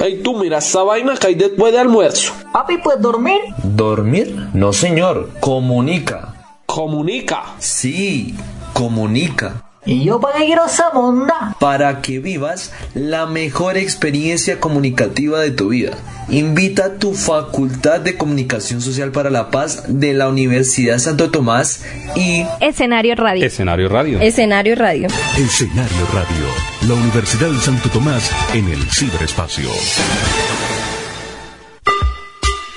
Hey, 0.00 0.20
tú 0.22 0.36
mira 0.36 0.58
esa 0.58 0.82
vaina 0.82 1.16
que 1.16 1.28
hay 1.28 1.34
después 1.34 1.72
de 1.72 1.78
almuerzo. 1.78 2.32
Papi, 2.52 2.78
¿puedes 2.78 3.00
dormir? 3.00 3.40
¿Dormir? 3.62 4.48
No, 4.52 4.72
señor. 4.72 5.30
Comunica. 5.40 6.34
¿Comunica? 6.66 7.44
Sí, 7.58 8.34
comunica. 8.72 9.63
¿Y 9.86 10.04
yo 10.04 10.18
para 10.18 10.38
qué 10.38 10.46
quiero 10.46 10.64
esa 10.64 10.90
monda? 10.94 11.56
Para 11.60 12.00
que 12.00 12.18
vivas 12.18 12.72
la 12.94 13.26
mejor 13.26 13.76
experiencia 13.76 14.58
comunicativa 14.58 15.40
de 15.40 15.50
tu 15.50 15.68
vida. 15.68 15.92
Invita 16.30 16.86
a 16.86 16.94
tu 16.94 17.12
Facultad 17.12 18.00
de 18.00 18.16
Comunicación 18.16 18.80
Social 18.80 19.12
para 19.12 19.28
la 19.28 19.50
Paz 19.50 19.84
de 19.88 20.14
la 20.14 20.28
Universidad 20.28 20.98
Santo 20.98 21.30
Tomás 21.30 21.84
y... 22.16 22.46
Escenario 22.60 23.14
Radio. 23.14 23.44
Escenario 23.44 23.88
Radio. 23.90 24.20
Escenario 24.20 24.74
Radio. 24.74 25.08
Escenario 25.36 26.06
Radio. 26.14 26.46
La 26.88 26.94
Universidad 26.94 27.50
de 27.50 27.58
Santo 27.58 27.90
Tomás 27.90 28.30
en 28.54 28.68
el 28.68 28.82
ciberespacio. 28.90 29.68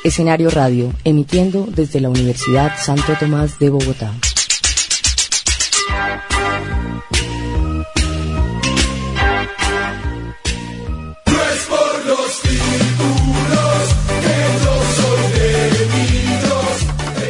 Escenario 0.03 0.49
Radio, 0.49 0.91
emitiendo 1.05 1.67
desde 1.69 2.01
la 2.01 2.09
Universidad 2.09 2.73
Santo 2.77 3.13
Tomás 3.17 3.59
de 3.59 3.69
Bogotá. 3.69 4.11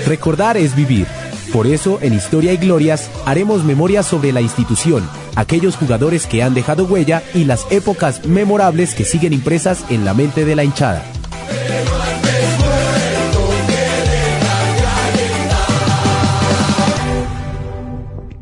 Recordar 0.07 0.55
es 0.55 0.75
vivir. 0.75 1.05
Por 1.51 1.67
eso, 1.67 1.99
en 2.01 2.13
Historia 2.13 2.53
y 2.53 2.57
Glorias, 2.57 3.09
haremos 3.25 3.63
memoria 3.63 4.03
sobre 4.03 4.31
la 4.31 4.41
institución, 4.41 5.07
aquellos 5.35 5.75
jugadores 5.75 6.25
que 6.25 6.43
han 6.43 6.53
dejado 6.53 6.85
huella 6.85 7.23
y 7.33 7.43
las 7.43 7.65
épocas 7.71 8.25
memorables 8.25 8.95
que 8.95 9.05
siguen 9.05 9.33
impresas 9.33 9.83
en 9.89 10.05
la 10.05 10.13
mente 10.13 10.45
de 10.45 10.55
la 10.55 10.63
hinchada. 10.63 11.03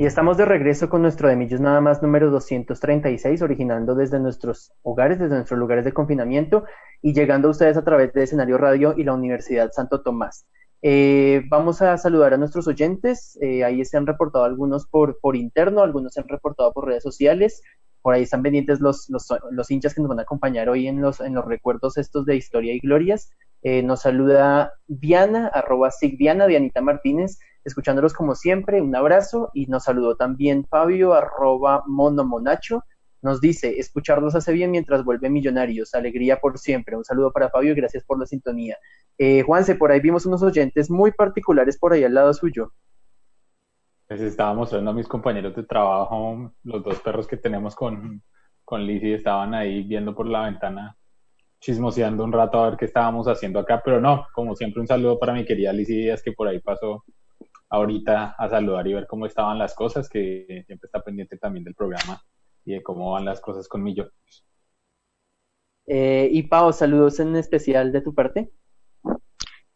Estamos 0.06 0.38
de 0.38 0.46
regreso 0.46 0.88
con 0.88 1.02
nuestro 1.02 1.30
de 1.30 1.36
Millos 1.36 1.60
Nada 1.60 1.82
más 1.82 2.04
número 2.04 2.30
236, 2.30 3.42
originando 3.42 3.96
desde 3.96 4.20
nuestros 4.20 4.72
hogares, 4.84 5.18
desde 5.18 5.34
nuestros 5.34 5.60
lugares 5.60 5.84
de 5.84 5.94
confinamiento 5.94 6.64
y 7.02 7.14
llegando 7.16 7.48
a 7.48 7.52
ustedes 7.52 7.76
a 7.76 7.84
través 7.84 8.14
de 8.14 8.22
Escenario 8.22 8.60
Radio 8.60 8.94
y 8.96 9.04
la 9.04 9.14
Universidad 9.14 9.72
Santo 9.72 10.04
Tomás. 10.04 10.46
Eh, 10.84 11.42
vamos 11.50 11.82
a 11.82 11.98
saludar 11.98 12.36
a 12.36 12.38
nuestros 12.38 12.68
oyentes. 12.68 13.36
Eh, 13.42 13.64
ahí 13.64 13.84
se 13.84 13.98
han 13.98 14.06
reportado 14.06 14.46
algunos 14.46 14.86
por, 14.86 15.20
por 15.20 15.36
interno, 15.36 15.82
algunos 15.82 16.14
se 16.14 16.22
han 16.22 16.28
reportado 16.28 16.72
por 16.72 16.86
redes 16.86 17.02
sociales. 17.02 17.64
Por 18.04 18.14
ahí 18.14 18.22
están 18.22 18.44
pendientes 18.44 18.82
los, 18.82 19.10
los, 19.10 19.28
los 19.50 19.72
hinchas 19.72 19.96
que 19.96 20.02
nos 20.02 20.10
van 20.10 20.20
a 20.20 20.22
acompañar 20.22 20.70
hoy 20.70 20.88
en 20.88 21.02
los, 21.02 21.20
en 21.20 21.34
los 21.34 21.46
recuerdos 21.46 21.98
estos 21.98 22.28
de 22.28 22.36
historia 22.36 22.76
y 22.76 22.80
glorias. 22.80 23.32
Eh, 23.64 23.82
nos 23.82 24.02
saluda 24.02 24.74
Diana, 24.86 25.48
arroba 25.48 25.90
Sigdiana, 25.90 26.46
Dianita 26.46 26.82
Martínez, 26.82 27.40
escuchándolos 27.66 28.14
como 28.14 28.36
siempre, 28.36 28.82
un 28.82 28.96
abrazo. 28.96 29.50
Y 29.54 29.66
nos 29.66 29.84
saludó 29.84 30.16
también 30.16 30.66
Fabio, 30.66 31.14
arroba 31.14 31.84
Monomonacho. 31.88 32.84
Nos 33.22 33.42
dice, 33.42 33.80
escucharlos 33.80 34.36
hace 34.36 34.54
bien 34.54 34.72
mientras 34.72 35.04
vuelve 35.04 35.30
Millonarios, 35.30 35.94
alegría 35.96 36.38
por 36.38 36.58
siempre. 36.58 36.96
Un 36.96 37.04
saludo 37.04 37.32
para 37.32 37.50
Fabio 37.50 37.74
y 37.74 37.76
gracias 37.76 38.04
por 38.06 38.20
la 38.20 38.26
sintonía. 38.26 38.78
Eh, 39.18 39.42
Juanse, 39.42 39.76
por 39.76 39.92
ahí 39.92 40.00
vimos 40.00 40.26
unos 40.26 40.44
oyentes 40.44 40.90
muy 40.90 41.12
particulares 41.12 41.78
por 41.78 41.94
ahí 41.94 42.04
al 42.04 42.14
lado 42.14 42.34
suyo. 42.34 42.72
Les 44.08 44.22
estaba 44.22 44.54
mostrando 44.54 44.92
a 44.92 44.94
mis 44.94 45.08
compañeros 45.08 45.56
de 45.56 45.64
trabajo, 45.64 46.54
los 46.64 46.84
dos 46.84 47.00
perros 47.02 47.28
que 47.28 47.38
tenemos 47.38 47.76
con, 47.76 48.22
con 48.64 48.86
Lizzie, 48.86 49.16
estaban 49.16 49.56
ahí 49.56 49.82
viendo 49.82 50.14
por 50.14 50.28
la 50.28 50.44
ventana 50.44 50.96
chismoseando 51.60 52.24
un 52.24 52.32
rato 52.32 52.60
a 52.60 52.70
ver 52.70 52.78
qué 52.78 52.86
estábamos 52.86 53.28
haciendo 53.28 53.60
acá, 53.60 53.82
pero 53.84 54.00
no, 54.00 54.28
como 54.34 54.56
siempre 54.56 54.82
un 54.82 54.88
saludo 54.88 55.18
para 55.18 55.34
mi 55.34 55.46
querida 55.46 55.74
Lizy 55.74 55.96
Díaz 55.96 56.22
que 56.22 56.32
por 56.32 56.48
ahí 56.48 56.60
pasó 56.60 57.04
ahorita 57.76 58.36
a 58.38 58.50
saludar 58.50 58.88
y 58.88 58.94
ver 58.94 59.08
cómo 59.08 59.26
estaban 59.26 59.60
las 59.60 59.76
cosas, 59.76 60.10
que 60.10 60.64
siempre 60.66 60.88
está 60.88 61.02
pendiente 61.02 61.38
también 61.38 61.64
del 61.64 61.76
programa 61.76 62.22
y 62.64 62.74
de 62.74 62.84
cómo 62.84 63.12
van 63.12 63.26
las 63.26 63.42
cosas 63.42 63.68
con. 63.68 63.86
Eh, 65.88 66.30
y 66.32 66.44
Pau, 66.44 66.74
saludos 66.74 67.20
en 67.20 67.36
especial 67.36 67.92
de 67.92 68.02
tu 68.02 68.14
parte. 68.14 68.52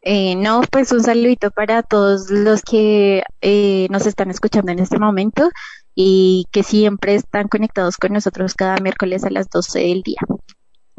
Eh, 0.02 0.34
no, 0.34 0.62
pues 0.72 0.92
un 0.92 1.02
saludito 1.02 1.50
para 1.50 1.82
todos 1.82 2.30
los 2.30 2.62
que 2.62 3.22
eh, 3.42 3.86
nos 3.90 4.06
están 4.06 4.30
escuchando 4.30 4.72
en 4.72 4.78
este 4.78 4.98
momento 4.98 5.50
y 5.94 6.46
que 6.52 6.62
siempre 6.62 7.14
están 7.14 7.48
conectados 7.48 7.98
con 7.98 8.14
nosotros 8.14 8.54
cada 8.54 8.78
miércoles 8.78 9.24
a 9.24 9.30
las 9.30 9.48
12 9.50 9.78
del 9.78 10.02
día. 10.02 10.20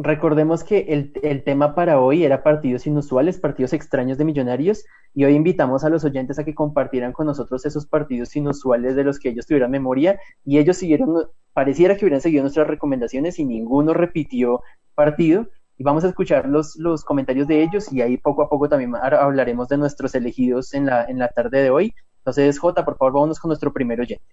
Recordemos 0.04 0.64
que 0.64 0.80
el, 0.90 1.14
el, 1.22 1.44
tema 1.44 1.76
para 1.76 2.00
hoy 2.00 2.24
era 2.24 2.42
partidos 2.42 2.88
inusuales, 2.88 3.38
partidos 3.38 3.72
extraños 3.74 4.18
de 4.18 4.26
millonarios, 4.26 4.84
y 5.14 5.26
hoy 5.26 5.36
invitamos 5.36 5.84
a 5.84 5.90
los 5.90 6.04
oyentes 6.04 6.40
a 6.40 6.44
que 6.44 6.56
compartieran 6.56 7.14
con 7.14 7.28
nosotros 7.28 7.68
esos 7.68 7.86
partidos 7.86 8.36
inusuales 8.36 8.96
de 8.96 9.04
los 9.04 9.20
que 9.20 9.30
ellos 9.30 9.46
tuvieran 9.46 9.70
memoria, 9.70 10.20
y 10.44 10.58
ellos 10.58 10.78
siguieron, 10.78 11.28
pareciera 11.54 11.96
que 11.96 12.06
hubieran 12.06 12.22
seguido 12.22 12.42
nuestras 12.42 12.66
recomendaciones 12.66 13.38
y 13.38 13.46
ninguno 13.46 13.94
repitió 13.94 14.64
partido, 14.96 15.48
y 15.78 15.84
vamos 15.84 16.04
a 16.04 16.08
escuchar 16.08 16.50
los, 16.50 16.76
los 16.78 17.04
comentarios 17.04 17.48
de 17.48 17.62
ellos, 17.62 17.94
y 17.94 18.02
ahí 18.02 18.18
poco 18.18 18.42
a 18.42 18.50
poco 18.50 18.70
también 18.70 18.96
hablaremos 18.96 19.68
de 19.68 19.78
nuestros 19.78 20.16
elegidos 20.16 20.74
en 20.74 20.88
la, 20.88 21.06
en 21.06 21.20
la 21.20 21.28
tarde 21.28 21.62
de 21.62 21.70
hoy. 21.70 21.94
Entonces, 22.22 22.58
Jota, 22.58 22.84
por 22.84 22.98
favor, 22.98 23.14
vámonos 23.14 23.40
con 23.40 23.50
nuestro 23.50 23.72
primer 23.72 24.02
oyente 24.02 24.26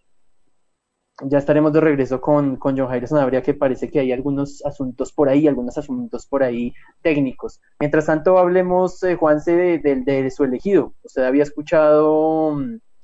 ya 1.22 1.38
estaremos 1.38 1.72
de 1.72 1.80
regreso 1.80 2.20
con, 2.20 2.56
con 2.56 2.78
John 2.78 2.88
Jairo 2.88 3.06
Sanabria, 3.06 3.42
que 3.42 3.54
parece 3.54 3.90
que 3.90 4.00
hay 4.00 4.12
algunos 4.12 4.64
asuntos 4.64 5.12
por 5.12 5.28
ahí, 5.28 5.48
algunos 5.48 5.76
asuntos 5.76 6.26
por 6.26 6.42
ahí 6.42 6.72
técnicos. 7.02 7.60
Mientras 7.80 8.06
tanto, 8.06 8.38
hablemos, 8.38 9.02
eh, 9.02 9.16
Juanse, 9.16 9.56
de, 9.56 9.78
de, 9.78 9.96
de, 10.04 10.30
su 10.30 10.44
elegido. 10.44 10.94
Usted 11.02 11.24
había 11.24 11.42
escuchado, 11.42 12.56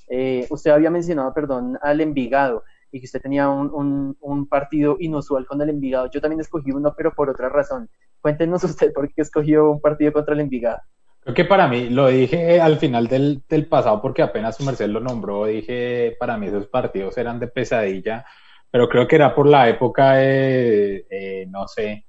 eh, 0.09 0.47
usted 0.51 0.71
había 0.71 0.91
mencionado, 0.91 1.33
perdón, 1.35 1.79
al 1.83 2.01
Envigado 2.01 2.63
y 2.93 3.01
que 3.01 3.07
usted 3.07 3.21
tenía 3.21 3.49
un, 3.49 3.73
un, 3.75 4.17
un, 4.21 4.47
partido 4.47 4.97
inusual 5.01 5.47
con 5.47 5.61
el 5.61 5.71
Envigado. 5.71 6.09
Yo 6.11 6.21
también 6.21 6.41
escogí 6.41 6.71
uno, 6.71 6.95
pero 6.97 7.13
por 7.13 7.29
otra 7.29 7.49
razón. 7.49 7.91
Cuéntenos 8.21 8.63
usted 8.65 8.93
por 8.93 9.13
qué 9.13 9.23
escogió 9.23 9.71
un 9.71 9.81
partido 9.81 10.13
contra 10.13 10.35
el 10.35 10.41
Envigado. 10.41 10.79
Creo 11.25 11.35
que 11.35 11.45
para 11.47 11.67
mí, 11.69 11.89
lo 11.89 12.09
dije 12.09 12.61
al 12.61 12.77
final 12.77 13.09
del, 13.09 13.43
del, 13.49 13.67
pasado 13.67 14.03
porque 14.03 14.21
apenas 14.21 14.59
su 14.59 14.65
merced 14.65 14.89
lo 14.89 15.01
nombró, 15.01 15.47
dije, 15.47 16.15
para 16.21 16.37
mí 16.37 16.49
esos 16.49 16.67
partidos 16.67 17.17
eran 17.17 17.41
de 17.41 17.49
pesadilla, 17.49 18.27
pero 18.71 18.91
creo 18.91 19.09
que 19.09 19.17
era 19.17 19.35
por 19.35 19.47
la 19.47 19.71
época 19.71 20.17
de, 20.17 21.07
eh, 21.09 21.47
no 21.49 21.67
sé, 21.67 22.05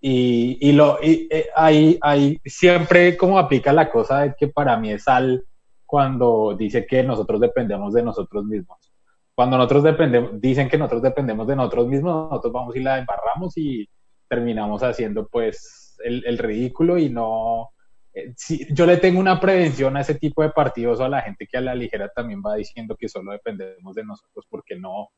y, 0.00 0.58
y 0.60 0.72
lo 0.72 0.98
y, 1.02 1.28
eh, 1.30 1.48
ahí 1.56 2.40
siempre 2.44 3.16
como 3.16 3.38
aplica 3.38 3.72
la 3.72 3.90
cosa 3.90 4.20
de 4.20 4.34
que 4.38 4.48
para 4.48 4.76
mí 4.76 4.92
es 4.92 5.08
al 5.08 5.44
cuando 5.88 6.54
dice 6.54 6.86
que 6.86 7.02
nosotros 7.02 7.40
dependemos 7.40 7.94
de 7.94 8.02
nosotros 8.02 8.44
mismos. 8.44 8.92
Cuando 9.34 9.56
nosotros 9.56 9.84
dependemos, 9.84 10.38
dicen 10.40 10.68
que 10.68 10.76
nosotros 10.76 11.00
dependemos 11.00 11.46
de 11.46 11.56
nosotros 11.56 11.88
mismos, 11.88 12.28
nosotros 12.30 12.52
vamos 12.52 12.76
y 12.76 12.80
la 12.80 12.98
embarramos 12.98 13.56
y 13.56 13.88
terminamos 14.28 14.82
haciendo 14.82 15.26
pues 15.26 15.96
el, 16.04 16.24
el 16.26 16.36
ridículo 16.36 16.98
y 16.98 17.08
no... 17.08 17.70
Eh, 18.12 18.34
si, 18.36 18.66
yo 18.74 18.84
le 18.84 18.98
tengo 18.98 19.18
una 19.18 19.40
prevención 19.40 19.96
a 19.96 20.02
ese 20.02 20.16
tipo 20.16 20.42
de 20.42 20.50
partidos 20.50 21.00
o 21.00 21.04
a 21.04 21.08
la 21.08 21.22
gente 21.22 21.46
que 21.46 21.56
a 21.56 21.62
la 21.62 21.74
ligera 21.74 22.10
también 22.14 22.42
va 22.44 22.56
diciendo 22.56 22.94
que 22.94 23.08
solo 23.08 23.32
dependemos 23.32 23.94
de 23.94 24.04
nosotros 24.04 24.44
porque 24.50 24.76
no, 24.76 25.08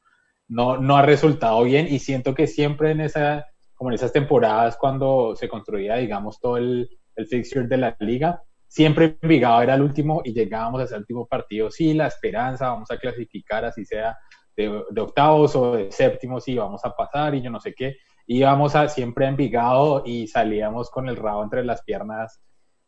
no, 0.47 0.77
no 0.77 0.97
ha 0.97 1.03
resultado 1.03 1.65
bien 1.65 1.89
y 1.91 1.99
siento 1.99 2.35
que 2.35 2.47
siempre 2.47 2.93
en 2.93 3.01
esa 3.01 3.50
como 3.81 3.89
en 3.89 3.95
esas 3.95 4.13
temporadas 4.13 4.77
cuando 4.77 5.35
se 5.35 5.49
construía, 5.49 5.97
digamos, 5.97 6.39
todo 6.39 6.59
el, 6.59 6.87
fixture 7.31 7.67
de 7.67 7.79
la 7.79 7.97
liga, 8.01 8.43
siempre 8.67 9.17
Envigado 9.23 9.63
era 9.63 9.75
el 9.75 9.81
último 9.81 10.21
y 10.23 10.35
llegábamos 10.35 10.83
a 10.83 10.85
ese 10.85 10.99
último 10.99 11.27
partido, 11.27 11.71
sí, 11.71 11.95
la 11.95 12.07
esperanza, 12.07 12.69
vamos 12.69 12.91
a 12.91 12.99
clasificar, 12.99 13.65
así 13.65 13.87
sea 13.87 14.19
de, 14.55 14.83
de 14.91 15.01
octavos 15.01 15.57
o 15.57 15.77
de 15.77 15.91
séptimos, 15.91 16.45
sí, 16.45 16.57
vamos 16.57 16.85
a 16.85 16.95
pasar 16.95 17.35
y 17.35 17.41
yo 17.41 17.51
no 17.51 17.59
sé 17.59 17.73
qué, 17.73 17.97
íbamos 18.27 18.77
a 18.77 18.87
siempre 18.87 19.25
a 19.25 19.31
Envigado 19.31 20.03
y 20.05 20.27
salíamos 20.27 20.91
con 20.91 21.09
el 21.09 21.17
rabo 21.17 21.43
entre 21.43 21.65
las 21.65 21.83
piernas, 21.83 22.39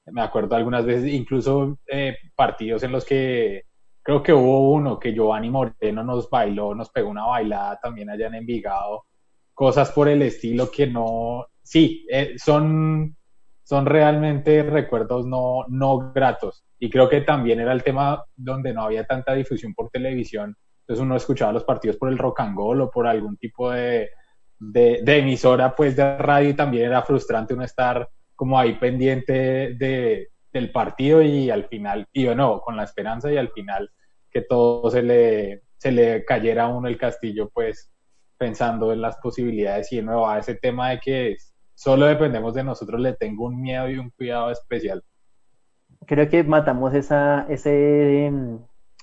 me 0.04 0.20
acuerdo 0.20 0.56
algunas 0.56 0.84
veces, 0.84 1.10
incluso 1.10 1.78
eh, 1.86 2.18
partidos 2.36 2.82
en 2.82 2.92
los 2.92 3.06
que 3.06 3.62
creo 4.02 4.22
que 4.22 4.34
hubo 4.34 4.70
uno 4.72 4.98
que 4.98 5.14
Giovanni 5.14 5.48
Moreno 5.48 6.04
nos 6.04 6.28
bailó, 6.28 6.74
nos 6.74 6.90
pegó 6.90 7.08
una 7.08 7.24
bailada 7.24 7.80
también 7.80 8.10
allá 8.10 8.26
en 8.26 8.34
Envigado, 8.34 9.06
cosas 9.54 9.90
por 9.90 10.08
el 10.08 10.22
estilo 10.22 10.70
que 10.70 10.86
no, 10.86 11.46
sí, 11.62 12.06
eh, 12.10 12.34
son, 12.36 13.16
son 13.62 13.86
realmente 13.86 14.62
recuerdos 14.62 15.26
no, 15.26 15.64
no 15.68 16.12
gratos. 16.12 16.64
Y 16.78 16.90
creo 16.90 17.08
que 17.08 17.20
también 17.20 17.60
era 17.60 17.72
el 17.72 17.82
tema 17.82 18.24
donde 18.34 18.72
no 18.72 18.82
había 18.82 19.04
tanta 19.04 19.34
difusión 19.34 19.74
por 19.74 19.90
televisión. 19.90 20.56
Entonces 20.80 21.02
uno 21.02 21.16
escuchaba 21.16 21.52
los 21.52 21.64
partidos 21.64 21.96
por 21.96 22.08
el 22.08 22.18
rock 22.18 22.40
and 22.40 22.56
roll 22.56 22.80
o 22.80 22.90
por 22.90 23.06
algún 23.06 23.36
tipo 23.36 23.70
de, 23.70 24.10
de, 24.58 25.00
de 25.02 25.18
emisora 25.18 25.74
pues 25.74 25.94
de 25.94 26.18
radio 26.18 26.50
y 26.50 26.54
también 26.54 26.86
era 26.86 27.02
frustrante 27.02 27.54
uno 27.54 27.64
estar 27.64 28.08
como 28.34 28.58
ahí 28.58 28.74
pendiente 28.74 29.74
de, 29.74 30.32
del 30.52 30.72
partido 30.72 31.22
y 31.22 31.50
al 31.50 31.66
final, 31.68 32.06
y 32.12 32.26
bueno, 32.26 32.60
con 32.60 32.76
la 32.76 32.84
esperanza 32.84 33.32
y 33.32 33.36
al 33.36 33.50
final 33.50 33.90
que 34.30 34.42
todo 34.42 34.90
se 34.90 35.02
le, 35.02 35.62
se 35.76 35.92
le 35.92 36.24
cayera 36.24 36.64
a 36.64 36.68
uno 36.68 36.88
el 36.88 36.98
castillo, 36.98 37.50
pues 37.52 37.91
pensando 38.42 38.92
en 38.92 39.00
las 39.00 39.18
posibilidades 39.18 39.92
y 39.92 39.96
de 39.98 40.02
nuevo 40.02 40.28
a 40.28 40.40
ese 40.40 40.56
tema 40.56 40.90
de 40.90 40.98
que 40.98 41.36
solo 41.74 42.06
dependemos 42.06 42.54
de 42.54 42.64
nosotros, 42.64 43.00
le 43.00 43.12
tengo 43.12 43.46
un 43.46 43.62
miedo 43.62 43.88
y 43.88 43.98
un 43.98 44.10
cuidado 44.10 44.50
especial. 44.50 45.00
Creo 46.08 46.28
que 46.28 46.42
matamos 46.42 46.92
esa, 46.92 47.46
ese, 47.48 48.32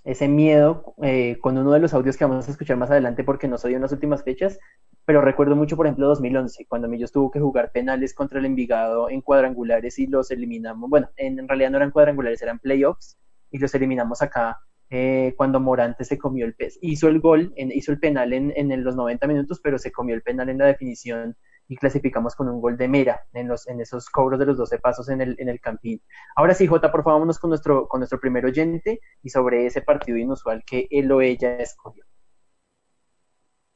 ese 0.04 0.28
miedo 0.28 0.94
eh, 1.02 1.38
con 1.40 1.58
uno 1.58 1.72
de 1.72 1.80
los 1.80 1.94
audios 1.94 2.18
que 2.18 2.26
vamos 2.26 2.50
a 2.50 2.52
escuchar 2.52 2.76
más 2.76 2.92
adelante 2.92 3.24
porque 3.24 3.48
no 3.48 3.56
dio 3.56 3.78
en 3.78 3.82
las 3.82 3.94
últimas 3.94 4.26
fechas, 4.26 4.60
pero 5.06 5.22
recuerdo 5.22 5.56
mucho, 5.56 5.78
por 5.78 5.88
ejemplo, 5.88 6.08
2011, 6.08 6.66
cuando 6.68 6.90
Millos 6.90 7.14
tuvo 7.14 7.32
que 7.32 7.40
jugar 7.40 7.72
penales 7.72 8.14
contra 8.14 8.40
el 8.40 8.46
Envigado 8.46 9.10
en 9.10 9.22
cuadrangulares 9.22 9.98
y 10.00 10.08
los 10.08 10.32
eliminamos, 10.32 10.90
bueno, 10.90 11.08
en, 11.16 11.40
en 11.40 11.48
realidad 11.48 11.70
no 11.70 11.78
eran 11.78 11.92
cuadrangulares, 11.92 12.42
eran 12.42 12.60
playoffs 12.60 13.18
y 13.52 13.58
los 13.58 13.74
eliminamos 13.74 14.22
acá 14.22 14.60
eh, 14.90 15.34
cuando 15.38 15.60
Morante 15.60 16.04
se 16.04 16.18
comió 16.18 16.46
el 16.46 16.56
pez. 16.56 16.80
Hizo 16.82 17.08
el 17.08 17.20
gol, 17.20 17.54
hizo 17.56 17.92
el 17.92 18.00
penal 18.00 18.34
en, 18.34 18.84
los 18.84 18.96
90 18.96 19.28
minutos, 19.28 19.60
pero 19.64 19.78
se 19.78 19.92
comió 19.92 20.16
el 20.16 20.22
penal 20.22 20.50
en 20.50 20.58
la 20.58 20.66
definición 20.66 21.36
y 21.68 21.76
clasificamos 21.76 22.34
con 22.36 22.50
un 22.50 22.60
gol 22.60 22.78
de 22.78 22.88
Mera 22.88 23.22
en, 23.34 23.48
los, 23.48 23.68
en 23.68 23.80
esos 23.80 24.10
cobros 24.10 24.40
de 24.40 24.48
los 24.48 24.58
12 24.58 24.80
pasos 24.80 25.10
en 25.10 25.22
el, 25.22 25.36
en 25.38 25.50
el 25.50 25.60
Campín. 25.60 26.02
Ahora 26.36 26.56
sí, 26.56 26.66
Jota, 26.66 26.92
por 26.92 27.04
favor, 27.04 27.20
vámonos 27.20 27.38
con 27.38 27.50
nuestro, 27.50 27.88
con 27.88 28.00
nuestro 28.00 28.20
primer 28.20 28.46
oyente 28.46 29.00
y 29.22 29.30
sobre 29.30 29.68
ese 29.68 29.82
partido 29.82 30.18
inusual 30.18 30.64
que 30.66 30.88
él 30.90 31.12
o 31.12 31.22
ella 31.22 31.58
escogió. 31.58 32.04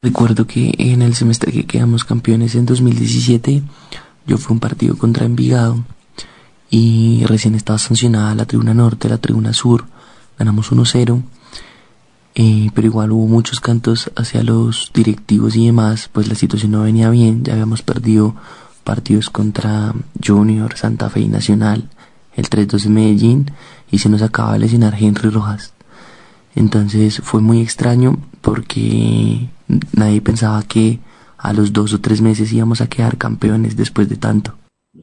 Recuerdo 0.01 0.45
que 0.45 0.73
en 0.79 1.01
el 1.01 1.13
semestre 1.13 1.51
que 1.51 1.65
quedamos 1.65 2.03
campeones 2.03 2.55
en 2.55 2.65
2017, 2.65 3.61
yo 4.25 4.37
fui 4.37 4.53
un 4.53 4.59
partido 4.59 4.97
contra 4.97 5.25
Envigado 5.25 5.77
y 6.69 7.23
recién 7.25 7.53
estaba 7.55 7.77
sancionada 7.77 8.33
la 8.33 8.45
tribuna 8.45 8.73
norte, 8.73 9.07
la 9.07 9.19
tribuna 9.19 9.53
sur, 9.53 9.85
ganamos 10.43 10.71
1-0 10.71 11.23
eh, 12.35 12.71
pero 12.73 12.87
igual 12.87 13.11
hubo 13.11 13.27
muchos 13.27 13.59
cantos 13.59 14.11
hacia 14.15 14.43
los 14.43 14.91
directivos 14.93 15.55
y 15.55 15.67
demás, 15.67 16.09
pues 16.11 16.27
la 16.27 16.35
situación 16.35 16.71
no 16.71 16.81
venía 16.81 17.09
bien, 17.11 17.43
ya 17.43 17.53
habíamos 17.53 17.83
perdido 17.83 18.35
partidos 18.83 19.29
contra 19.29 19.93
Junior, 20.25 20.75
Santa 20.75 21.09
Fe 21.09 21.21
y 21.21 21.27
Nacional, 21.27 21.89
el 22.35 22.49
3-2 22.49 22.83
de 22.83 22.89
Medellín 22.89 23.51
y 23.91 23.99
se 23.99 24.09
nos 24.09 24.23
acaba 24.23 24.53
de 24.53 24.59
lesionar 24.59 24.95
Henry 24.99 25.29
Rojas. 25.29 25.73
Entonces 26.55 27.21
fue 27.23 27.41
muy 27.41 27.61
extraño 27.61 28.17
porque 28.41 29.49
nadie 29.93 30.21
pensaba 30.21 30.63
que 30.63 30.99
a 31.37 31.53
los 31.53 31.71
dos 31.71 31.93
o 31.93 32.01
tres 32.01 32.21
meses 32.21 32.51
íbamos 32.51 32.81
a 32.81 32.87
quedar 32.87 33.17
campeones 33.17 33.75
después 33.75 34.09
de 34.09 34.15
tanto. 34.15 34.55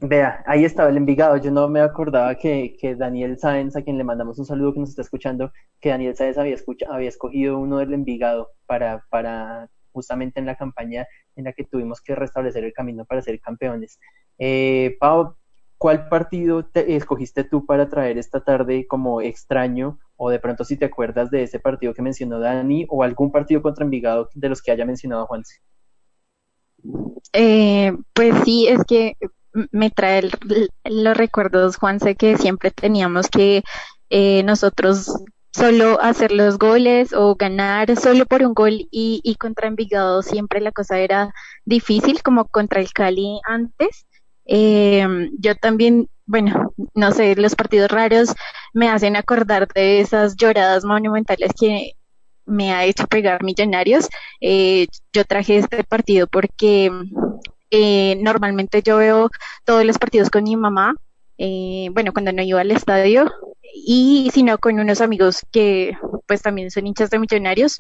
Vea, 0.03 0.43
ahí 0.47 0.65
estaba 0.65 0.89
el 0.89 0.97
Envigado. 0.97 1.37
Yo 1.37 1.51
no 1.51 1.69
me 1.69 1.81
acordaba 1.81 2.35
que, 2.35 2.75
que, 2.81 2.95
Daniel 2.95 3.39
Sáenz, 3.39 3.77
a 3.77 3.83
quien 3.83 3.99
le 3.99 4.05
mandamos 4.05 4.39
un 4.39 4.47
saludo 4.47 4.73
que 4.73 4.81
nos 4.81 4.91
está 4.91 5.03
escuchando, 5.03 5.53
que 5.79 5.91
Daniel 5.91 6.17
Sáenz 6.17 6.39
había, 6.39 6.55
escucha, 6.55 6.87
había 6.91 7.09
escogido 7.11 7.59
uno 7.59 7.79
del 7.79 7.93
Envigado 7.93 8.51
para, 8.67 9.05
para 9.11 9.69
justamente 9.93 10.41
en 10.41 10.47
la 10.47 10.57
campaña 10.57 11.07
en 11.37 11.45
la 11.45 11.53
que 11.53 11.65
tuvimos 11.65 12.01
que 12.01 12.15
restablecer 12.15 12.65
el 12.65 12.73
camino 12.73 13.05
para 13.05 13.21
ser 13.21 13.39
campeones. 13.41 14.01
Eh, 14.39 14.97
Pau, 14.99 15.37
¿cuál 15.77 16.09
partido 16.09 16.65
te 16.65 16.97
escogiste 16.97 17.45
tú 17.45 17.67
para 17.67 17.91
traer 17.91 18.17
esta 18.17 18.43
tarde 18.43 18.87
como 18.87 19.21
extraño? 19.21 19.99
O 20.17 20.31
de 20.31 20.39
pronto 20.39 20.65
si 20.65 20.79
te 20.79 20.87
acuerdas 20.87 21.31
de 21.31 21.43
ese 21.43 21.61
partido 21.61 21.93
que 21.93 22.01
mencionó 22.01 22.41
Dani 22.41 22.87
o 22.89 23.03
algún 23.03 23.31
partido 23.31 23.61
contra 23.61 23.85
Envigado 23.85 24.31
de 24.35 24.49
los 24.49 24.63
que 24.63 24.71
haya 24.71 24.87
mencionado 24.87 25.27
Juanse. 25.27 25.61
Eh, 27.35 27.93
pues 28.15 28.35
sí, 28.45 28.67
es 28.67 28.83
que 28.85 29.17
me 29.73 29.91
trae 29.91 30.29
los 30.85 31.17
recuerdos, 31.17 31.77
Juanse, 31.77 32.15
que 32.17 32.37
siempre 32.37 32.71
teníamos 32.71 33.29
que 33.29 33.63
eh, 34.11 34.43
nosotros 34.45 35.13
solo 35.53 36.01
hacer 36.01 36.33
los 36.33 36.59
goles 36.59 37.13
o 37.13 37.35
ganar 37.35 37.97
solo 37.97 38.25
por 38.27 38.43
un 38.43 38.55
gol 38.55 38.87
y, 38.91 39.21
y, 39.25 39.35
contra 39.37 39.69
Envigado 39.69 40.23
siempre 40.23 40.61
la 40.61 40.73
cosa 40.73 40.99
era 40.99 41.33
difícil 41.65 42.23
como 42.23 42.47
contra 42.47 42.81
el 42.81 42.93
Cali 42.93 43.41
antes. 43.45 44.07
Eh, 44.47 45.07
yo 45.39 45.55
también, 45.57 46.09
bueno, 46.27 46.73
no 46.95 47.13
sé, 47.13 47.37
los 47.37 47.55
partidos 47.55 47.91
raros 47.91 48.35
me 48.73 48.89
hacen 48.89 49.17
acordar 49.17 49.69
de 49.75 50.01
esas 50.01 50.37
lloradas 50.37 50.85
monumentales 50.85 51.53
que 51.59 51.93
me 52.47 52.73
ha 52.73 52.85
hecho 52.85 53.07
pegar 53.07 53.43
Millonarios. 53.45 54.09
Eh, 54.41 54.87
yo 55.13 55.25
traje 55.25 55.59
este 55.59 55.85
partido 55.85 56.27
porque 56.27 56.91
eh, 57.71 58.17
normalmente 58.21 58.83
yo 58.83 58.99
veo 58.99 59.31
todos 59.65 59.85
los 59.85 59.99
partidos 59.99 60.31
con 60.31 60.45
mi 60.45 60.57
mamá, 60.57 60.95
eh, 61.39 61.89
bueno, 61.93 62.13
cuando 62.13 62.33
no 62.33 62.43
iba 62.43 62.61
al 62.61 62.71
estadio, 62.71 63.31
y 63.75 64.31
si 64.33 64.43
no 64.43 64.59
con 64.59 64.79
unos 64.79 65.01
amigos 65.01 65.41
que 65.53 65.97
pues 66.27 66.43
también 66.43 66.71
son 66.71 66.87
hinchas 66.87 67.11
de 67.11 67.19
millonarios, 67.19 67.79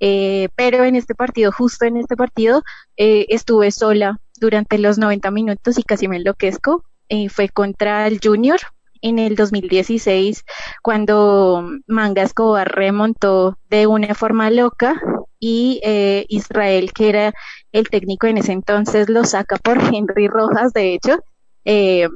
eh, 0.00 0.48
pero 0.56 0.84
en 0.84 0.96
este 0.96 1.14
partido, 1.14 1.52
justo 1.52 1.84
en 1.84 1.98
este 1.98 2.16
partido, 2.16 2.62
eh, 2.96 3.26
estuve 3.28 3.70
sola 3.70 4.18
durante 4.40 4.78
los 4.78 4.96
90 4.98 5.30
minutos 5.30 5.78
y 5.78 5.82
casi 5.82 6.08
me 6.08 6.16
enloquezco. 6.16 6.84
Eh, 7.08 7.28
fue 7.28 7.48
contra 7.48 8.06
el 8.06 8.20
Junior 8.22 8.58
en 9.02 9.18
el 9.18 9.34
2016, 9.36 10.44
cuando 10.82 11.68
Manga 11.86 12.22
Escobar 12.22 12.70
remontó 12.74 13.58
de 13.68 13.86
una 13.86 14.14
forma 14.14 14.50
loca 14.50 15.00
y 15.40 15.80
eh, 15.82 16.26
Israel, 16.28 16.92
que 16.92 17.08
era 17.08 17.32
el 17.72 17.88
técnico 17.88 18.26
en 18.26 18.38
ese 18.38 18.52
entonces, 18.52 19.08
lo 19.08 19.24
saca 19.24 19.56
por 19.56 19.78
Henry 19.94 20.28
Rojas, 20.28 20.72
de 20.72 20.94
hecho, 20.94 21.18
eh, 21.64 22.08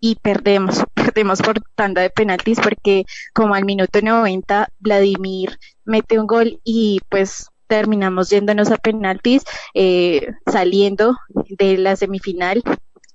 y 0.00 0.16
perdemos, 0.16 0.84
perdemos 0.94 1.40
por 1.40 1.60
tanda 1.74 2.02
de 2.02 2.10
penaltis 2.10 2.60
porque 2.60 3.04
como 3.32 3.54
al 3.54 3.64
minuto 3.64 4.00
90 4.02 4.68
Vladimir 4.78 5.58
mete 5.84 6.18
un 6.18 6.26
gol 6.26 6.60
y 6.64 7.00
pues 7.08 7.48
terminamos 7.66 8.30
yéndonos 8.30 8.70
a 8.70 8.78
penaltis, 8.78 9.44
eh, 9.74 10.26
saliendo 10.50 11.16
de 11.58 11.78
la 11.78 11.96
semifinal 11.96 12.62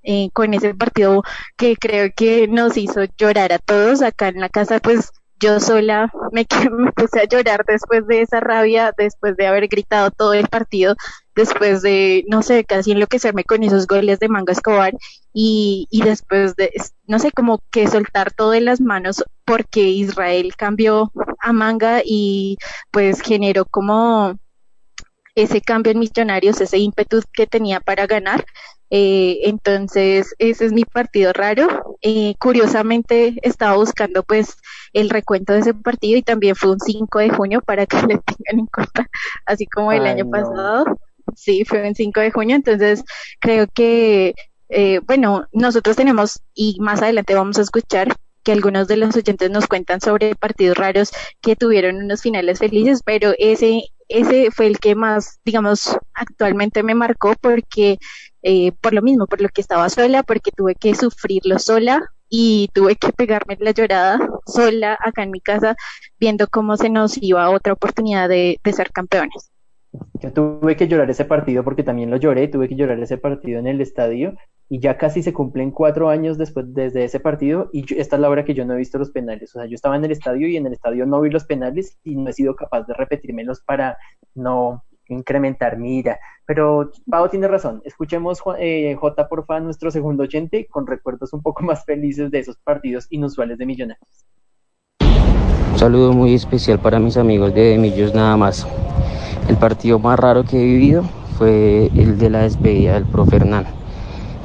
eh, 0.03 0.29
con 0.31 0.53
ese 0.53 0.75
partido 0.75 1.23
que 1.57 1.75
creo 1.75 2.09
que 2.15 2.47
nos 2.47 2.77
hizo 2.77 3.01
llorar 3.17 3.51
a 3.51 3.59
todos 3.59 4.01
acá 4.01 4.27
en 4.27 4.39
la 4.39 4.49
casa, 4.49 4.79
pues 4.79 5.11
yo 5.39 5.59
sola 5.59 6.11
me, 6.31 6.45
me 6.71 6.91
puse 6.95 7.19
a 7.19 7.25
llorar 7.25 7.65
después 7.65 8.07
de 8.07 8.21
esa 8.21 8.39
rabia, 8.39 8.93
después 8.97 9.35
de 9.37 9.47
haber 9.47 9.67
gritado 9.67 10.11
todo 10.11 10.33
el 10.33 10.47
partido, 10.47 10.95
después 11.35 11.81
de, 11.81 12.23
no 12.27 12.41
sé, 12.41 12.63
casi 12.63 12.91
enloquecerme 12.91 13.43
con 13.43 13.63
esos 13.63 13.87
goles 13.87 14.19
de 14.19 14.29
Manga 14.29 14.53
Escobar 14.53 14.93
y, 15.33 15.87
y 15.89 16.01
después 16.01 16.55
de, 16.55 16.71
no 17.07 17.19
sé, 17.19 17.31
como 17.31 17.59
que 17.71 17.87
soltar 17.87 18.31
todo 18.31 18.53
en 18.53 18.65
las 18.65 18.81
manos 18.81 19.23
porque 19.45 19.81
Israel 19.81 20.53
cambió 20.55 21.11
a 21.39 21.53
Manga 21.53 22.01
y 22.03 22.57
pues 22.91 23.21
generó 23.21 23.65
como 23.65 24.37
ese 25.35 25.61
cambio 25.61 25.91
en 25.91 25.99
Millonarios, 25.99 26.61
ese 26.61 26.77
ímpetu 26.77 27.21
que 27.33 27.47
tenía 27.47 27.79
para 27.79 28.05
ganar. 28.07 28.45
Eh, 28.95 29.39
entonces, 29.49 30.35
ese 30.37 30.65
es 30.65 30.71
mi 30.71 30.85
partido 30.85 31.33
raro. 31.33 31.97
Eh, 32.03 32.35
curiosamente, 32.39 33.39
estaba 33.41 33.75
buscando 33.75 34.21
pues 34.21 34.55
el 34.93 35.09
recuento 35.09 35.53
de 35.53 35.61
ese 35.61 35.73
partido 35.73 36.15
y 36.17 36.21
también 36.21 36.55
fue 36.55 36.73
un 36.73 36.79
5 36.79 37.17
de 37.19 37.29
junio 37.31 37.61
para 37.61 37.87
que 37.87 37.97
le 38.07 38.19
tengan 38.19 38.59
en 38.59 38.67
cuenta, 38.67 39.09
así 39.47 39.65
como 39.65 39.91
el 39.91 40.05
Ay, 40.05 40.11
año 40.11 40.25
no. 40.25 40.29
pasado. 40.29 40.85
Sí, 41.35 41.65
fue 41.65 41.87
un 41.87 41.95
5 41.95 42.19
de 42.19 42.31
junio, 42.31 42.55
entonces 42.55 43.03
creo 43.39 43.65
que, 43.73 44.35
eh, 44.69 44.99
bueno, 45.07 45.47
nosotros 45.53 45.95
tenemos, 45.95 46.41
y 46.53 46.77
más 46.79 47.01
adelante 47.01 47.33
vamos 47.33 47.57
a 47.57 47.61
escuchar 47.63 48.09
que 48.43 48.51
algunos 48.51 48.87
de 48.87 48.97
los 48.97 49.15
oyentes 49.15 49.49
nos 49.49 49.65
cuentan 49.67 50.01
sobre 50.01 50.35
partidos 50.35 50.77
raros 50.77 51.11
que 51.41 51.55
tuvieron 51.55 51.95
unos 51.95 52.21
finales 52.21 52.59
felices, 52.59 53.01
pero 53.03 53.33
ese, 53.39 53.83
ese 54.07 54.51
fue 54.51 54.67
el 54.67 54.79
que 54.79 54.93
más, 54.95 55.39
digamos, 55.45 55.97
actualmente 56.13 56.83
me 56.83 56.93
marcó 56.93 57.33
porque, 57.41 57.97
eh, 58.43 58.71
por 58.81 58.93
lo 58.93 59.01
mismo, 59.01 59.25
por 59.27 59.41
lo 59.41 59.49
que 59.49 59.61
estaba 59.61 59.89
sola, 59.89 60.23
porque 60.23 60.51
tuve 60.51 60.75
que 60.75 60.93
sufrirlo 60.95 61.57
sola 61.59 62.01
y 62.29 62.69
tuve 62.73 62.95
que 62.95 63.11
pegarme 63.13 63.57
la 63.59 63.71
llorada 63.71 64.19
sola 64.45 64.97
acá 65.03 65.23
en 65.23 65.31
mi 65.31 65.39
casa, 65.41 65.75
viendo 66.19 66.47
cómo 66.47 66.77
se 66.77 66.89
nos 66.89 67.17
iba 67.21 67.49
otra 67.49 67.73
oportunidad 67.73 68.27
de, 68.29 68.59
de 68.63 68.73
ser 68.73 68.91
campeones. 68.91 69.51
Yo 70.21 70.33
tuve 70.33 70.75
que 70.75 70.87
llorar 70.87 71.09
ese 71.11 71.25
partido 71.25 71.63
porque 71.63 71.83
también 71.83 72.09
lo 72.09 72.17
lloré, 72.17 72.47
tuve 72.47 72.67
que 72.67 72.75
llorar 72.75 72.99
ese 72.99 73.17
partido 73.17 73.59
en 73.59 73.67
el 73.67 73.79
estadio 73.81 74.33
y 74.67 74.79
ya 74.79 74.97
casi 74.97 75.21
se 75.21 75.33
cumplen 75.33 75.69
cuatro 75.69 76.09
años 76.09 76.39
después 76.39 76.73
desde 76.73 77.03
ese 77.03 77.19
partido 77.19 77.69
y 77.71 77.85
yo- 77.85 77.95
esta 77.97 78.15
es 78.15 78.21
la 78.21 78.29
hora 78.29 78.43
que 78.43 78.55
yo 78.55 78.65
no 78.65 78.73
he 78.73 78.77
visto 78.77 78.97
los 78.97 79.11
penales. 79.11 79.55
O 79.55 79.59
sea, 79.59 79.67
yo 79.67 79.75
estaba 79.75 79.95
en 79.95 80.05
el 80.05 80.11
estadio 80.11 80.47
y 80.47 80.57
en 80.57 80.65
el 80.65 80.73
estadio 80.73 81.05
no 81.05 81.21
vi 81.21 81.29
los 81.29 81.45
penales 81.45 81.99
y 82.03 82.15
no 82.15 82.29
he 82.29 82.33
sido 82.33 82.55
capaz 82.55 82.87
de 82.87 82.95
repetírmelos 82.95 83.61
para 83.61 83.97
no 84.33 84.83
incrementar 85.13 85.77
mi 85.77 85.97
ira. 85.97 86.19
Pero 86.45 86.91
Pau 87.09 87.29
tiene 87.29 87.47
razón. 87.47 87.81
Escuchemos, 87.85 88.41
eh, 88.59 88.95
J, 88.99 89.27
porfa, 89.29 89.59
nuestro 89.59 89.91
segundo 89.91 90.23
oyente 90.23 90.67
con 90.69 90.85
recuerdos 90.85 91.31
un 91.33 91.41
poco 91.41 91.63
más 91.63 91.85
felices 91.85 92.29
de 92.31 92.39
esos 92.39 92.57
partidos 92.57 93.07
inusuales 93.09 93.57
de 93.57 93.65
Millonarios. 93.65 94.25
Un 95.71 95.79
saludo 95.79 96.13
muy 96.13 96.33
especial 96.33 96.79
para 96.79 96.99
mis 96.99 97.17
amigos 97.17 97.53
de 97.53 97.77
Millos 97.77 98.13
nada 98.13 98.35
más. 98.37 98.67
El 99.47 99.57
partido 99.57 99.99
más 99.99 100.19
raro 100.19 100.43
que 100.43 100.59
he 100.59 100.63
vivido 100.63 101.03
fue 101.37 101.87
el 101.95 102.17
de 102.17 102.29
la 102.29 102.41
despedida 102.41 102.93
del 102.93 103.05
profe 103.05 103.37
Hernán. 103.37 103.65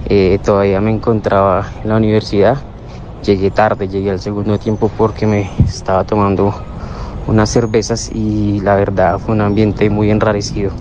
Eh, 0.07 0.39
todavía 0.45 0.81
me 0.81 0.91
encontraba 0.91 1.67
en 1.83 1.91
la 1.91 1.97
universidad. 1.97 2.57
Llegué 3.23 3.51
tarde, 3.51 3.89
llegué 3.89 4.11
al 4.11 4.21
segundo 4.21 4.59
tiempo 4.59 4.91
porque 4.97 5.27
me 5.27 5.51
estaba 5.65 6.05
tomando 6.05 6.55
unas 7.29 7.51
cervezas 7.51 8.11
y 8.13 8.61
la 8.61 8.75
verdad 8.75 9.19
fue 9.19 9.35
un 9.35 9.43
ambiente 9.43 9.91
muy 9.91 10.11
enrarecido. 10.11 10.73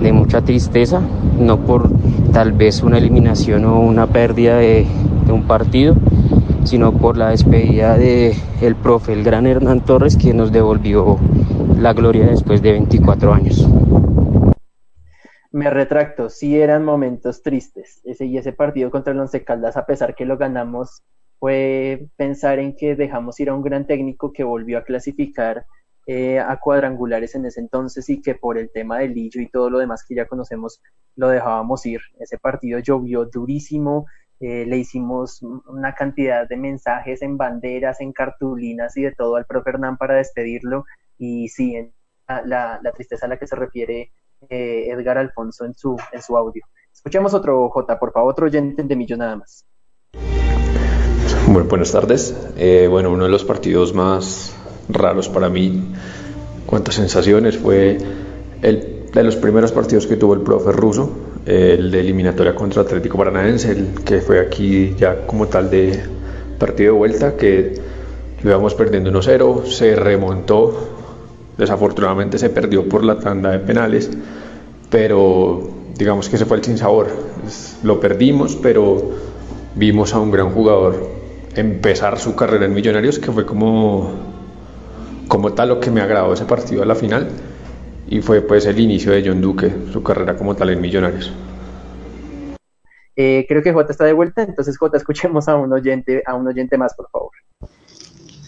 De 0.00 0.12
mucha 0.12 0.42
tristeza, 0.42 1.00
no 1.38 1.58
por 1.58 1.90
tal 2.32 2.52
vez 2.52 2.82
una 2.82 2.98
eliminación 2.98 3.64
o 3.64 3.80
una 3.80 4.06
pérdida 4.06 4.58
de, 4.58 4.86
de 5.26 5.32
un 5.32 5.44
partido, 5.44 5.96
sino 6.64 6.92
por 6.92 7.16
la 7.16 7.30
despedida 7.30 7.96
de 7.96 8.36
el 8.60 8.76
profe, 8.76 9.14
el 9.14 9.24
gran 9.24 9.46
Hernán 9.46 9.80
Torres, 9.80 10.16
que 10.16 10.34
nos 10.34 10.52
devolvió 10.52 11.18
la 11.78 11.94
gloria 11.94 12.26
después 12.26 12.62
de 12.62 12.72
24 12.72 13.32
años. 13.32 13.66
Me 15.50 15.70
retracto, 15.70 16.28
sí 16.28 16.60
eran 16.60 16.84
momentos 16.84 17.42
tristes. 17.42 18.02
Ese, 18.04 18.26
y 18.26 18.36
ese 18.36 18.52
partido 18.52 18.90
contra 18.90 19.12
el 19.12 19.20
Once 19.20 19.42
Caldas, 19.44 19.76
a 19.76 19.86
pesar 19.86 20.14
que 20.14 20.26
lo 20.26 20.36
ganamos, 20.36 21.02
fue 21.38 22.08
pensar 22.16 22.58
en 22.58 22.74
que 22.76 22.96
dejamos 22.96 23.38
ir 23.40 23.50
a 23.50 23.54
un 23.54 23.62
gran 23.62 23.86
técnico 23.86 24.32
que 24.32 24.44
volvió 24.44 24.78
a 24.78 24.84
clasificar 24.84 25.66
eh, 26.06 26.38
a 26.40 26.58
cuadrangulares 26.58 27.34
en 27.34 27.44
ese 27.46 27.60
entonces 27.60 28.08
y 28.08 28.22
que 28.22 28.34
por 28.34 28.58
el 28.58 28.70
tema 28.70 28.98
del 28.98 29.14
Lillo 29.14 29.40
y 29.40 29.48
todo 29.48 29.68
lo 29.68 29.78
demás 29.78 30.04
que 30.06 30.14
ya 30.14 30.26
conocemos 30.26 30.80
lo 31.16 31.28
dejábamos 31.28 31.84
ir. 31.86 32.00
Ese 32.18 32.38
partido 32.38 32.78
llovió 32.78 33.26
durísimo, 33.26 34.06
eh, 34.40 34.64
le 34.66 34.78
hicimos 34.78 35.42
una 35.42 35.94
cantidad 35.94 36.48
de 36.48 36.56
mensajes 36.56 37.22
en 37.22 37.36
banderas, 37.36 38.00
en 38.00 38.12
cartulinas 38.12 38.96
y 38.96 39.02
de 39.02 39.12
todo 39.12 39.36
al 39.36 39.46
profe 39.46 39.70
Hernán 39.70 39.96
para 39.98 40.14
despedirlo 40.14 40.84
y 41.18 41.48
sí, 41.48 41.74
la, 42.26 42.80
la 42.82 42.92
tristeza 42.92 43.26
a 43.26 43.28
la 43.28 43.38
que 43.38 43.46
se 43.46 43.56
refiere 43.56 44.12
eh, 44.48 44.88
Edgar 44.90 45.18
Alfonso 45.18 45.64
en 45.64 45.74
su, 45.74 45.96
en 46.12 46.22
su 46.22 46.36
audio. 46.36 46.64
Escuchemos 46.92 47.34
otro 47.34 47.68
J, 47.70 47.98
por 47.98 48.12
favor, 48.12 48.32
otro 48.32 48.46
oyente 48.46 48.82
de 48.82 48.96
Millo 48.96 49.16
nada 49.16 49.36
más. 49.36 49.66
Bueno, 51.50 51.66
buenas 51.66 51.92
tardes. 51.92 52.34
bueno, 52.90 53.10
uno 53.10 53.24
de 53.24 53.30
los 53.30 53.42
partidos 53.42 53.94
más 53.94 54.52
raros 54.90 55.30
para 55.30 55.48
mí. 55.48 55.82
Cuántas 56.66 56.96
sensaciones 56.96 57.56
fue 57.56 57.96
el 58.60 59.06
de 59.14 59.24
los 59.24 59.36
primeros 59.36 59.72
partidos 59.72 60.06
que 60.06 60.16
tuvo 60.16 60.34
el 60.34 60.42
profe 60.42 60.72
ruso, 60.72 61.10
el 61.46 61.90
de 61.90 62.00
eliminatoria 62.00 62.54
contra 62.54 62.82
Atlético 62.82 63.16
Paranaense, 63.16 63.70
el 63.70 64.04
que 64.04 64.20
fue 64.20 64.40
aquí 64.40 64.94
ya 64.98 65.26
como 65.26 65.46
tal 65.46 65.70
de 65.70 65.98
partido 66.58 66.92
de 66.92 66.98
vuelta, 66.98 67.34
que 67.34 67.80
lo 68.42 68.50
íbamos 68.50 68.74
perdiendo 68.74 69.10
1-0, 69.10 69.64
se 69.64 69.96
remontó, 69.96 70.78
desafortunadamente 71.56 72.38
se 72.38 72.50
perdió 72.50 72.86
por 72.86 73.02
la 73.04 73.18
tanda 73.18 73.52
de 73.52 73.60
penales, 73.60 74.10
pero 74.90 75.66
digamos 75.96 76.28
que 76.28 76.36
se 76.36 76.44
fue 76.44 76.58
el 76.58 76.64
sinsabor. 76.64 77.06
Lo 77.82 77.98
perdimos, 78.00 78.54
pero 78.54 79.02
vimos 79.76 80.12
a 80.12 80.20
un 80.20 80.30
gran 80.30 80.50
jugador 80.50 81.17
empezar 81.54 82.18
su 82.18 82.34
carrera 82.34 82.66
en 82.66 82.74
Millonarios, 82.74 83.18
que 83.18 83.32
fue 83.32 83.46
como 83.46 84.38
como 85.28 85.52
tal 85.52 85.68
lo 85.68 85.80
que 85.80 85.90
me 85.90 86.00
agradó 86.00 86.32
ese 86.32 86.46
partido 86.46 86.82
a 86.82 86.86
la 86.86 86.94
final 86.94 87.28
y 88.08 88.22
fue 88.22 88.40
pues 88.40 88.64
el 88.66 88.80
inicio 88.80 89.12
de 89.12 89.22
John 89.24 89.40
Duque, 89.40 89.70
su 89.92 90.02
carrera 90.02 90.36
como 90.36 90.56
tal 90.56 90.70
en 90.70 90.80
Millonarios. 90.80 91.32
Eh, 93.14 93.44
creo 93.48 93.62
que 93.62 93.72
J 93.72 93.90
está 93.90 94.04
de 94.04 94.12
vuelta, 94.12 94.42
entonces 94.42 94.78
J, 94.78 94.96
escuchemos 94.96 95.48
a 95.48 95.56
un 95.56 95.72
oyente, 95.72 96.22
a 96.24 96.34
un 96.34 96.46
oyente 96.46 96.78
más, 96.78 96.94
por 96.94 97.10
favor. 97.10 97.30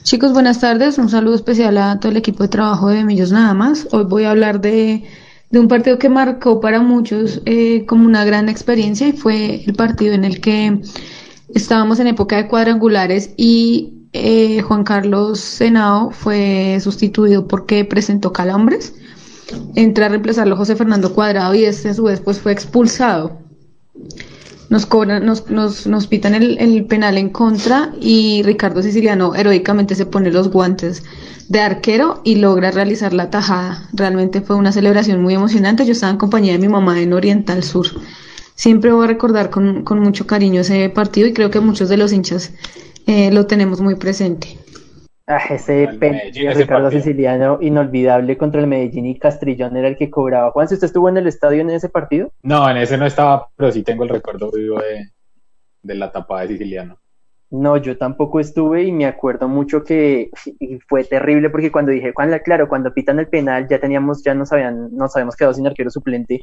Chicos, 0.04 0.32
buenas 0.32 0.60
tardes. 0.60 0.96
Un 0.96 1.08
saludo 1.08 1.34
especial 1.34 1.76
a 1.76 2.00
todo 2.00 2.10
el 2.10 2.16
equipo 2.16 2.42
de 2.42 2.48
trabajo 2.48 2.88
de 2.88 3.04
Millos 3.04 3.32
Nada 3.32 3.52
más. 3.52 3.88
Hoy 3.92 4.04
voy 4.04 4.24
a 4.24 4.30
hablar 4.30 4.60
de, 4.60 5.04
de 5.50 5.58
un 5.58 5.68
partido 5.68 5.98
que 5.98 6.08
marcó 6.08 6.60
para 6.60 6.80
muchos 6.80 7.42
eh, 7.44 7.84
como 7.86 8.06
una 8.06 8.24
gran 8.24 8.48
experiencia 8.48 9.08
y 9.08 9.12
fue 9.12 9.62
el 9.64 9.74
partido 9.74 10.14
en 10.14 10.24
el 10.24 10.40
que 10.40 10.80
estábamos 11.54 12.00
en 12.00 12.08
época 12.08 12.36
de 12.36 12.48
cuadrangulares 12.48 13.30
y 13.36 14.00
eh, 14.12 14.60
Juan 14.62 14.84
Carlos 14.84 15.38
Senao 15.40 16.10
fue 16.10 16.78
sustituido 16.80 17.46
porque 17.46 17.84
presentó 17.84 18.32
calambres. 18.32 18.94
Entra 19.74 20.06
a 20.06 20.08
reemplazarlo 20.08 20.56
José 20.56 20.76
Fernando 20.76 21.12
Cuadrado 21.12 21.54
y 21.54 21.64
este 21.64 21.90
a 21.90 21.94
su 21.94 22.04
vez 22.04 22.20
pues 22.20 22.38
fue 22.38 22.52
expulsado. 22.52 23.38
Nos 24.68 24.86
cobran, 24.86 25.26
nos, 25.26 25.50
nos, 25.50 25.86
nos 25.88 26.06
pitan 26.06 26.34
el, 26.34 26.56
el, 26.58 26.84
penal 26.86 27.18
en 27.18 27.30
contra 27.30 27.92
y 28.00 28.42
Ricardo 28.44 28.82
Siciliano 28.82 29.34
heroicamente 29.34 29.96
se 29.96 30.06
pone 30.06 30.30
los 30.30 30.48
guantes 30.48 31.02
de 31.48 31.60
arquero 31.60 32.20
y 32.22 32.36
logra 32.36 32.70
realizar 32.70 33.12
la 33.12 33.30
tajada. 33.30 33.88
Realmente 33.92 34.40
fue 34.40 34.54
una 34.54 34.70
celebración 34.70 35.20
muy 35.20 35.34
emocionante. 35.34 35.84
Yo 35.84 35.92
estaba 35.92 36.12
en 36.12 36.18
compañía 36.18 36.52
de 36.52 36.60
mi 36.60 36.68
mamá 36.68 37.00
en 37.00 37.12
Oriental 37.12 37.64
Sur. 37.64 37.88
Siempre 38.60 38.92
voy 38.92 39.04
a 39.04 39.08
recordar 39.08 39.48
con, 39.48 39.84
con 39.84 40.00
mucho 40.00 40.26
cariño 40.26 40.60
ese 40.60 40.90
partido 40.90 41.26
y 41.26 41.32
creo 41.32 41.50
que 41.50 41.60
muchos 41.60 41.88
de 41.88 41.96
los 41.96 42.12
hinchas 42.12 42.52
eh, 43.06 43.32
lo 43.32 43.46
tenemos 43.46 43.80
muy 43.80 43.94
presente. 43.94 44.48
Ah, 45.26 45.40
ese 45.48 45.86
de 45.86 46.52
Ricardo 46.54 46.90
Siciliano 46.90 47.56
inolvidable 47.62 48.36
contra 48.36 48.60
el 48.60 48.66
Medellín 48.66 49.06
y 49.06 49.18
Castrillón 49.18 49.78
era 49.78 49.88
el 49.88 49.96
que 49.96 50.10
cobraba. 50.10 50.50
Juan, 50.50 50.68
si 50.68 50.74
usted 50.74 50.88
estuvo 50.88 51.08
en 51.08 51.16
el 51.16 51.26
estadio 51.26 51.62
en 51.62 51.70
ese 51.70 51.88
partido? 51.88 52.32
No, 52.42 52.68
en 52.68 52.76
ese 52.76 52.98
no 52.98 53.06
estaba, 53.06 53.48
pero 53.56 53.72
sí 53.72 53.82
tengo 53.82 54.02
el 54.02 54.10
recuerdo 54.10 54.50
vivo 54.50 54.78
de, 54.78 55.08
de 55.82 55.94
la 55.94 56.12
tapada 56.12 56.42
de 56.42 56.48
Siciliano. 56.48 56.98
No, 57.48 57.78
yo 57.78 57.96
tampoco 57.96 58.40
estuve 58.40 58.82
y 58.82 58.92
me 58.92 59.06
acuerdo 59.06 59.48
mucho 59.48 59.84
que 59.84 60.28
fue 60.86 61.04
terrible 61.04 61.48
porque 61.48 61.72
cuando 61.72 61.92
dije, 61.92 62.12
cuando, 62.12 62.38
claro, 62.40 62.68
cuando 62.68 62.92
pitan 62.92 63.20
el 63.20 63.28
penal 63.28 63.66
ya 63.70 63.80
teníamos, 63.80 64.22
ya 64.22 64.34
nos 64.34 64.52
habían, 64.52 64.94
nos 64.94 65.16
habíamos 65.16 65.34
quedado 65.34 65.54
sin 65.54 65.66
arquero 65.66 65.88
suplente 65.88 66.42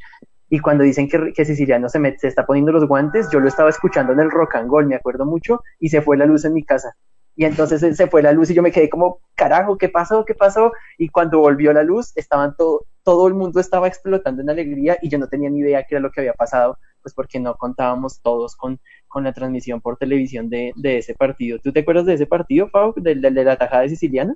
y 0.49 0.59
cuando 0.59 0.83
dicen 0.83 1.09
que, 1.09 1.33
que 1.33 1.45
Siciliano 1.45 1.89
se, 1.89 2.17
se 2.17 2.27
está 2.27 2.45
poniendo 2.45 2.71
los 2.71 2.87
guantes, 2.87 3.29
yo 3.31 3.39
lo 3.39 3.47
estaba 3.47 3.69
escuchando 3.69 4.13
en 4.13 4.19
el 4.19 4.31
rock 4.31 4.55
and 4.55 4.69
roll, 4.69 4.85
me 4.85 4.95
acuerdo 4.95 5.25
mucho 5.25 5.61
y 5.79 5.89
se 5.89 6.01
fue 6.01 6.17
la 6.17 6.25
luz 6.25 6.45
en 6.45 6.53
mi 6.53 6.63
casa. 6.63 6.95
Y 7.35 7.45
entonces 7.45 7.95
se 7.95 8.07
fue 8.07 8.23
la 8.23 8.31
luz 8.31 8.49
y 8.49 8.55
yo 8.55 8.63
me 8.63 8.71
quedé 8.71 8.89
como, 8.89 9.19
carajo, 9.35 9.77
¿qué 9.77 9.89
pasó? 9.89 10.25
¿Qué 10.25 10.33
pasó? 10.33 10.71
Y 10.97 11.09
cuando 11.09 11.39
volvió 11.39 11.71
la 11.71 11.83
luz, 11.83 12.11
estaban 12.15 12.55
todo, 12.57 12.85
todo 13.03 13.27
el 13.27 13.35
mundo 13.35 13.59
estaba 13.59 13.87
explotando 13.87 14.41
en 14.41 14.49
alegría 14.49 14.97
y 15.03 15.09
yo 15.09 15.19
no 15.19 15.27
tenía 15.27 15.49
ni 15.51 15.59
idea 15.59 15.83
qué 15.83 15.95
era 15.95 15.99
lo 16.01 16.09
que 16.09 16.21
había 16.21 16.33
pasado, 16.33 16.79
pues 17.03 17.13
porque 17.13 17.39
no 17.39 17.53
contábamos 17.55 18.21
todos 18.23 18.55
con, 18.55 18.79
con 19.07 19.23
la 19.23 19.33
transmisión 19.33 19.81
por 19.81 19.97
televisión 19.97 20.49
de, 20.49 20.73
de 20.75 20.97
ese 20.97 21.13
partido. 21.13 21.59
¿Tú 21.59 21.71
te 21.71 21.81
acuerdas 21.81 22.07
de 22.07 22.15
ese 22.15 22.25
partido, 22.25 22.71
Pau, 22.71 22.93
de, 22.97 23.13
de, 23.13 23.31
la 23.31 23.55
tajada 23.55 23.83
de 23.83 23.89
Siciliana? 23.89 24.33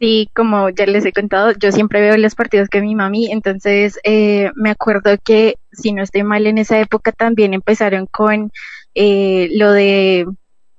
Sí, 0.00 0.28
como 0.34 0.70
ya 0.70 0.86
les 0.86 1.04
he 1.04 1.12
contado, 1.12 1.52
yo 1.52 1.70
siempre 1.72 2.00
veo 2.00 2.16
los 2.16 2.34
partidos 2.34 2.68
que 2.68 2.80
mi 2.80 2.94
mami, 2.94 3.30
entonces 3.30 3.98
eh, 4.02 4.50
me 4.56 4.70
acuerdo 4.70 5.16
que, 5.24 5.56
si 5.72 5.92
no 5.92 6.02
estoy 6.02 6.24
mal, 6.24 6.46
en 6.46 6.58
esa 6.58 6.80
época 6.80 7.12
también 7.12 7.54
empezaron 7.54 8.06
con 8.06 8.50
eh, 8.94 9.48
lo 9.52 9.72
de 9.72 10.26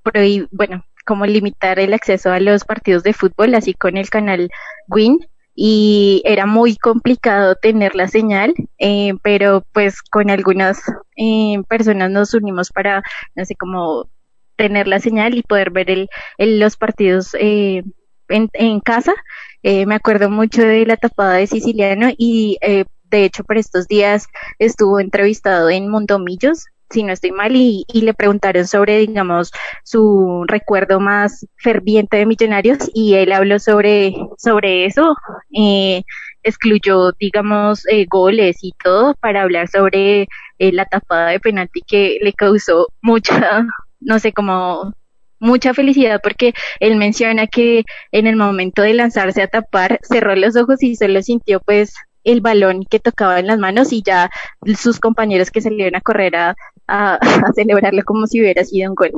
prohibir, 0.02 0.48
bueno, 0.52 0.84
como 1.06 1.24
limitar 1.26 1.78
el 1.78 1.94
acceso 1.94 2.30
a 2.30 2.40
los 2.40 2.64
partidos 2.64 3.02
de 3.02 3.14
fútbol, 3.14 3.54
así 3.54 3.72
con 3.74 3.96
el 3.96 4.10
canal 4.10 4.50
Win, 4.88 5.18
y 5.54 6.22
era 6.24 6.46
muy 6.46 6.76
complicado 6.76 7.54
tener 7.56 7.94
la 7.94 8.06
señal, 8.08 8.54
eh, 8.78 9.14
pero 9.22 9.64
pues 9.72 10.02
con 10.02 10.30
algunas 10.30 10.82
eh, 11.16 11.56
personas 11.68 12.10
nos 12.10 12.34
unimos 12.34 12.70
para, 12.70 13.02
no 13.34 13.44
sé, 13.44 13.56
como 13.56 14.08
tener 14.56 14.86
la 14.88 15.00
señal 15.00 15.34
y 15.36 15.42
poder 15.42 15.70
ver 15.70 15.90
el, 15.90 16.08
el 16.38 16.60
los 16.60 16.76
partidos 16.76 17.34
eh, 17.40 17.82
en, 18.30 18.80
casa. 18.80 19.14
Eh, 19.62 19.86
me 19.86 19.94
acuerdo 19.94 20.30
mucho 20.30 20.62
de 20.62 20.86
la 20.86 20.96
tapada 20.96 21.34
de 21.34 21.46
Siciliano 21.46 22.08
y 22.16 22.58
eh, 22.62 22.84
de 23.10 23.24
hecho 23.24 23.44
por 23.44 23.58
estos 23.58 23.86
días 23.88 24.26
estuvo 24.58 25.00
entrevistado 25.00 25.68
en 25.70 25.88
Mondomillos 25.88 26.66
si 26.90 27.04
no 27.04 27.12
estoy 27.12 27.30
mal, 27.30 27.54
y, 27.54 27.84
y, 27.92 28.02
le 28.02 28.14
preguntaron 28.14 28.66
sobre, 28.66 28.98
digamos, 28.98 29.52
su 29.84 30.44
recuerdo 30.46 31.00
más 31.00 31.46
ferviente 31.56 32.16
de 32.16 32.26
Millonarios 32.26 32.78
y 32.92 33.14
él 33.14 33.32
habló 33.32 33.58
sobre, 33.58 34.14
sobre 34.38 34.86
eso, 34.86 35.14
eh, 35.56 36.02
excluyó, 36.42 37.12
digamos, 37.18 37.86
eh, 37.88 38.06
goles 38.08 38.58
y 38.62 38.72
todo 38.82 39.14
para 39.14 39.42
hablar 39.42 39.68
sobre 39.68 40.22
eh, 40.58 40.72
la 40.72 40.84
tapada 40.84 41.28
de 41.30 41.40
penalti 41.40 41.82
que 41.86 42.18
le 42.22 42.32
causó 42.32 42.88
mucha, 43.02 43.66
no 44.00 44.18
sé, 44.18 44.32
como 44.32 44.92
mucha 45.40 45.74
felicidad 45.74 46.20
porque 46.22 46.52
él 46.78 46.96
menciona 46.96 47.46
que 47.46 47.84
en 48.12 48.26
el 48.26 48.36
momento 48.36 48.82
de 48.82 48.94
lanzarse 48.94 49.42
a 49.42 49.48
tapar 49.48 49.98
cerró 50.02 50.36
los 50.36 50.54
ojos 50.54 50.82
y 50.82 50.94
solo 50.94 51.20
sintió 51.22 51.60
pues 51.60 51.94
el 52.24 52.40
balón 52.40 52.84
que 52.88 53.00
tocaba 53.00 53.38
en 53.38 53.46
las 53.46 53.58
manos 53.58 53.92
y 53.92 54.02
ya 54.02 54.30
sus 54.76 55.00
compañeros 55.00 55.50
que 55.50 55.62
salieron 55.62 55.96
a 55.96 56.00
correr 56.00 56.36
a, 56.36 56.54
a, 56.86 57.18
celebrarlo 57.54 58.02
como 58.04 58.26
si 58.26 58.40
hubiera 58.40 58.64
sido 58.64 58.90
un 58.90 58.94
gol. 58.94 59.10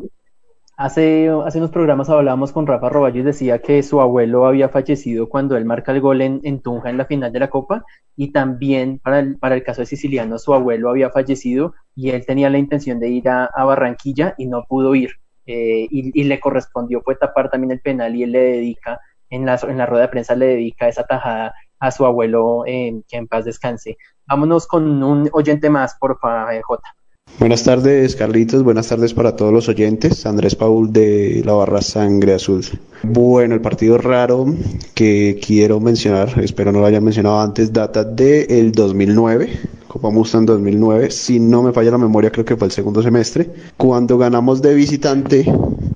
Hace, 0.76 1.28
hace 1.44 1.58
unos 1.58 1.70
programas 1.70 2.08
hablábamos 2.08 2.50
con 2.50 2.66
Rafa 2.66 2.88
Roballo 2.88 3.20
y 3.20 3.22
decía 3.22 3.60
que 3.60 3.82
su 3.82 4.00
abuelo 4.00 4.46
había 4.46 4.68
fallecido 4.68 5.28
cuando 5.28 5.56
él 5.56 5.64
marca 5.64 5.92
el 5.92 6.00
gol 6.00 6.22
en, 6.22 6.40
en 6.44 6.60
Tunja 6.60 6.90
en 6.90 6.96
la 6.96 7.04
final 7.04 7.30
de 7.32 7.40
la 7.40 7.50
Copa 7.50 7.84
y 8.16 8.32
también 8.32 8.98
para 8.98 9.20
el, 9.20 9.38
para 9.38 9.54
el 9.54 9.62
caso 9.62 9.82
de 9.82 9.86
Siciliano 9.86 10.38
su 10.38 10.54
abuelo 10.54 10.88
había 10.88 11.10
fallecido 11.10 11.74
y 11.94 12.10
él 12.10 12.24
tenía 12.26 12.50
la 12.50 12.58
intención 12.58 12.98
de 13.00 13.10
ir 13.10 13.28
a, 13.28 13.44
a 13.44 13.64
Barranquilla 13.64 14.34
y 14.38 14.46
no 14.46 14.64
pudo 14.64 14.94
ir 14.94 15.21
eh, 15.46 15.86
y, 15.90 16.24
le 16.24 16.40
correspondió 16.40 17.02
fue 17.02 17.16
tapar 17.16 17.50
también 17.50 17.72
el 17.72 17.80
penal 17.80 18.14
y 18.14 18.22
él 18.22 18.32
le 18.32 18.40
dedica 18.40 19.00
en 19.30 19.46
la, 19.46 19.58
en 19.62 19.78
la 19.78 19.86
rueda 19.86 20.02
de 20.02 20.08
prensa 20.08 20.34
le 20.34 20.46
dedica 20.46 20.88
esa 20.88 21.04
tajada 21.04 21.54
a 21.80 21.90
su 21.90 22.06
abuelo 22.06 22.64
eh, 22.66 23.02
que 23.08 23.16
en 23.16 23.26
paz 23.26 23.44
descanse. 23.44 23.96
Vámonos 24.26 24.66
con 24.66 25.02
un 25.02 25.28
oyente 25.32 25.68
más, 25.68 25.96
por 25.98 26.18
favor, 26.18 26.54
J. 26.62 26.82
Buenas 27.38 27.64
tardes, 27.64 28.14
Carlitos. 28.14 28.62
Buenas 28.62 28.88
tardes 28.88 29.14
para 29.14 29.34
todos 29.34 29.52
los 29.52 29.68
oyentes. 29.68 30.26
Andrés 30.26 30.54
Paul 30.54 30.92
de 30.92 31.42
la 31.44 31.54
barra 31.54 31.80
Sangre 31.80 32.34
Azul. 32.34 32.64
Bueno, 33.02 33.54
el 33.54 33.60
partido 33.60 33.98
raro 33.98 34.46
que 34.94 35.40
quiero 35.44 35.80
mencionar, 35.80 36.38
espero 36.40 36.70
no 36.70 36.80
lo 36.80 36.86
haya 36.86 37.00
mencionado 37.00 37.40
antes, 37.40 37.72
data 37.72 38.04
del 38.04 38.46
el 38.50 38.72
2009, 38.72 39.50
Copa 39.92 40.08
Mustang 40.08 40.46
2009. 40.46 41.10
Si 41.10 41.38
no 41.38 41.62
me 41.62 41.70
falla 41.70 41.90
la 41.90 41.98
memoria, 41.98 42.32
creo 42.32 42.46
que 42.46 42.56
fue 42.56 42.66
el 42.66 42.72
segundo 42.72 43.02
semestre, 43.02 43.50
cuando 43.76 44.16
ganamos 44.16 44.62
de 44.62 44.72
visitante 44.72 45.44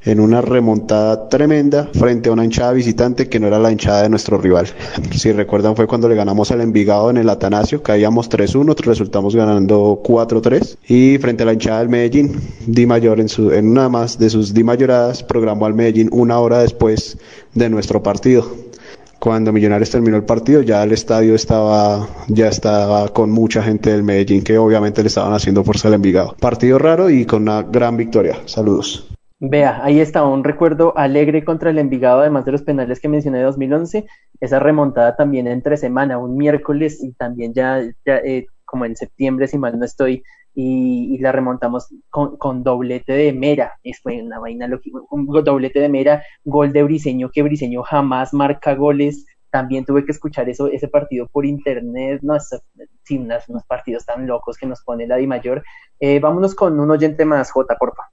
en 0.04 0.20
una 0.20 0.42
remontada 0.42 1.30
tremenda 1.30 1.88
frente 1.94 2.28
a 2.28 2.32
una 2.32 2.44
hinchada 2.44 2.74
visitante 2.74 3.30
que 3.30 3.40
no 3.40 3.46
era 3.46 3.58
la 3.58 3.72
hinchada 3.72 4.02
de 4.02 4.10
nuestro 4.10 4.36
rival. 4.36 4.66
Si 5.16 5.32
recuerdan, 5.32 5.76
fue 5.76 5.86
cuando 5.86 6.10
le 6.10 6.14
ganamos 6.14 6.50
al 6.50 6.60
Envigado 6.60 7.08
en 7.08 7.16
el 7.16 7.30
Atanasio, 7.30 7.82
caíamos 7.82 8.28
3-1, 8.28 8.76
resultamos 8.84 9.34
ganando 9.34 10.02
4-3 10.04 10.76
y 10.88 11.16
frente 11.16 11.44
a 11.44 11.46
la 11.46 11.54
hinchada 11.54 11.78
del 11.78 11.88
Medellín, 11.88 12.38
Di 12.66 12.84
Mayor 12.84 13.18
en, 13.18 13.30
su, 13.30 13.50
en 13.50 13.66
una 13.66 13.88
más 13.88 14.18
de 14.18 14.28
sus 14.28 14.52
Di 14.52 14.62
Mayoradas 14.62 15.22
programó 15.22 15.64
al 15.64 15.72
Medellín 15.72 16.10
una 16.12 16.38
hora 16.38 16.58
después 16.58 17.16
de 17.54 17.70
nuestro 17.70 18.02
partido. 18.02 18.65
Cuando 19.18 19.52
Millonarios 19.52 19.90
terminó 19.90 20.16
el 20.16 20.24
partido, 20.24 20.62
ya 20.62 20.82
el 20.82 20.92
estadio 20.92 21.34
estaba, 21.34 22.08
ya 22.28 22.48
estaba 22.48 23.08
con 23.08 23.30
mucha 23.30 23.62
gente 23.62 23.90
del 23.90 24.02
Medellín 24.02 24.42
que 24.42 24.58
obviamente 24.58 25.02
le 25.02 25.08
estaban 25.08 25.32
haciendo 25.32 25.64
fuerza 25.64 25.88
al 25.88 25.94
Envigado. 25.94 26.36
Partido 26.40 26.78
raro 26.78 27.10
y 27.10 27.24
con 27.24 27.42
una 27.42 27.62
gran 27.62 27.96
victoria. 27.96 28.36
Saludos. 28.44 29.08
Vea, 29.38 29.84
ahí 29.84 30.00
está 30.00 30.24
un 30.24 30.44
recuerdo 30.44 30.96
alegre 30.96 31.44
contra 31.44 31.68
el 31.68 31.78
Envigado, 31.78 32.20
además 32.20 32.46
de 32.46 32.52
los 32.52 32.62
penales 32.62 33.00
que 33.00 33.08
mencioné 33.08 33.38
de 33.38 33.44
2011, 33.44 34.06
esa 34.40 34.58
remontada 34.58 35.14
también 35.14 35.46
entre 35.46 35.76
semana, 35.76 36.16
un 36.16 36.38
miércoles 36.38 37.02
y 37.02 37.12
también 37.12 37.52
ya, 37.52 37.82
ya 38.06 38.16
eh, 38.16 38.46
como 38.66 38.84
en 38.84 38.96
septiembre, 38.96 39.48
si 39.48 39.56
mal 39.56 39.78
no 39.78 39.84
estoy, 39.84 40.22
y, 40.54 41.18
la 41.18 41.32
remontamos 41.32 41.88
con, 42.10 42.36
con, 42.36 42.62
doblete 42.62 43.12
de 43.12 43.32
Mera. 43.32 43.78
Fue 44.02 44.22
una 44.22 44.38
vaina 44.38 44.66
lógica, 44.66 44.98
un 45.10 45.26
doblete 45.26 45.80
de 45.80 45.88
Mera, 45.88 46.22
gol 46.44 46.72
de 46.72 46.82
Briseño, 46.82 47.30
que 47.30 47.42
Briseño 47.42 47.82
jamás 47.82 48.32
marca 48.32 48.74
goles. 48.74 49.26
También 49.50 49.84
tuve 49.84 50.04
que 50.04 50.12
escuchar 50.12 50.48
eso, 50.48 50.66
ese 50.66 50.88
partido 50.88 51.28
por 51.28 51.46
internet, 51.46 52.20
no, 52.22 52.36
sí, 53.04 53.16
unos, 53.16 53.48
unos, 53.48 53.64
partidos 53.64 54.04
tan 54.04 54.26
locos 54.26 54.58
que 54.58 54.66
nos 54.66 54.82
pone 54.82 55.06
la 55.06 55.16
Di 55.16 55.26
Mayor. 55.26 55.62
Eh, 56.00 56.20
vámonos 56.20 56.54
con 56.54 56.78
un 56.78 56.90
oyente 56.90 57.24
más, 57.24 57.50
J, 57.52 57.76
porfa. 57.78 58.10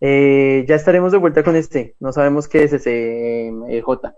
Eh, 0.00 0.64
ya 0.68 0.74
estaremos 0.74 1.12
de 1.12 1.18
vuelta 1.18 1.44
con 1.44 1.54
este, 1.54 1.94
no 2.00 2.12
sabemos 2.12 2.48
qué 2.48 2.64
es 2.64 2.72
ese 2.72 3.48
eh, 3.68 3.80
J. 3.82 4.14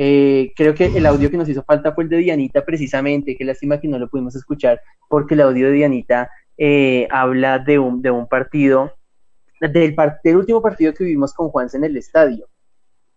Eh, 0.00 0.52
creo 0.54 0.74
que 0.74 0.86
el 0.86 1.04
audio 1.06 1.28
que 1.28 1.36
nos 1.36 1.48
hizo 1.48 1.64
falta 1.64 1.92
fue 1.92 2.04
el 2.04 2.10
de 2.10 2.18
Dianita 2.18 2.64
precisamente, 2.64 3.36
qué 3.36 3.44
lástima 3.44 3.80
que 3.80 3.88
no 3.88 3.98
lo 3.98 4.08
pudimos 4.08 4.36
escuchar 4.36 4.80
porque 5.08 5.34
el 5.34 5.40
audio 5.40 5.66
de 5.66 5.72
Dianita 5.72 6.30
eh, 6.56 7.08
habla 7.10 7.58
de 7.58 7.80
un, 7.80 8.00
de 8.00 8.12
un 8.12 8.28
partido, 8.28 8.92
del, 9.60 9.96
del 10.22 10.36
último 10.36 10.62
partido 10.62 10.94
que 10.94 11.02
vivimos 11.02 11.34
con 11.34 11.48
Juanse 11.48 11.78
en 11.78 11.84
el 11.84 11.96
estadio. 11.96 12.46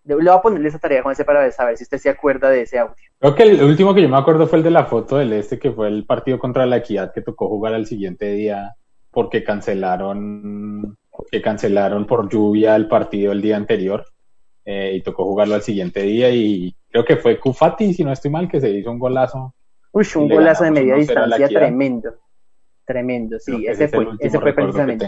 Le 0.06 0.16
voy 0.16 0.28
a 0.28 0.42
ponerle 0.42 0.70
esa 0.70 0.80
tarea 0.80 1.02
a 1.02 1.04
Juanse 1.04 1.24
para 1.24 1.52
saber 1.52 1.78
si 1.78 1.84
usted 1.84 2.00
se 2.00 2.10
acuerda 2.10 2.50
de 2.50 2.64
ese 2.64 2.80
audio. 2.80 2.96
Creo 3.20 3.36
que 3.36 3.44
el 3.44 3.62
último 3.62 3.94
que 3.94 4.02
yo 4.02 4.10
me 4.10 4.18
acuerdo 4.18 4.48
fue 4.48 4.58
el 4.58 4.64
de 4.64 4.72
la 4.72 4.86
foto 4.86 5.18
del 5.18 5.34
este, 5.34 5.60
que 5.60 5.72
fue 5.72 5.88
el 5.88 6.08
partido 6.08 6.40
contra 6.40 6.66
la 6.66 6.78
Equidad 6.78 7.14
que 7.14 7.22
tocó 7.22 7.48
jugar 7.48 7.76
al 7.76 7.86
siguiente 7.86 8.32
día 8.32 8.74
porque 9.12 9.44
cancelaron, 9.44 10.98
porque 11.12 11.44
cancelaron 11.44 12.08
por 12.08 12.28
lluvia 12.28 12.76
el 12.76 12.88
partido 12.88 13.32
el 13.32 13.42
día 13.44 13.58
anterior. 13.58 14.04
Eh, 14.64 14.94
y 14.96 15.02
tocó 15.02 15.26
jugarlo 15.26 15.56
al 15.56 15.64
siguiente 15.64 16.04
día 16.04 16.30
y 16.30 16.76
creo 16.90 17.04
que 17.04 17.18
fue 17.18 17.40
Kufati, 17.40 17.94
si 17.94 18.04
no 18.04 18.12
estoy 18.12 18.30
mal, 18.30 18.48
que 18.48 18.62
se 18.62 18.70
hizo 18.70 18.92
un 18.92 19.00
golazo. 19.00 19.56
Uy, 19.92 20.06
un 20.16 20.30
golazo 20.30 20.64
de 20.64 20.72
media 20.72 20.96
distancia 20.96 21.48
tremendo. 21.48 22.14
Tremendo, 22.86 23.40
sí, 23.40 23.66
ese 23.68 23.88
fue, 23.88 24.08
ese 24.20 24.40
fue 24.40 24.54
precisamente. 24.54 25.08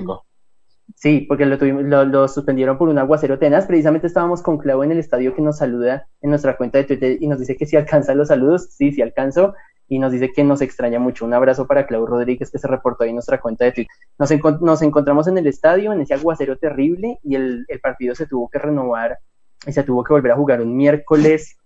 Sí, 0.95 1.26
porque 1.28 1.45
lo, 1.45 1.58
tuvimos, 1.58 1.84
lo, 1.84 2.28
suspendieron 2.28 2.78
por 2.78 2.89
un 2.89 2.97
aguacero 2.97 3.39
tenaz. 3.39 3.66
Precisamente 3.66 4.08
estábamos 4.08 4.41
con 4.41 4.58
Clau 4.58 4.84
en 4.84 4.91
el 4.91 4.99
estadio 4.99 5.36
que 5.36 5.41
nos 5.41 5.58
saluda 5.58 6.08
en 6.22 6.30
nuestra 6.30 6.58
cuenta 6.58 6.78
de 6.78 6.84
Twitter 6.86 7.18
y 7.20 7.28
nos 7.28 7.39
dice 7.39 7.56
que 7.56 7.66
si 7.66 7.76
alcanza 7.76 8.14
los 8.16 8.28
saludos. 8.30 8.70
Sí, 8.72 8.91
sí 8.91 9.01
alcanzo. 9.01 9.54
Y 9.88 9.99
nos 9.99 10.12
dice 10.12 10.32
que 10.34 10.43
nos 10.43 10.62
extraña 10.62 10.99
mucho. 10.99 11.26
Un 11.26 11.34
abrazo 11.34 11.68
para 11.68 11.86
Clau 11.88 12.06
Rodríguez 12.06 12.49
que 12.51 12.60
se 12.60 12.68
reportó 12.68 13.04
ahí 13.04 13.10
en 13.10 13.16
nuestra 13.16 13.39
cuenta 13.39 13.66
de 13.66 13.72
Twitter. 13.72 13.95
Nos, 14.18 14.62
nos 14.62 14.82
encontramos 14.82 15.28
en 15.28 15.38
el 15.38 15.47
estadio, 15.47 15.93
en 15.93 16.01
ese 16.01 16.14
aguacero 16.14 16.58
terrible, 16.58 17.20
y 17.24 17.36
el, 17.36 17.66
el 17.68 17.80
partido 17.80 18.16
se 18.16 18.28
tuvo 18.28 18.49
que 18.49 18.60
renovar 18.60 19.20
y 19.66 19.72
se 19.72 19.84
tuvo 19.84 20.03
que 20.03 20.14
volver 20.14 20.32
a 20.32 20.36
jugar 20.36 20.61
un 20.61 20.76
miércoles 20.76 21.57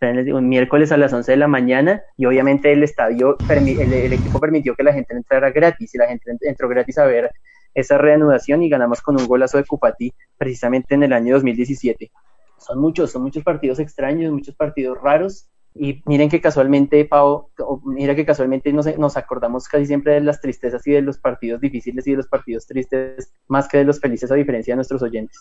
un 0.00 0.48
miércoles 0.48 0.92
a 0.92 0.96
las 0.96 1.12
11 1.12 1.32
de 1.32 1.36
la 1.36 1.48
mañana 1.48 2.02
y 2.16 2.26
obviamente 2.26 2.72
el 2.72 2.82
estadio, 2.82 3.36
el, 3.48 4.12
equipo 4.12 4.38
permitió 4.40 4.74
que 4.74 4.82
la 4.82 4.92
gente 4.92 5.14
entrara 5.14 5.50
gratis 5.50 5.94
y 5.94 5.98
la 5.98 6.06
gente 6.06 6.36
entró 6.42 6.68
gratis 6.68 6.98
a 6.98 7.06
ver 7.06 7.30
esa 7.74 7.98
reanudación 7.98 8.62
y 8.62 8.68
ganamos 8.68 9.00
con 9.00 9.18
un 9.18 9.26
golazo 9.26 9.58
de 9.58 9.64
Cupati 9.64 10.12
precisamente 10.36 10.94
en 10.94 11.04
el 11.04 11.12
año 11.12 11.34
2017. 11.34 12.10
Son 12.58 12.80
muchos, 12.80 13.10
son 13.10 13.22
muchos 13.22 13.42
partidos 13.42 13.78
extraños, 13.78 14.32
muchos 14.32 14.54
partidos 14.54 14.98
raros 15.00 15.48
y 15.74 16.02
miren 16.06 16.28
que 16.28 16.40
casualmente, 16.40 17.04
Pau, 17.04 17.50
mira 17.84 18.14
que 18.14 18.24
casualmente 18.24 18.72
nos, 18.72 18.86
nos 18.96 19.16
acordamos 19.16 19.66
casi 19.66 19.86
siempre 19.86 20.14
de 20.14 20.20
las 20.20 20.40
tristezas 20.40 20.86
y 20.86 20.92
de 20.92 21.02
los 21.02 21.18
partidos 21.18 21.60
difíciles 21.60 22.06
y 22.06 22.12
de 22.12 22.18
los 22.18 22.28
partidos 22.28 22.66
tristes 22.66 23.32
más 23.48 23.68
que 23.68 23.78
de 23.78 23.84
los 23.84 23.98
felices 23.98 24.30
a 24.30 24.36
diferencia 24.36 24.72
de 24.72 24.76
nuestros 24.76 25.02
oyentes. 25.02 25.36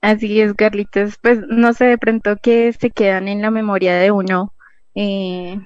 Así 0.00 0.40
es, 0.40 0.54
Carlitos. 0.54 1.16
Pues 1.22 1.40
no 1.48 1.72
sé, 1.74 1.84
de 1.86 1.98
pronto 1.98 2.36
que 2.42 2.72
se 2.72 2.90
quedan 2.90 3.28
en 3.28 3.42
la 3.42 3.50
memoria 3.50 3.96
de 3.96 4.10
uno 4.10 4.54
eh, 4.94 5.58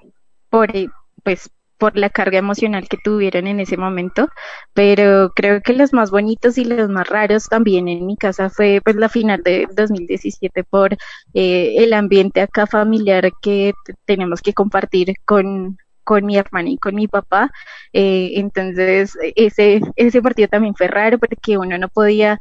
por, 0.51 0.75
eh, 0.77 0.89
pues, 1.23 1.51
por 1.79 1.97
la 1.97 2.11
carga 2.11 2.39
emocional 2.39 2.89
que 2.89 2.97
tuvieron 3.03 3.47
en 3.47 3.61
ese 3.61 3.77
momento, 3.77 4.29
pero 4.73 5.31
creo 5.35 5.61
que 5.61 5.73
los 5.75 5.93
más 5.93 6.11
bonitos 6.11 6.57
y 6.59 6.65
los 6.65 6.89
más 6.89 7.09
raros 7.09 7.49
también 7.49 7.89
en 7.89 8.07
mi 8.07 8.17
casa 8.17 8.49
fue 8.51 8.81
pues 8.83 8.97
la 8.97 9.09
final 9.09 9.43
de 9.43 9.67
2017 9.77 10.65
por 10.65 10.95
eh, 11.35 11.75
el 11.79 11.93
ambiente 11.93 12.41
acá 12.41 12.67
familiar 12.67 13.31
que 13.43 13.73
tenemos 14.07 14.41
que 14.43 14.55
compartir 14.55 15.15
con 15.25 15.77
con 16.05 16.27
mi 16.27 16.37
hermana 16.37 16.69
y 16.69 16.77
con 16.77 16.95
mi 16.95 17.09
papá. 17.09 17.51
Eh, 17.95 18.33
entonces, 18.35 19.17
ese, 19.37 19.81
ese 19.97 20.21
partido 20.21 20.49
también 20.49 20.75
fue 20.75 20.87
raro 20.87 21.19
porque 21.19 21.57
uno 21.57 21.79
no 21.79 21.89
podía 21.89 22.39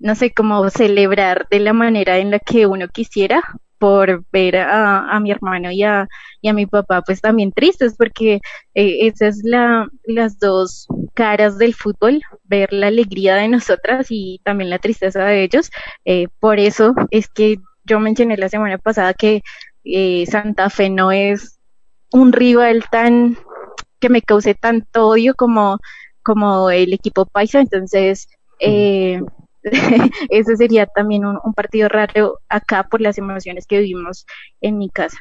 no 0.00 0.14
sé, 0.14 0.32
cómo 0.32 0.68
celebrar 0.70 1.46
de 1.50 1.60
la 1.60 1.72
manera 1.72 2.18
en 2.18 2.30
la 2.30 2.38
que 2.40 2.66
uno 2.66 2.88
quisiera 2.88 3.42
por 3.78 4.24
ver 4.30 4.56
a, 4.58 5.18
mi 5.20 5.30
hermano 5.30 5.70
y 5.70 5.82
a, 5.84 6.06
y 6.42 6.48
a 6.48 6.52
mi 6.52 6.66
papá 6.66 7.00
pues 7.00 7.22
también 7.22 7.50
tristes 7.50 7.94
porque 7.96 8.40
eh, 8.74 9.06
esas 9.06 9.38
es 9.38 9.44
la, 9.44 9.88
las 10.04 10.38
dos 10.38 10.86
caras 11.14 11.56
del 11.56 11.74
fútbol, 11.74 12.20
ver 12.44 12.72
la 12.74 12.88
alegría 12.88 13.36
de 13.36 13.48
nosotras 13.48 14.08
y 14.10 14.40
también 14.44 14.68
la 14.68 14.78
tristeza 14.78 15.24
de 15.24 15.44
ellos. 15.44 15.70
Eh, 16.04 16.28
por 16.40 16.58
eso 16.58 16.94
es 17.10 17.28
que 17.28 17.56
yo 17.84 18.00
mencioné 18.00 18.36
la 18.36 18.50
semana 18.50 18.76
pasada 18.76 19.14
que 19.14 19.42
eh, 19.84 20.26
Santa 20.26 20.68
Fe 20.68 20.90
no 20.90 21.10
es 21.10 21.58
un 22.12 22.32
rival 22.32 22.84
tan 22.90 23.38
que 23.98 24.10
me 24.10 24.22
cause 24.22 24.54
tanto 24.54 25.08
odio 25.08 25.34
como, 25.34 25.78
como 26.22 26.70
el 26.70 26.92
equipo 26.92 27.24
paisa, 27.24 27.60
entonces 27.60 28.28
eh, 28.60 29.22
ese 30.30 30.56
sería 30.56 30.86
también 30.86 31.24
un, 31.26 31.54
partido 31.54 31.88
raro 31.88 32.38
acá 32.48 32.84
por 32.84 33.00
las 33.00 33.18
emociones 33.18 33.66
que 33.66 33.80
vivimos 33.80 34.26
en 34.60 34.78
mi 34.78 34.88
casa. 34.88 35.18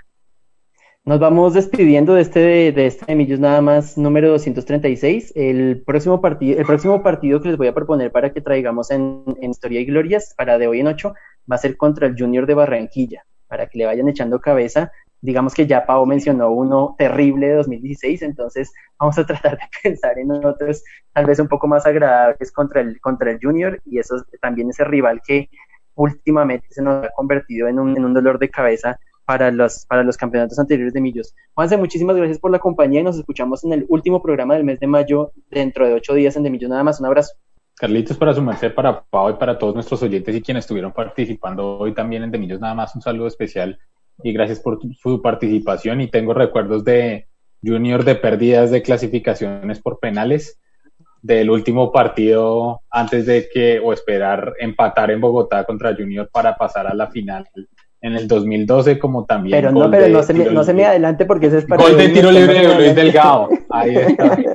Nos 1.05 1.19
vamos 1.19 1.53
despidiendo 1.53 2.13
de 2.13 2.21
este 2.21 2.39
de, 2.71 2.85
este 2.85 3.05
de 3.05 3.15
Millos 3.15 3.39
nada 3.39 3.61
más 3.61 3.97
número 3.97 4.29
236. 4.29 5.33
El 5.35 5.81
próximo 5.85 6.21
partido, 6.21 6.59
el 6.59 6.65
próximo 6.65 7.01
partido 7.01 7.41
que 7.41 7.49
les 7.49 7.57
voy 7.57 7.67
a 7.67 7.73
proponer 7.73 8.11
para 8.11 8.31
que 8.31 8.41
traigamos 8.41 8.91
en, 8.91 9.23
en 9.41 9.51
Historia 9.51 9.79
y 9.79 9.85
Glorias 9.85 10.33
para 10.37 10.57
de 10.57 10.67
hoy 10.67 10.81
en 10.81 10.87
ocho 10.87 11.13
va 11.49 11.55
a 11.55 11.59
ser 11.59 11.77
contra 11.77 12.07
el 12.07 12.15
Junior 12.17 12.45
de 12.45 12.53
Barranquilla, 12.53 13.25
para 13.47 13.67
que 13.67 13.79
le 13.79 13.85
vayan 13.85 14.09
echando 14.09 14.39
cabeza 14.39 14.91
digamos 15.21 15.53
que 15.53 15.67
ya 15.67 15.85
Pau 15.85 16.05
mencionó 16.05 16.51
uno 16.51 16.95
terrible 16.97 17.47
de 17.47 17.55
2016, 17.55 18.21
entonces 18.21 18.71
vamos 18.99 19.17
a 19.17 19.25
tratar 19.27 19.57
de 19.57 19.63
pensar 19.83 20.17
en 20.17 20.31
otros 20.31 20.83
tal 21.13 21.25
vez 21.25 21.39
un 21.39 21.47
poco 21.47 21.67
más 21.67 21.85
agradables 21.85 22.51
contra 22.51 22.81
el, 22.81 22.99
contra 23.01 23.31
el 23.31 23.39
Junior 23.41 23.79
y 23.85 23.99
eso 23.99 24.15
también 24.41 24.69
ese 24.69 24.83
rival 24.83 25.21
que 25.25 25.49
últimamente 25.95 26.67
se 26.69 26.81
nos 26.81 27.05
ha 27.05 27.09
convertido 27.15 27.67
en 27.67 27.79
un, 27.79 27.97
en 27.97 28.05
un 28.05 28.13
dolor 28.13 28.39
de 28.39 28.49
cabeza 28.49 28.97
para 29.25 29.51
los, 29.51 29.85
para 29.85 30.01
los 30.01 30.17
campeonatos 30.17 30.57
anteriores 30.57 30.93
de 30.93 31.01
Millos. 31.01 31.35
Juanse, 31.53 31.77
muchísimas 31.77 32.15
gracias 32.15 32.39
por 32.39 32.49
la 32.49 32.57
compañía 32.57 33.01
y 33.01 33.03
nos 33.03 33.17
escuchamos 33.17 33.63
en 33.63 33.73
el 33.73 33.85
último 33.87 34.23
programa 34.23 34.55
del 34.55 34.63
mes 34.63 34.79
de 34.79 34.87
mayo 34.87 35.33
dentro 35.51 35.87
de 35.87 35.93
ocho 35.93 36.15
días 36.15 36.35
en 36.35 36.41
De 36.41 36.49
Millos. 36.49 36.69
Nada 36.69 36.83
más, 36.83 36.99
un 36.99 37.05
abrazo. 37.05 37.33
Carlitos, 37.75 38.17
para 38.17 38.33
sumarse 38.33 38.71
para 38.71 39.03
Pau 39.03 39.29
y 39.29 39.33
para 39.33 39.57
todos 39.57 39.75
nuestros 39.75 40.01
oyentes 40.01 40.35
y 40.35 40.41
quienes 40.41 40.63
estuvieron 40.63 40.91
participando 40.91 41.77
hoy 41.77 41.93
también 41.93 42.23
en 42.23 42.31
De 42.31 42.39
Millos, 42.39 42.59
nada 42.59 42.73
más 42.73 42.95
un 42.95 43.01
saludo 43.01 43.27
especial 43.27 43.77
y 44.23 44.33
gracias 44.33 44.59
por 44.59 44.79
su 44.95 45.21
participación. 45.21 46.01
Y 46.01 46.07
tengo 46.07 46.33
recuerdos 46.33 46.83
de 46.83 47.27
Junior 47.63 48.03
de 48.03 48.15
pérdidas 48.15 48.71
de 48.71 48.81
clasificaciones 48.81 49.79
por 49.79 49.99
penales 49.99 50.59
del 51.21 51.49
último 51.49 51.91
partido 51.91 52.81
antes 52.89 53.25
de 53.25 53.49
que 53.49 53.79
o 53.79 53.91
esperar 53.91 54.53
empatar 54.59 55.11
en 55.11 55.19
Bogotá 55.19 55.65
contra 55.65 55.93
Junior 55.93 56.29
para 56.31 56.55
pasar 56.55 56.87
a 56.87 56.93
la 56.93 57.07
final 57.07 57.45
en 58.01 58.13
el 58.13 58.27
2012 58.29 58.97
como 58.97 59.25
también 59.25 59.57
pero 59.57 59.73
no 59.73 59.91
pero 59.91 60.07
no 60.07 60.23
se, 60.23 60.33
me, 60.33 60.45
no 60.45 60.63
se 60.63 60.73
me 60.73 60.85
adelante 60.85 61.25
porque 61.25 61.47
ese 61.47 61.57
es 61.57 61.67
gol 61.67 61.97
de 61.97 62.07
tiro 62.09 62.31
libre 62.31 62.65
de 62.65 62.75
Luis 62.75 62.95
Delgado. 62.95 63.49
Ahí 63.69 63.95
está. 63.95 64.37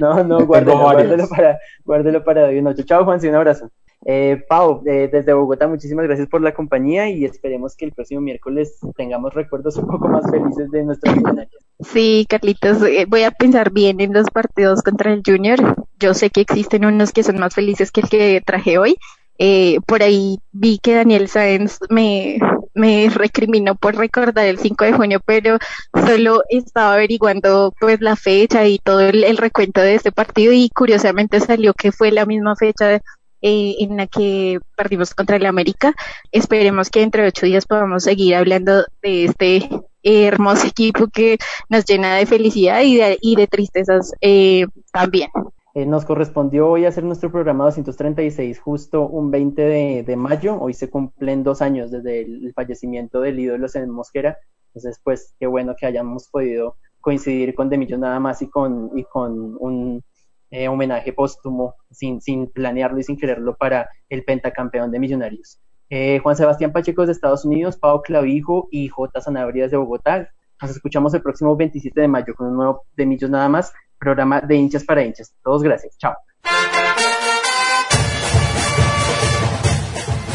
No 0.00 0.24
no 0.24 0.44
guárdelo, 0.44 0.80
guárdelo 0.80 1.28
para 1.28 1.58
guárdelo 1.84 2.24
para 2.24 2.46
hoy 2.46 2.60
noche. 2.62 2.84
Chao 2.84 3.04
Juan 3.04 3.20
un 3.22 3.34
abrazo 3.34 3.70
eh, 4.04 4.42
Pau, 4.48 4.82
eh, 4.84 5.08
desde 5.12 5.32
Bogotá, 5.32 5.68
muchísimas 5.68 6.06
gracias 6.06 6.28
por 6.28 6.42
la 6.42 6.52
compañía 6.52 7.08
y 7.08 7.24
esperemos 7.24 7.76
que 7.76 7.84
el 7.84 7.92
próximo 7.92 8.20
miércoles 8.20 8.78
tengamos 8.96 9.32
recuerdos 9.32 9.76
un 9.76 9.86
poco 9.86 10.08
más 10.08 10.28
felices 10.30 10.70
de 10.70 10.82
nuestras 10.82 11.14
finales. 11.14 11.48
Sí, 11.80 12.26
Carlitos, 12.28 12.82
eh, 12.82 13.06
voy 13.08 13.22
a 13.22 13.30
pensar 13.30 13.70
bien 13.70 14.00
en 14.00 14.12
los 14.12 14.28
partidos 14.30 14.82
contra 14.82 15.12
el 15.12 15.22
Junior. 15.24 15.76
Yo 16.00 16.14
sé 16.14 16.30
que 16.30 16.40
existen 16.40 16.84
unos 16.84 17.12
que 17.12 17.22
son 17.22 17.38
más 17.38 17.54
felices 17.54 17.92
que 17.92 18.00
el 18.00 18.08
que 18.08 18.42
traje 18.44 18.78
hoy. 18.78 18.96
Eh, 19.38 19.78
por 19.86 20.02
ahí 20.02 20.38
vi 20.52 20.78
que 20.78 20.94
Daniel 20.94 21.28
Sáenz 21.28 21.78
me, 21.88 22.38
me 22.74 23.08
recriminó 23.08 23.74
por 23.76 23.96
recordar 23.96 24.46
el 24.46 24.58
5 24.58 24.84
de 24.84 24.92
junio, 24.92 25.20
pero 25.24 25.58
solo 26.06 26.42
estaba 26.48 26.94
averiguando 26.94 27.72
pues 27.80 28.00
la 28.00 28.16
fecha 28.16 28.66
y 28.66 28.78
todo 28.78 29.00
el, 29.00 29.24
el 29.24 29.36
recuento 29.36 29.80
de 29.80 29.94
este 29.94 30.12
partido 30.12 30.52
y 30.52 30.70
curiosamente 30.70 31.40
salió 31.40 31.72
que 31.72 31.92
fue 31.92 32.10
la 32.10 32.26
misma 32.26 32.56
fecha 32.56 32.86
de 32.86 33.02
eh, 33.42 33.76
en 33.80 33.96
la 33.96 34.06
que 34.06 34.58
perdimos 34.76 35.14
contra 35.14 35.36
el 35.36 35.46
América. 35.46 35.94
Esperemos 36.30 36.90
que 36.90 37.00
dentro 37.00 37.22
de 37.22 37.28
ocho 37.28 37.46
días 37.46 37.66
podamos 37.66 38.04
seguir 38.04 38.36
hablando 38.36 38.84
de 39.02 39.24
este 39.24 39.68
hermoso 40.02 40.66
equipo 40.66 41.06
que 41.08 41.38
nos 41.68 41.84
llena 41.84 42.16
de 42.16 42.26
felicidad 42.26 42.82
y 42.82 42.96
de, 42.96 43.18
y 43.20 43.36
de 43.36 43.46
tristezas 43.46 44.12
eh, 44.20 44.66
también. 44.92 45.30
Eh, 45.74 45.86
nos 45.86 46.04
correspondió 46.04 46.68
hoy 46.68 46.84
hacer 46.84 47.02
nuestro 47.02 47.32
programa 47.32 47.64
236 47.64 48.60
justo 48.60 49.06
un 49.08 49.30
20 49.30 49.62
de, 49.62 50.02
de 50.02 50.16
mayo. 50.16 50.60
Hoy 50.60 50.74
se 50.74 50.90
cumplen 50.90 51.42
dos 51.42 51.62
años 51.62 51.90
desde 51.90 52.22
el, 52.22 52.52
fallecimiento 52.54 53.20
del 53.20 53.40
ídolo 53.40 53.66
en 53.74 53.90
Mosquera. 53.90 54.38
Entonces, 54.68 55.00
pues, 55.02 55.34
qué 55.40 55.46
bueno 55.46 55.74
que 55.78 55.86
hayamos 55.86 56.28
podido 56.28 56.76
coincidir 57.00 57.54
con 57.54 57.70
Demillo 57.70 57.96
nada 57.96 58.20
más 58.20 58.42
y 58.42 58.48
con, 58.48 58.90
y 58.94 59.04
con 59.04 59.56
un 59.58 60.04
eh, 60.52 60.68
homenaje 60.68 61.12
póstumo 61.12 61.74
sin, 61.90 62.20
sin 62.20 62.46
planearlo 62.46 63.00
y 63.00 63.02
sin 63.02 63.16
quererlo 63.16 63.56
para 63.56 63.88
el 64.08 64.22
pentacampeón 64.22 64.92
de 64.92 65.00
Millonarios. 65.00 65.58
Eh, 65.90 66.20
Juan 66.20 66.36
Sebastián 66.36 66.72
Pacheco 66.72 67.04
de 67.04 67.12
Estados 67.12 67.44
Unidos, 67.44 67.76
Pau 67.76 68.02
Clavijo 68.02 68.68
y 68.70 68.86
J. 68.88 69.20
Sanabria 69.20 69.66
de 69.66 69.76
Bogotá. 69.76 70.28
Nos 70.60 70.70
escuchamos 70.70 71.12
el 71.14 71.22
próximo 71.22 71.56
27 71.56 72.00
de 72.00 72.06
mayo 72.06 72.34
con 72.36 72.48
un 72.48 72.56
nuevo 72.56 72.84
de 72.96 73.06
Millos 73.06 73.30
nada 73.30 73.48
más 73.48 73.72
programa 73.98 74.40
de 74.40 74.56
hinchas 74.56 74.84
para 74.84 75.02
hinchas. 75.02 75.32
Todos 75.42 75.62
gracias. 75.62 75.96
Chao. 75.96 76.14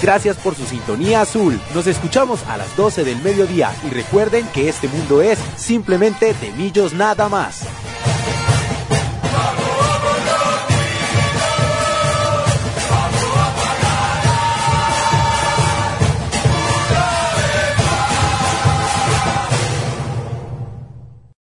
Gracias 0.02 0.38
por 0.38 0.56
su 0.56 0.64
sintonía 0.66 1.22
azul. 1.22 1.60
Nos 1.74 1.88
escuchamos 1.88 2.48
a 2.48 2.58
las 2.58 2.76
12 2.78 3.04
del 3.04 3.22
mediodía 3.22 3.72
y 3.86 3.90
recuerden 3.90 4.48
que 4.54 4.70
este 4.70 4.88
mundo 4.88 5.22
es 5.22 5.40
simplemente 5.58 6.34
de 6.34 6.52
millos 6.52 6.94
nada 6.94 7.30
más. 7.30 7.68